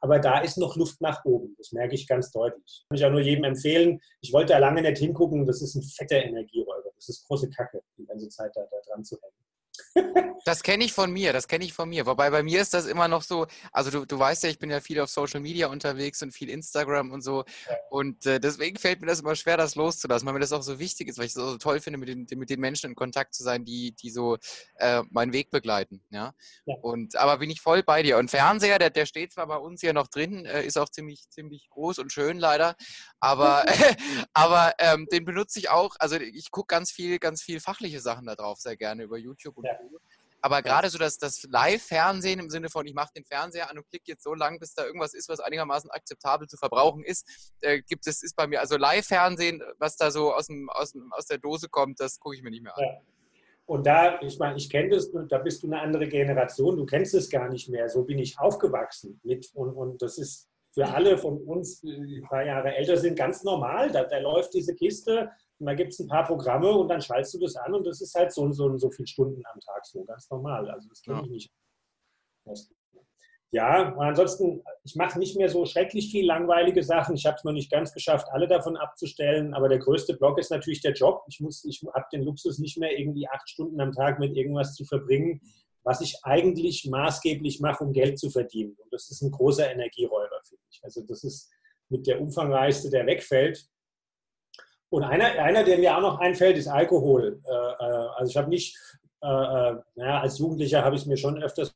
Aber 0.02 0.18
da 0.18 0.40
ist 0.40 0.58
noch 0.58 0.76
Luft 0.76 1.00
nach 1.00 1.24
oben. 1.24 1.54
Das 1.58 1.70
merke 1.70 1.94
ich 1.94 2.08
ganz 2.08 2.32
deutlich. 2.32 2.84
Kann 2.88 2.98
ich 2.98 3.04
auch 3.04 3.10
nur 3.10 3.20
jedem 3.20 3.44
empfehlen. 3.44 4.00
Ich 4.20 4.32
wollte 4.32 4.52
da 4.52 4.58
lange 4.58 4.82
nicht 4.82 4.98
hingucken. 4.98 5.46
Das 5.46 5.62
ist 5.62 5.76
ein 5.76 5.82
fetter 5.82 6.16
Energieräuber. 6.16 6.90
Das 6.96 7.08
ist 7.08 7.26
große 7.26 7.48
Kacke, 7.50 7.82
die 7.96 8.06
ganze 8.06 8.28
Zeit 8.28 8.50
da, 8.56 8.62
da 8.62 8.76
dran 8.88 9.04
zu 9.04 9.16
hängen. 9.22 9.41
Das 10.44 10.62
kenne 10.62 10.84
ich 10.84 10.92
von 10.92 11.12
mir, 11.12 11.32
das 11.32 11.46
kenne 11.46 11.64
ich 11.64 11.72
von 11.72 11.88
mir. 11.88 12.04
Wobei 12.06 12.30
bei 12.30 12.42
mir 12.42 12.60
ist 12.60 12.74
das 12.74 12.86
immer 12.86 13.06
noch 13.06 13.22
so, 13.22 13.46
also 13.70 13.90
du, 13.90 14.04
du 14.04 14.18
weißt 14.18 14.42
ja, 14.42 14.48
ich 14.50 14.58
bin 14.58 14.70
ja 14.70 14.80
viel 14.80 15.00
auf 15.00 15.08
Social 15.08 15.40
Media 15.40 15.68
unterwegs 15.68 16.20
und 16.22 16.32
viel 16.32 16.50
Instagram 16.50 17.12
und 17.12 17.22
so. 17.22 17.44
Und 17.90 18.26
äh, 18.26 18.40
deswegen 18.40 18.76
fällt 18.76 19.00
mir 19.00 19.06
das 19.06 19.20
immer 19.20 19.36
schwer, 19.36 19.56
das 19.56 19.76
loszulassen, 19.76 20.26
weil 20.26 20.34
mir 20.34 20.40
das 20.40 20.52
auch 20.52 20.62
so 20.62 20.80
wichtig 20.80 21.08
ist, 21.08 21.18
weil 21.18 21.26
ich 21.26 21.30
es 21.30 21.34
so 21.34 21.58
toll 21.58 21.80
finde, 21.80 21.98
mit 21.98 22.08
den, 22.08 22.26
mit 22.38 22.50
den 22.50 22.58
Menschen 22.58 22.90
in 22.90 22.96
Kontakt 22.96 23.34
zu 23.34 23.44
sein, 23.44 23.64
die, 23.64 23.92
die 23.92 24.10
so 24.10 24.36
äh, 24.76 25.02
meinen 25.10 25.32
Weg 25.32 25.50
begleiten. 25.50 26.02
Ja? 26.10 26.34
ja? 26.66 26.74
Und 26.82 27.14
aber 27.16 27.38
bin 27.38 27.50
ich 27.50 27.60
voll 27.60 27.84
bei 27.84 28.02
dir. 28.02 28.18
Und 28.18 28.28
Fernseher, 28.28 28.80
der, 28.80 28.90
der 28.90 29.06
steht 29.06 29.32
zwar 29.32 29.46
bei 29.46 29.56
uns 29.56 29.80
hier 29.80 29.92
noch 29.92 30.08
drin, 30.08 30.44
äh, 30.44 30.64
ist 30.64 30.76
auch 30.76 30.88
ziemlich, 30.88 31.28
ziemlich 31.30 31.68
groß 31.70 32.00
und 32.00 32.12
schön 32.12 32.38
leider, 32.38 32.74
aber, 33.20 33.64
aber 34.34 34.72
ähm, 34.78 35.06
den 35.12 35.24
benutze 35.24 35.60
ich 35.60 35.70
auch. 35.70 35.94
Also 36.00 36.16
ich 36.16 36.50
gucke 36.50 36.74
ganz 36.74 36.90
viel, 36.90 37.20
ganz 37.20 37.42
viel 37.42 37.60
fachliche 37.60 38.00
Sachen 38.00 38.26
da 38.26 38.34
drauf, 38.34 38.58
sehr 38.58 38.76
gerne 38.76 39.04
über 39.04 39.18
YouTube 39.18 39.56
und 39.56 39.61
ja. 39.62 39.78
Aber 40.44 40.60
gerade 40.60 40.90
so 40.90 40.98
das, 40.98 41.18
das 41.18 41.44
Live-Fernsehen 41.44 42.40
im 42.40 42.50
Sinne 42.50 42.68
von, 42.68 42.84
ich 42.84 42.94
mache 42.94 43.12
den 43.14 43.24
Fernseher 43.24 43.70
an 43.70 43.78
und 43.78 43.88
klicke 43.88 44.06
jetzt 44.08 44.24
so 44.24 44.34
lang, 44.34 44.58
bis 44.58 44.74
da 44.74 44.84
irgendwas 44.84 45.14
ist, 45.14 45.28
was 45.28 45.38
einigermaßen 45.38 45.88
akzeptabel 45.90 46.48
zu 46.48 46.56
verbrauchen 46.56 47.04
ist, 47.04 47.54
äh, 47.60 47.80
gibt 47.80 48.08
es, 48.08 48.24
ist 48.24 48.34
bei 48.34 48.48
mir, 48.48 48.60
also 48.60 48.76
Live-Fernsehen, 48.76 49.62
was 49.78 49.96
da 49.96 50.10
so 50.10 50.34
aus, 50.34 50.48
dem, 50.48 50.68
aus, 50.70 50.92
dem, 50.92 51.12
aus 51.12 51.26
der 51.26 51.38
Dose 51.38 51.68
kommt, 51.68 52.00
das 52.00 52.18
gucke 52.18 52.34
ich 52.34 52.42
mir 52.42 52.50
nicht 52.50 52.64
mehr 52.64 52.76
an. 52.76 52.84
Ja. 52.84 53.00
Und 53.66 53.86
da, 53.86 54.20
ich 54.20 54.36
meine, 54.38 54.56
ich 54.56 54.68
kenne 54.68 54.90
das, 54.90 55.10
da 55.28 55.38
bist 55.38 55.62
du 55.62 55.68
eine 55.68 55.80
andere 55.80 56.08
Generation, 56.08 56.76
du 56.76 56.84
kennst 56.84 57.14
es 57.14 57.30
gar 57.30 57.48
nicht 57.48 57.68
mehr. 57.68 57.88
So 57.88 58.04
bin 58.04 58.18
ich 58.18 58.38
aufgewachsen 58.38 59.20
mit 59.22 59.48
und, 59.54 59.70
und 59.70 60.02
das 60.02 60.18
ist 60.18 60.50
für 60.74 60.88
alle 60.88 61.16
von 61.16 61.38
uns, 61.42 61.80
die 61.80 62.20
ein 62.20 62.28
paar 62.28 62.44
Jahre 62.44 62.74
älter 62.74 62.96
sind, 62.96 63.16
ganz 63.16 63.44
normal. 63.44 63.92
Da, 63.92 64.04
da 64.04 64.18
läuft 64.18 64.54
diese 64.54 64.74
Kiste, 64.74 65.30
und 65.62 65.66
da 65.66 65.74
gibt 65.74 65.92
es 65.92 66.00
ein 66.00 66.08
paar 66.08 66.26
Programme 66.26 66.72
und 66.72 66.88
dann 66.88 67.00
schaltest 67.00 67.34
du 67.34 67.38
das 67.38 67.54
an 67.54 67.72
und 67.72 67.86
das 67.86 68.00
ist 68.00 68.12
halt 68.16 68.32
so 68.32 68.42
und 68.42 68.52
so, 68.52 68.76
so 68.78 68.90
viele 68.90 69.06
Stunden 69.06 69.40
am 69.46 69.60
Tag 69.60 69.86
so, 69.86 70.02
ganz 70.02 70.28
normal. 70.28 70.68
Also 70.68 70.88
das 70.88 71.00
kenne 71.02 71.18
ja. 71.18 71.24
ich 71.24 71.30
nicht. 71.30 71.52
Ja, 73.52 73.94
ansonsten, 73.96 74.64
ich 74.82 74.96
mache 74.96 75.20
nicht 75.20 75.36
mehr 75.36 75.48
so 75.48 75.64
schrecklich 75.64 76.10
viel 76.10 76.26
langweilige 76.26 76.82
Sachen. 76.82 77.14
Ich 77.14 77.26
habe 77.26 77.36
es 77.36 77.44
noch 77.44 77.52
nicht 77.52 77.70
ganz 77.70 77.94
geschafft, 77.94 78.26
alle 78.32 78.48
davon 78.48 78.76
abzustellen. 78.76 79.54
Aber 79.54 79.68
der 79.68 79.78
größte 79.78 80.16
Block 80.16 80.38
ist 80.40 80.50
natürlich 80.50 80.80
der 80.80 80.94
Job. 80.94 81.22
Ich, 81.28 81.40
ich 81.40 81.84
habe 81.94 82.06
den 82.12 82.24
Luxus 82.24 82.58
nicht 82.58 82.76
mehr, 82.78 82.98
irgendwie 82.98 83.28
acht 83.28 83.48
Stunden 83.48 83.80
am 83.80 83.92
Tag 83.92 84.18
mit 84.18 84.36
irgendwas 84.36 84.74
zu 84.74 84.84
verbringen, 84.84 85.40
was 85.84 86.00
ich 86.00 86.16
eigentlich 86.24 86.88
maßgeblich 86.90 87.60
mache, 87.60 87.84
um 87.84 87.92
Geld 87.92 88.18
zu 88.18 88.30
verdienen. 88.30 88.74
Und 88.82 88.92
das 88.92 89.08
ist 89.12 89.22
ein 89.22 89.30
großer 89.30 89.70
Energieräuber, 89.70 90.40
finde 90.42 90.64
ich. 90.72 90.80
Also 90.82 91.02
das 91.02 91.22
ist 91.22 91.48
mit 91.88 92.08
der 92.08 92.20
umfangreichste, 92.20 92.90
der 92.90 93.06
wegfällt. 93.06 93.68
Und 94.92 95.04
einer, 95.04 95.24
einer, 95.42 95.64
der 95.64 95.78
mir 95.78 95.96
auch 95.96 96.02
noch 96.02 96.18
einfällt, 96.18 96.58
ist 96.58 96.68
Alkohol. 96.68 97.40
Äh, 97.46 97.50
äh, 97.50 98.08
also 98.14 98.28
ich 98.28 98.36
habe 98.36 98.50
nicht, 98.50 98.76
äh, 99.22 99.26
naja, 99.94 100.20
als 100.20 100.38
Jugendlicher 100.38 100.84
habe 100.84 100.94
ich 100.94 101.02
es 101.02 101.06
mir 101.06 101.16
schon 101.16 101.42
öfters 101.42 101.74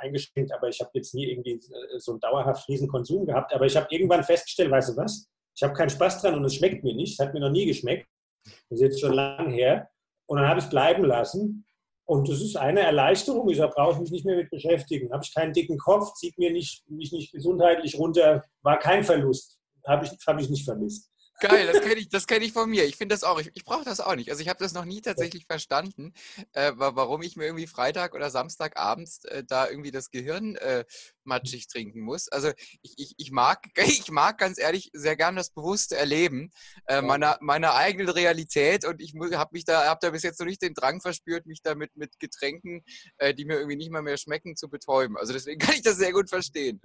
eingeschränkt, 0.00 0.52
aber 0.52 0.68
ich 0.68 0.80
habe 0.80 0.90
jetzt 0.94 1.14
nie 1.14 1.30
irgendwie 1.30 1.60
so 1.98 2.10
einen 2.10 2.20
dauerhaft 2.20 2.68
riesen 2.68 2.88
Konsum 2.88 3.26
gehabt. 3.26 3.54
Aber 3.54 3.66
ich 3.66 3.76
habe 3.76 3.86
irgendwann 3.90 4.24
festgestellt, 4.24 4.72
weißt 4.72 4.88
du 4.88 4.96
was? 4.96 5.28
Ich 5.54 5.62
habe 5.62 5.74
keinen 5.74 5.90
Spaß 5.90 6.20
dran 6.20 6.34
und 6.34 6.44
es 6.44 6.56
schmeckt 6.56 6.82
mir 6.82 6.96
nicht. 6.96 7.12
Es 7.12 7.24
hat 7.24 7.32
mir 7.32 7.38
noch 7.38 7.50
nie 7.50 7.66
geschmeckt. 7.66 8.08
Das 8.44 8.80
ist 8.80 8.80
jetzt 8.80 9.00
schon 9.00 9.12
lange 9.12 9.54
her. 9.54 9.88
Und 10.26 10.38
dann 10.38 10.48
habe 10.48 10.58
ich 10.58 10.64
es 10.64 10.70
bleiben 10.70 11.04
lassen. 11.04 11.64
Und 12.06 12.28
das 12.28 12.40
ist 12.40 12.56
eine 12.56 12.80
Erleichterung. 12.80 13.48
Ich 13.50 13.60
brauche 13.60 13.92
ich 13.92 14.00
mich 14.00 14.10
nicht 14.10 14.26
mehr 14.26 14.36
mit 14.36 14.50
beschäftigen. 14.50 15.12
Habe 15.12 15.22
ich 15.22 15.32
keinen 15.32 15.52
dicken 15.52 15.78
Kopf, 15.78 16.12
zieht 16.14 16.36
mir 16.38 16.50
nicht, 16.50 16.90
mich 16.90 17.12
nicht 17.12 17.30
gesundheitlich 17.30 17.96
runter. 17.96 18.42
War 18.62 18.80
kein 18.80 19.04
Verlust. 19.04 19.60
Habe 19.86 20.06
ich, 20.06 20.26
hab 20.26 20.40
ich 20.40 20.50
nicht 20.50 20.64
vermisst. 20.64 21.08
Geil, 21.40 21.66
das 21.66 21.82
kenne 21.82 22.00
ich, 22.00 22.26
kenn 22.26 22.42
ich 22.42 22.52
von 22.52 22.70
mir. 22.70 22.84
Ich 22.84 22.96
finde 22.96 23.14
das 23.14 23.24
auch. 23.24 23.38
Ich, 23.40 23.50
ich 23.54 23.64
brauche 23.64 23.84
das 23.84 24.00
auch 24.00 24.14
nicht. 24.14 24.30
Also 24.30 24.42
ich 24.42 24.48
habe 24.48 24.58
das 24.58 24.72
noch 24.72 24.84
nie 24.84 25.00
tatsächlich 25.02 25.46
verstanden, 25.46 26.14
äh, 26.52 26.72
warum 26.76 27.22
ich 27.22 27.36
mir 27.36 27.44
irgendwie 27.44 27.66
Freitag 27.66 28.14
oder 28.14 28.30
Samstag 28.30 28.78
abends 28.78 29.24
äh, 29.24 29.44
da 29.44 29.68
irgendwie 29.68 29.90
das 29.90 30.10
Gehirn 30.10 30.56
äh, 30.56 30.84
matschig 31.24 31.68
trinken 31.68 32.00
muss. 32.00 32.28
Also 32.28 32.50
ich, 32.82 32.94
ich, 32.96 33.14
ich, 33.18 33.30
mag, 33.30 33.66
ich 33.76 34.10
mag 34.10 34.38
ganz 34.38 34.58
ehrlich 34.58 34.90
sehr 34.92 35.16
gern 35.16 35.36
das 35.36 35.50
bewusste 35.50 35.96
Erleben 35.96 36.50
äh, 36.86 37.02
meiner, 37.02 37.38
meiner 37.40 37.74
eigenen 37.74 38.08
Realität 38.08 38.84
und 38.84 39.02
ich 39.02 39.14
habe 39.34 39.50
mich 39.52 39.64
da, 39.64 39.86
habe 39.86 39.98
da 40.00 40.10
bis 40.10 40.22
jetzt 40.22 40.40
noch 40.40 40.46
nicht 40.46 40.62
den 40.62 40.74
Drang 40.74 41.00
verspürt, 41.00 41.46
mich 41.46 41.62
da 41.62 41.74
mit, 41.74 41.96
mit 41.96 42.18
Getränken, 42.18 42.82
äh, 43.18 43.34
die 43.34 43.44
mir 43.44 43.56
irgendwie 43.56 43.76
nicht 43.76 43.90
mal 43.90 44.02
mehr 44.02 44.16
schmecken, 44.16 44.56
zu 44.56 44.68
betäuben. 44.68 45.16
Also 45.16 45.32
deswegen 45.32 45.58
kann 45.60 45.74
ich 45.74 45.82
das 45.82 45.96
sehr 45.96 46.12
gut 46.12 46.30
verstehen. 46.30 46.80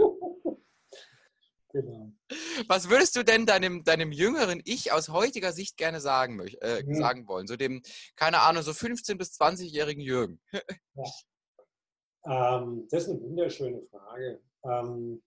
Genau. 1.73 2.11
Was 2.67 2.89
würdest 2.89 3.15
du 3.15 3.23
denn 3.23 3.45
deinem, 3.45 3.83
deinem 3.83 4.11
jüngeren 4.11 4.61
Ich 4.65 4.91
aus 4.91 5.09
heutiger 5.09 5.53
Sicht 5.53 5.77
gerne 5.77 6.01
sagen, 6.01 6.39
äh, 6.61 6.83
mhm. 6.83 6.95
sagen 6.95 7.27
wollen? 7.27 7.47
So 7.47 7.55
dem, 7.55 7.81
keine 8.15 8.41
Ahnung, 8.41 8.63
so 8.63 8.71
15- 8.71 9.17
bis 9.17 9.39
20-jährigen 9.39 10.01
Jürgen. 10.01 10.39
Ja. 10.95 12.59
Ähm, 12.59 12.87
das 12.91 13.03
ist 13.03 13.09
eine 13.09 13.21
wunderschöne 13.21 13.81
Frage. 13.89 14.39
Ähm, 14.63 15.23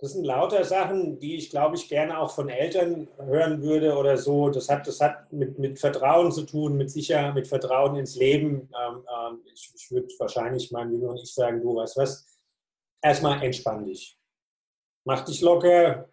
das 0.00 0.12
sind 0.12 0.24
lauter 0.24 0.64
Sachen, 0.64 1.18
die 1.18 1.36
ich, 1.36 1.50
glaube 1.50 1.76
ich, 1.76 1.88
gerne 1.88 2.18
auch 2.18 2.30
von 2.30 2.48
Eltern 2.48 3.08
hören 3.18 3.62
würde 3.62 3.94
oder 3.96 4.16
so. 4.16 4.48
Das 4.48 4.70
hat, 4.70 4.86
das 4.86 5.00
hat 5.00 5.30
mit, 5.30 5.58
mit 5.58 5.78
Vertrauen 5.78 6.32
zu 6.32 6.44
tun, 6.44 6.78
mit 6.78 6.90
Sicherheit, 6.90 7.34
mit 7.34 7.46
Vertrauen 7.46 7.96
ins 7.96 8.16
Leben. 8.16 8.70
Ähm, 8.80 9.04
ähm 9.06 9.40
ich, 9.52 9.70
ich 9.74 9.90
würde 9.90 10.08
wahrscheinlich 10.18 10.72
meinem 10.72 10.92
jüngeren 10.92 11.18
Ich 11.18 11.34
sagen, 11.34 11.60
du 11.60 11.76
weißt 11.76 11.98
was, 11.98 12.29
erstmal 13.02 13.42
entspann 13.42 13.84
dich. 13.84 14.18
Mach 15.04 15.24
dich 15.24 15.40
locker. 15.40 16.08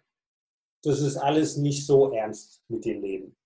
Das 0.82 1.00
ist 1.00 1.16
alles 1.16 1.56
nicht 1.56 1.84
so 1.86 2.12
ernst 2.12 2.62
mit 2.68 2.84
dem 2.84 3.02
Leben. 3.02 3.36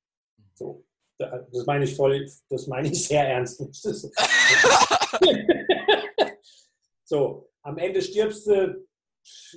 So. 0.54 0.84
Das 1.18 1.66
meine 1.66 1.84
ich 1.84 1.94
voll, 1.94 2.28
das 2.48 2.66
meine 2.66 2.88
ich 2.88 3.06
sehr 3.06 3.26
ernst. 3.28 3.58
so, 7.04 7.48
am 7.62 7.78
Ende 7.78 8.02
stirbst 8.02 8.46
du, 8.46 8.86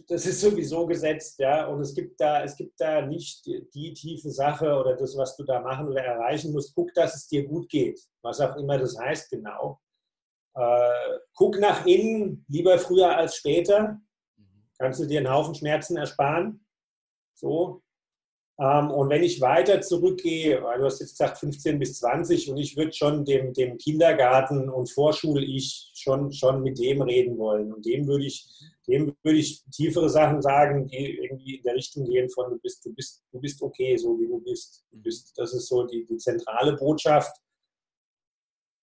das 0.07 0.25
ist 0.27 0.41
sowieso 0.41 0.85
gesetzt, 0.85 1.39
ja, 1.39 1.65
und 1.67 1.81
es 1.81 1.95
gibt 1.95 2.21
da, 2.21 2.43
es 2.43 2.55
gibt 2.55 2.79
da 2.79 3.01
nicht 3.01 3.43
die, 3.47 3.67
die 3.73 3.93
tiefe 3.93 4.29
Sache 4.29 4.71
oder 4.75 4.95
das, 4.95 5.17
was 5.17 5.35
du 5.35 5.43
da 5.43 5.59
machen 5.59 5.87
oder 5.87 6.03
erreichen 6.03 6.51
musst. 6.51 6.75
Guck, 6.75 6.93
dass 6.93 7.15
es 7.15 7.27
dir 7.27 7.47
gut 7.47 7.67
geht, 7.69 7.99
was 8.21 8.39
auch 8.39 8.55
immer 8.57 8.77
das 8.77 8.95
heißt 8.97 9.31
genau. 9.31 9.81
Äh, 10.55 11.19
guck 11.33 11.59
nach 11.59 11.85
innen, 11.85 12.45
lieber 12.47 12.77
früher 12.79 13.15
als 13.15 13.35
später. 13.35 13.99
Kannst 14.77 14.99
du 14.99 15.05
dir 15.05 15.19
einen 15.19 15.31
Haufen 15.31 15.55
Schmerzen 15.55 15.97
ersparen. 15.97 16.65
So. 17.33 17.81
Ähm, 18.57 18.89
und 18.91 19.09
wenn 19.09 19.23
ich 19.23 19.41
weiter 19.41 19.81
zurückgehe, 19.81 20.63
weil 20.63 20.79
du 20.79 20.85
hast 20.85 21.01
jetzt 21.01 21.17
gesagt 21.17 21.37
15 21.39 21.77
bis 21.77 21.99
20 21.99 22.49
und 22.49 22.57
ich 22.57 22.77
würde 22.77 22.93
schon 22.93 23.25
dem, 23.25 23.51
dem 23.51 23.77
Kindergarten 23.77 24.69
und 24.69 24.89
Vorschul-Ich 24.89 25.91
schon, 25.93 26.31
schon 26.31 26.63
mit 26.63 26.79
dem 26.79 27.01
reden 27.01 27.37
wollen. 27.37 27.73
Und 27.73 27.85
dem 27.85 28.07
würde 28.07 28.25
ich, 28.25 28.47
dem 28.87 29.13
würde 29.23 29.39
ich 29.39 29.61
tiefere 29.71 30.09
Sachen 30.09 30.41
sagen, 30.41 30.87
die 30.87 31.17
irgendwie 31.17 31.55
in 31.55 31.63
der 31.63 31.75
Richtung 31.75 32.05
gehen 32.05 32.29
von 32.29 32.49
du 32.49 32.57
bist, 32.59 32.85
du 32.85 32.93
bist, 32.93 33.25
du 33.33 33.41
bist 33.41 33.61
okay, 33.61 33.97
so 33.97 34.17
wie 34.21 34.27
du 34.27 34.39
bist. 34.39 34.85
Du 34.89 35.01
bist 35.01 35.33
das 35.35 35.53
ist 35.53 35.67
so 35.67 35.83
die, 35.85 36.05
die 36.05 36.17
zentrale 36.17 36.77
Botschaft 36.77 37.35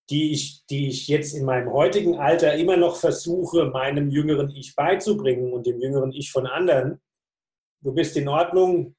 die 0.09 0.31
ich, 0.31 0.65
die 0.65 0.89
ich 0.89 1.07
jetzt 1.07 1.33
in 1.33 1.45
meinem 1.45 1.71
heutigen 1.71 2.17
Alter 2.17 2.55
immer 2.55 2.77
noch 2.77 2.97
versuche, 2.97 3.65
meinem 3.65 4.09
jüngeren 4.09 4.49
Ich 4.51 4.75
beizubringen 4.75 5.53
und 5.53 5.65
dem 5.65 5.79
jüngeren 5.79 6.11
Ich 6.11 6.31
von 6.31 6.45
anderen. 6.45 7.01
Du 7.81 7.93
bist 7.93 8.17
in 8.17 8.27
Ordnung, 8.27 8.95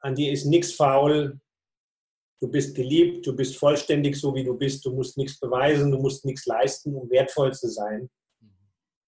an 0.00 0.14
dir 0.14 0.32
ist 0.32 0.44
nichts 0.44 0.72
faul, 0.72 1.40
du 2.40 2.48
bist 2.48 2.74
geliebt, 2.74 3.26
du 3.26 3.34
bist 3.34 3.56
vollständig 3.56 4.16
so, 4.16 4.34
wie 4.34 4.44
du 4.44 4.56
bist, 4.56 4.84
du 4.84 4.92
musst 4.92 5.16
nichts 5.16 5.40
beweisen, 5.40 5.90
du 5.90 5.98
musst 5.98 6.24
nichts 6.24 6.46
leisten, 6.46 6.94
um 6.94 7.10
wertvoll 7.10 7.52
zu 7.52 7.68
sein. 7.68 8.08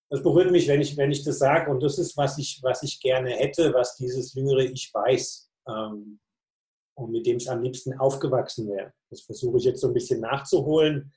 Das 0.08 0.22
berührt 0.22 0.52
mich, 0.52 0.68
wenn 0.68 0.80
ich, 0.80 0.96
wenn 0.96 1.10
ich 1.10 1.24
das 1.24 1.38
sage 1.38 1.70
und 1.70 1.82
das 1.82 1.98
ist, 1.98 2.16
was 2.16 2.38
ich, 2.38 2.60
was 2.62 2.82
ich 2.82 3.00
gerne 3.00 3.30
hätte, 3.30 3.72
was 3.74 3.96
dieses 3.96 4.34
jüngere 4.34 4.60
Ich 4.60 4.90
weiß 4.92 5.50
ähm, 5.68 6.20
und 6.94 7.10
mit 7.10 7.26
dem 7.26 7.36
es 7.36 7.48
am 7.48 7.62
liebsten 7.62 7.92
aufgewachsen 7.94 8.68
wäre. 8.68 8.92
Das 9.10 9.22
versuche 9.22 9.58
ich 9.58 9.64
jetzt 9.64 9.80
so 9.80 9.88
ein 9.88 9.94
bisschen 9.94 10.20
nachzuholen 10.20 11.12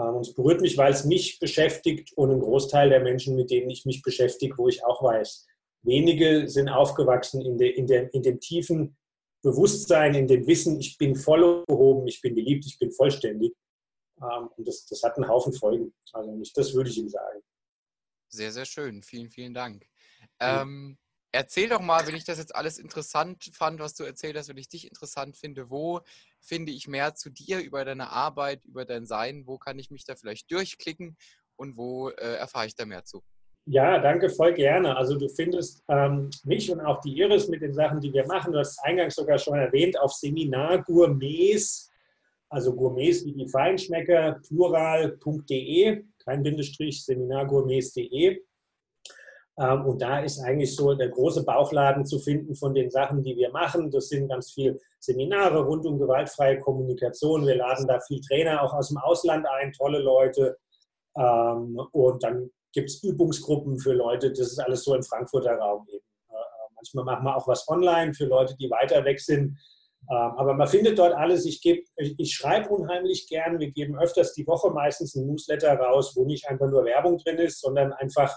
und 0.00 0.26
es 0.26 0.34
berührt 0.34 0.60
mich, 0.60 0.76
weil 0.78 0.92
es 0.92 1.04
mich 1.04 1.38
beschäftigt 1.38 2.12
und 2.16 2.30
einen 2.30 2.40
Großteil 2.40 2.88
der 2.88 3.00
Menschen, 3.00 3.36
mit 3.36 3.50
denen 3.50 3.70
ich 3.70 3.84
mich 3.84 4.02
beschäftige, 4.02 4.56
wo 4.56 4.68
ich 4.68 4.84
auch 4.84 5.02
weiß, 5.02 5.46
wenige 5.82 6.48
sind 6.48 6.68
aufgewachsen 6.68 7.42
in, 7.42 7.58
de, 7.58 7.70
in, 7.70 7.86
der, 7.86 8.12
in 8.14 8.22
dem 8.22 8.40
tiefen 8.40 8.96
Bewusstsein, 9.42 10.14
in 10.14 10.28
dem 10.28 10.46
Wissen, 10.46 10.78
ich 10.78 10.96
bin 10.96 11.16
voll 11.16 11.64
behoben, 11.66 12.06
ich 12.06 12.20
bin 12.20 12.34
geliebt, 12.34 12.64
ich 12.64 12.78
bin 12.78 12.92
vollständig. 12.92 13.52
Ähm, 14.20 14.48
und 14.56 14.68
das, 14.68 14.86
das 14.86 15.02
hat 15.02 15.16
einen 15.16 15.28
Haufen 15.28 15.52
Folgen. 15.52 15.92
Also 16.12 16.32
nicht, 16.36 16.56
das 16.56 16.72
würde 16.74 16.90
ich 16.90 16.98
ihm 16.98 17.08
sagen. 17.08 17.40
Sehr, 18.28 18.52
sehr 18.52 18.64
schön. 18.64 19.02
Vielen, 19.02 19.30
vielen 19.30 19.52
Dank. 19.52 19.84
Ähm, 20.38 20.96
Erzähl 21.34 21.70
doch 21.70 21.80
mal, 21.80 22.06
wenn 22.06 22.14
ich 22.14 22.24
das 22.24 22.36
jetzt 22.36 22.54
alles 22.54 22.78
interessant 22.78 23.50
fand, 23.54 23.80
was 23.80 23.94
du 23.94 24.04
erzählt 24.04 24.36
hast, 24.36 24.50
wenn 24.50 24.58
ich 24.58 24.68
dich 24.68 24.86
interessant 24.86 25.36
finde, 25.38 25.70
wo 25.70 26.00
finde 26.40 26.72
ich 26.72 26.88
mehr 26.88 27.14
zu 27.14 27.30
dir 27.30 27.60
über 27.60 27.86
deine 27.86 28.10
Arbeit, 28.10 28.64
über 28.66 28.84
dein 28.84 29.06
Sein? 29.06 29.46
Wo 29.46 29.56
kann 29.56 29.78
ich 29.78 29.90
mich 29.90 30.04
da 30.04 30.14
vielleicht 30.14 30.50
durchklicken 30.52 31.16
und 31.56 31.78
wo 31.78 32.10
äh, 32.10 32.36
erfahre 32.36 32.66
ich 32.66 32.74
da 32.74 32.84
mehr 32.84 33.04
zu? 33.04 33.22
Ja, 33.64 33.98
danke, 33.98 34.28
voll 34.28 34.52
gerne. 34.52 34.94
Also 34.94 35.16
du 35.16 35.28
findest 35.28 35.82
ähm, 35.88 36.28
mich 36.44 36.70
und 36.70 36.80
auch 36.80 37.00
die 37.00 37.16
Iris 37.16 37.48
mit 37.48 37.62
den 37.62 37.72
Sachen, 37.72 38.00
die 38.00 38.12
wir 38.12 38.26
machen, 38.26 38.52
du 38.52 38.58
hast 38.58 38.72
es 38.72 38.78
eingangs 38.80 39.14
sogar 39.14 39.38
schon 39.38 39.56
erwähnt, 39.58 39.98
auf 39.98 40.12
Seminar 40.12 40.82
Gourmets, 40.82 41.88
also 42.50 42.74
Gourmets 42.74 43.24
wie 43.24 43.32
die 43.32 43.48
Feinschmecker, 43.48 44.40
plural.de, 44.46 46.04
kein 46.18 46.42
Bindestrich, 46.42 47.04
seminargourmets.de. 47.04 48.42
Ähm, 49.62 49.86
und 49.86 50.02
da 50.02 50.20
ist 50.20 50.40
eigentlich 50.40 50.74
so 50.74 50.94
der 50.94 51.08
große 51.08 51.44
Bauchladen 51.44 52.04
zu 52.04 52.18
finden 52.18 52.54
von 52.54 52.74
den 52.74 52.90
Sachen, 52.90 53.22
die 53.22 53.36
wir 53.36 53.50
machen. 53.50 53.90
Das 53.90 54.08
sind 54.08 54.28
ganz 54.28 54.52
viele 54.52 54.78
Seminare 54.98 55.64
rund 55.64 55.86
um 55.86 55.98
gewaltfreie 55.98 56.58
Kommunikation. 56.58 57.46
Wir 57.46 57.56
laden 57.56 57.86
da 57.86 58.00
viel 58.00 58.20
Trainer 58.20 58.62
auch 58.62 58.72
aus 58.72 58.88
dem 58.88 58.98
Ausland 58.98 59.46
ein, 59.46 59.72
tolle 59.72 60.00
Leute. 60.00 60.56
Ähm, 61.16 61.80
und 61.92 62.22
dann 62.24 62.50
gibt 62.72 62.90
es 62.90 63.02
Übungsgruppen 63.02 63.78
für 63.78 63.92
Leute. 63.92 64.30
Das 64.30 64.40
ist 64.40 64.58
alles 64.58 64.82
so 64.82 64.94
im 64.94 65.02
Frankfurter 65.02 65.54
Raum 65.54 65.86
eben. 65.88 66.04
Äh, 66.30 66.34
äh, 66.34 66.72
manchmal 66.74 67.04
machen 67.04 67.24
wir 67.24 67.36
auch 67.36 67.46
was 67.46 67.68
online 67.68 68.14
für 68.14 68.24
Leute, 68.24 68.56
die 68.58 68.70
weiter 68.70 69.04
weg 69.04 69.20
sind. 69.20 69.58
Ähm, 70.10 70.32
aber 70.36 70.54
man 70.54 70.66
findet 70.66 70.98
dort 70.98 71.12
alles. 71.12 71.44
Ich, 71.44 71.60
geb, 71.60 71.86
ich 71.96 72.34
schreibe 72.34 72.70
unheimlich 72.70 73.28
gern. 73.28 73.60
Wir 73.60 73.70
geben 73.70 73.96
öfters 73.96 74.32
die 74.32 74.46
Woche 74.48 74.70
meistens 74.70 75.14
ein 75.14 75.26
Newsletter 75.26 75.74
raus, 75.74 76.16
wo 76.16 76.24
nicht 76.24 76.48
einfach 76.48 76.68
nur 76.68 76.84
Werbung 76.84 77.18
drin 77.18 77.38
ist, 77.38 77.60
sondern 77.60 77.92
einfach 77.92 78.36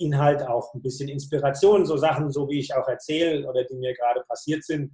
Inhalt 0.00 0.42
auch 0.42 0.74
ein 0.74 0.82
bisschen 0.82 1.08
Inspiration, 1.08 1.86
so 1.86 1.96
Sachen, 1.96 2.30
so 2.30 2.48
wie 2.48 2.58
ich 2.58 2.74
auch 2.74 2.88
erzähle 2.88 3.48
oder 3.48 3.64
die 3.64 3.76
mir 3.76 3.94
gerade 3.94 4.22
passiert 4.28 4.64
sind. 4.64 4.92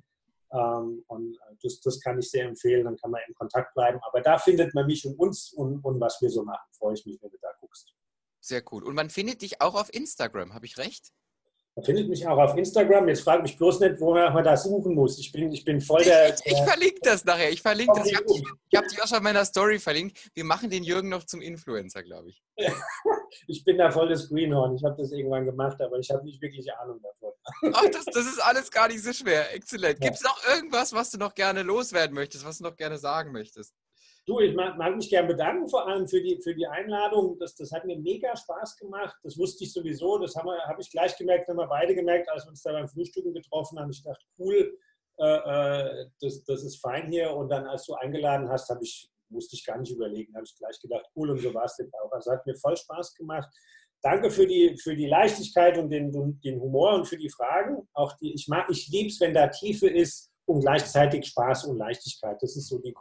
Ähm, 0.53 1.05
und 1.07 1.39
das, 1.63 1.81
das 1.81 2.01
kann 2.01 2.19
ich 2.19 2.31
sehr 2.31 2.47
empfehlen, 2.47 2.85
dann 2.85 2.97
kann 2.97 3.11
man 3.11 3.21
in 3.27 3.35
Kontakt 3.35 3.75
bleiben. 3.75 3.99
Aber 4.03 4.21
da 4.21 4.39
findet 4.39 4.75
man 4.75 4.87
mich 4.87 5.07
und 5.07 5.19
uns 5.19 5.53
und, 5.53 5.85
und 5.85 6.01
was 6.01 6.21
wir 6.21 6.31
so 6.31 6.43
machen. 6.43 6.67
Freue 6.73 6.95
ich 6.95 7.07
mich, 7.07 7.21
wenn 7.23 7.31
du 7.31 7.39
da 7.41 7.49
guckst. 7.61 7.93
Sehr 8.41 8.63
cool. 8.71 8.85
Und 8.85 8.95
man 8.95 9.11
findet 9.11 9.43
dich 9.43 9.61
auch 9.61 9.75
auf 9.75 9.93
Instagram, 9.93 10.55
habe 10.55 10.67
ich 10.67 10.79
recht? 10.79 11.13
Man 11.77 11.85
findet 11.85 12.09
mich 12.09 12.27
auch 12.27 12.39
auf 12.39 12.57
Instagram. 12.57 13.07
Jetzt 13.09 13.21
frage 13.21 13.43
mich 13.43 13.59
bloß 13.59 13.81
nicht, 13.81 14.01
wo 14.01 14.15
man 14.15 14.43
da 14.43 14.57
suchen 14.57 14.95
muss. 14.95 15.19
Ich 15.19 15.31
bin, 15.31 15.53
ich 15.53 15.63
bin 15.63 15.83
voll 15.83 16.03
der. 16.03 16.31
Ich, 16.31 16.41
ich, 16.47 16.59
verlinke 16.63 17.01
das 17.03 17.23
nachher. 17.27 17.51
Ich 17.51 17.61
verlinke 17.61 17.93
das. 17.95 18.07
Ich 18.07 18.17
habe 18.17 18.25
dich, 18.25 18.43
hab 18.75 18.89
dich 18.89 19.03
auch 19.03 19.07
schon 19.07 19.19
in 19.19 19.25
meiner 19.25 19.45
Story 19.45 19.79
verlinkt. 19.79 20.31
Wir 20.33 20.45
machen 20.45 20.71
den 20.71 20.85
Jürgen 20.85 21.11
noch 21.11 21.25
zum 21.25 21.43
Influencer, 21.43 22.03
glaube 22.03 22.31
ich. 22.31 22.43
ich 23.47 23.63
bin 23.63 23.77
da 23.77 23.91
voll 23.91 24.09
das 24.09 24.31
Greenhorn. 24.31 24.75
Ich 24.75 24.85
habe 24.85 24.97
das 24.97 25.13
irgendwann 25.13 25.45
gemacht, 25.45 25.79
aber 25.83 25.99
ich 25.99 26.09
habe 26.11 26.25
nicht 26.25 26.41
wirklich 26.41 26.67
Ahnung 26.73 26.99
davon. 27.03 27.33
Ach, 27.75 27.91
das, 27.93 28.07
das 28.07 28.25
ist 28.25 28.43
alles 28.43 28.71
gar 28.71 28.89
nicht 28.89 29.03
so 29.03 29.13
schwer. 29.13 29.55
Exzellent. 29.55 30.01
Gibt 30.01 30.17
es 30.17 30.23
noch 30.23 30.41
irgendwas, 30.49 30.95
was 30.95 31.11
du 31.11 31.19
noch 31.19 31.35
gerne 31.35 31.63
loswerden 31.63 32.15
möchtest, 32.15 32.47
was 32.47 32.57
du 32.57 32.65
noch 32.65 32.77
gerne 32.77 32.97
sagen 32.97 33.33
möchtest? 33.33 33.75
Du, 34.27 34.41
ich 34.41 34.57
mag, 34.57 34.77
mich 34.97 35.09
gerne 35.09 35.29
bedanken, 35.29 35.69
vor 35.69 35.87
allem 35.87 36.09
für 36.09 36.21
die, 36.21 36.41
für 36.43 36.53
die 36.53 36.67
Einladung. 36.67 37.39
Das, 37.39 37.55
das 37.55 37.71
hat 37.71 37.85
mir 37.85 37.97
mega 37.97 38.37
Spaß 38.37 38.77
gemacht. 38.77 39.15
Das 39.23 39.39
wusste 39.39 39.63
ich 39.63 39.73
sowieso. 39.73 40.19
Das 40.19 40.35
habe 40.35 40.51
hab 40.67 40.81
ich 40.81 40.91
gleich 40.91 41.17
gemerkt, 41.17 41.49
haben 41.49 41.59
wir 41.59 41.69
beide 41.69 41.95
gemerkt, 41.95 42.29
als 42.29 42.45
wir 42.45 42.51
uns 42.51 42.63
da 42.63 42.73
beim 42.73 42.89
Frühstücken 42.89 43.33
getroffen 43.33 43.79
haben. 43.79 43.91
Ich 43.91 44.03
dachte, 44.03 44.25
cool, 44.37 44.77
äh, 45.21 45.25
äh 45.25 46.07
das, 46.21 46.43
das 46.43 46.65
ist 46.65 46.81
fein 46.81 47.09
hier. 47.09 47.37
Und 47.37 47.51
dann, 47.51 47.67
als 47.67 47.87
du 47.87 47.95
eingeladen 47.95 48.49
hast, 48.49 48.69
habe 48.69 48.83
ich, 48.83 49.09
musste 49.29 49.55
ich 49.55 49.65
gar 49.65 49.79
nicht 49.79 49.93
überlegen, 49.93 50.35
habe 50.35 50.45
ich 50.45 50.57
gleich 50.57 50.81
gedacht, 50.81 51.07
cool, 51.15 51.31
und 51.31 51.39
so 51.39 51.55
war 51.55 51.67
es 51.67 51.79
jetzt 51.79 51.95
auch. 51.95 52.11
Also 52.11 52.33
hat 52.33 52.45
mir 52.47 52.57
voll 52.57 52.77
Spaß 52.77 53.15
gemacht. 53.15 53.49
Danke 54.03 54.33
für 54.33 54.47
die, 54.49 54.77
für 54.77 54.97
die 54.97 55.07
Leichtigkeit 55.07 55.79
und 55.79 55.89
den, 55.91 56.11
den 56.43 56.61
Humor 56.61 56.95
und 56.95 57.07
für 57.07 57.17
die 57.17 57.31
Fragen. 57.31 57.89
Auch 57.93 58.13
die, 58.17 58.35
ich 58.35 58.49
ich 58.71 58.89
liebe 58.89 59.09
es, 59.09 59.21
wenn 59.21 59.35
da 59.35 59.47
Tiefe 59.47 59.89
ist 59.89 60.33
und 60.47 60.61
gleichzeitig 60.61 61.27
Spaß 61.27 61.65
und 61.65 61.77
Leichtigkeit. 61.77 62.37
Das 62.41 62.57
ist 62.57 62.69
so 62.69 62.79
die 62.79 62.95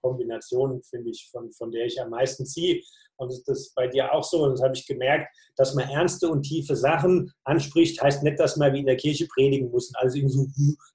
Kombination, 0.00 0.82
finde 0.82 1.10
ich, 1.10 1.28
von, 1.30 1.50
von 1.52 1.70
der 1.70 1.86
ich 1.86 2.00
am 2.00 2.10
meisten 2.10 2.44
ziehe. 2.44 2.82
Und 3.16 3.32
das 3.32 3.58
ist 3.58 3.74
bei 3.74 3.88
dir 3.88 4.12
auch 4.12 4.22
so. 4.22 4.44
Und 4.44 4.52
das 4.52 4.62
habe 4.62 4.74
ich 4.74 4.86
gemerkt, 4.86 5.34
dass 5.56 5.74
man 5.74 5.88
ernste 5.88 6.28
und 6.28 6.42
tiefe 6.42 6.76
Sachen 6.76 7.32
anspricht, 7.44 8.00
heißt 8.00 8.22
nicht, 8.22 8.38
dass 8.38 8.56
man 8.56 8.72
wie 8.72 8.80
in 8.80 8.86
der 8.86 8.96
Kirche 8.96 9.26
predigen 9.26 9.70
muss. 9.70 9.92
Also 9.94 10.18
irgendwie 10.18 10.34
so, 10.34 10.46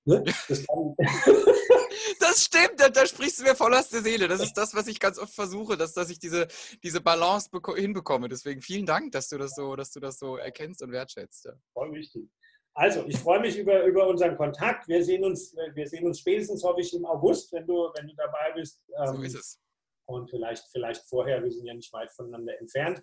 ne? 0.06 0.24
das, 0.48 0.66
das 2.20 2.44
stimmt, 2.46 2.80
da, 2.80 2.90
da, 2.90 3.06
sprichst 3.06 3.40
du 3.40 3.44
mir 3.44 3.56
voll 3.56 3.74
aus 3.74 3.90
der 3.90 4.02
Seele. 4.02 4.28
Das 4.28 4.42
ist 4.42 4.54
das, 4.54 4.74
was 4.74 4.88
ich 4.88 5.00
ganz 5.00 5.20
oft 5.20 5.34
versuche, 5.34 5.78
dass, 5.78 5.94
dass 5.94 6.10
ich 6.10 6.20
diese, 6.20 6.48
diese 6.82 7.02
Balance 7.02 7.50
hinbekomme. 7.76 8.30
Deswegen 8.30 8.62
vielen 8.62 8.86
Dank, 8.86 9.12
dass 9.12 9.30
du 9.30 9.38
das 9.38 9.56
so, 9.56 9.76
dass 9.76 9.92
du 9.92 10.00
das 10.00 10.18
so 10.18 10.38
erkennst 10.38 10.82
und 10.82 10.92
wertschätzt. 10.92 11.46
Ja. 11.46 11.54
Voll 11.74 11.94
wichtig. 11.94 12.30
Also, 12.76 13.06
ich 13.08 13.18
freue 13.18 13.40
mich 13.40 13.58
über, 13.58 13.84
über 13.84 14.08
unseren 14.08 14.36
Kontakt. 14.36 14.88
Wir 14.88 15.04
sehen, 15.04 15.24
uns, 15.24 15.56
wir 15.76 15.88
sehen 15.88 16.08
uns 16.08 16.20
spätestens, 16.20 16.64
hoffe 16.64 16.82
ich, 16.82 16.94
im 16.94 17.06
August, 17.06 17.54
wenn 17.54 17.68
du, 17.68 17.90
wenn 17.96 18.08
du 18.08 18.16
dabei 18.16 18.52
bist. 18.56 18.82
so 18.88 19.14
ähm, 19.14 19.24
ist 19.24 19.36
es. 19.36 19.60
Und 20.06 20.30
vielleicht, 20.30 20.66
vielleicht 20.72 21.04
vorher, 21.08 21.44
wir 21.44 21.52
sind 21.52 21.66
ja 21.66 21.74
nicht 21.74 21.94
weit 21.94 22.12
voneinander 22.12 22.60
entfernt. 22.60 23.02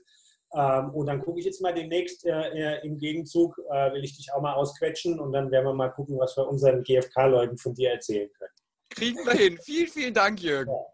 Ähm, 0.52 0.90
und 0.90 1.06
dann 1.06 1.22
gucke 1.22 1.38
ich 1.38 1.46
jetzt 1.46 1.62
mal 1.62 1.72
demnächst 1.72 2.26
äh, 2.26 2.30
äh 2.30 2.84
im 2.86 2.98
Gegenzug, 2.98 3.56
äh, 3.70 3.92
will 3.92 4.02
ich 4.02 4.16
dich 4.16 4.32
auch 4.32 4.40
mal 4.40 4.54
ausquetschen 4.54 5.20
und 5.20 5.32
dann 5.32 5.50
werden 5.52 5.64
wir 5.64 5.74
mal 5.74 5.90
gucken, 5.90 6.18
was 6.18 6.36
wir 6.36 6.48
unseren 6.48 6.82
GFK-Leuten 6.82 7.56
von 7.56 7.72
dir 7.74 7.92
erzählen 7.92 8.28
können. 8.36 8.50
Kriegen 8.90 9.24
wir 9.24 9.34
hin. 9.34 9.58
vielen, 9.62 9.86
vielen 9.86 10.14
Dank, 10.14 10.42
Jürgen. 10.42 10.72
Ja. 10.72 10.86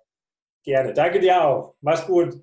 Gerne. 0.62 0.92
Danke 0.92 1.20
dir 1.20 1.42
auch. 1.42 1.74
Mach's 1.80 2.04
gut. 2.06 2.42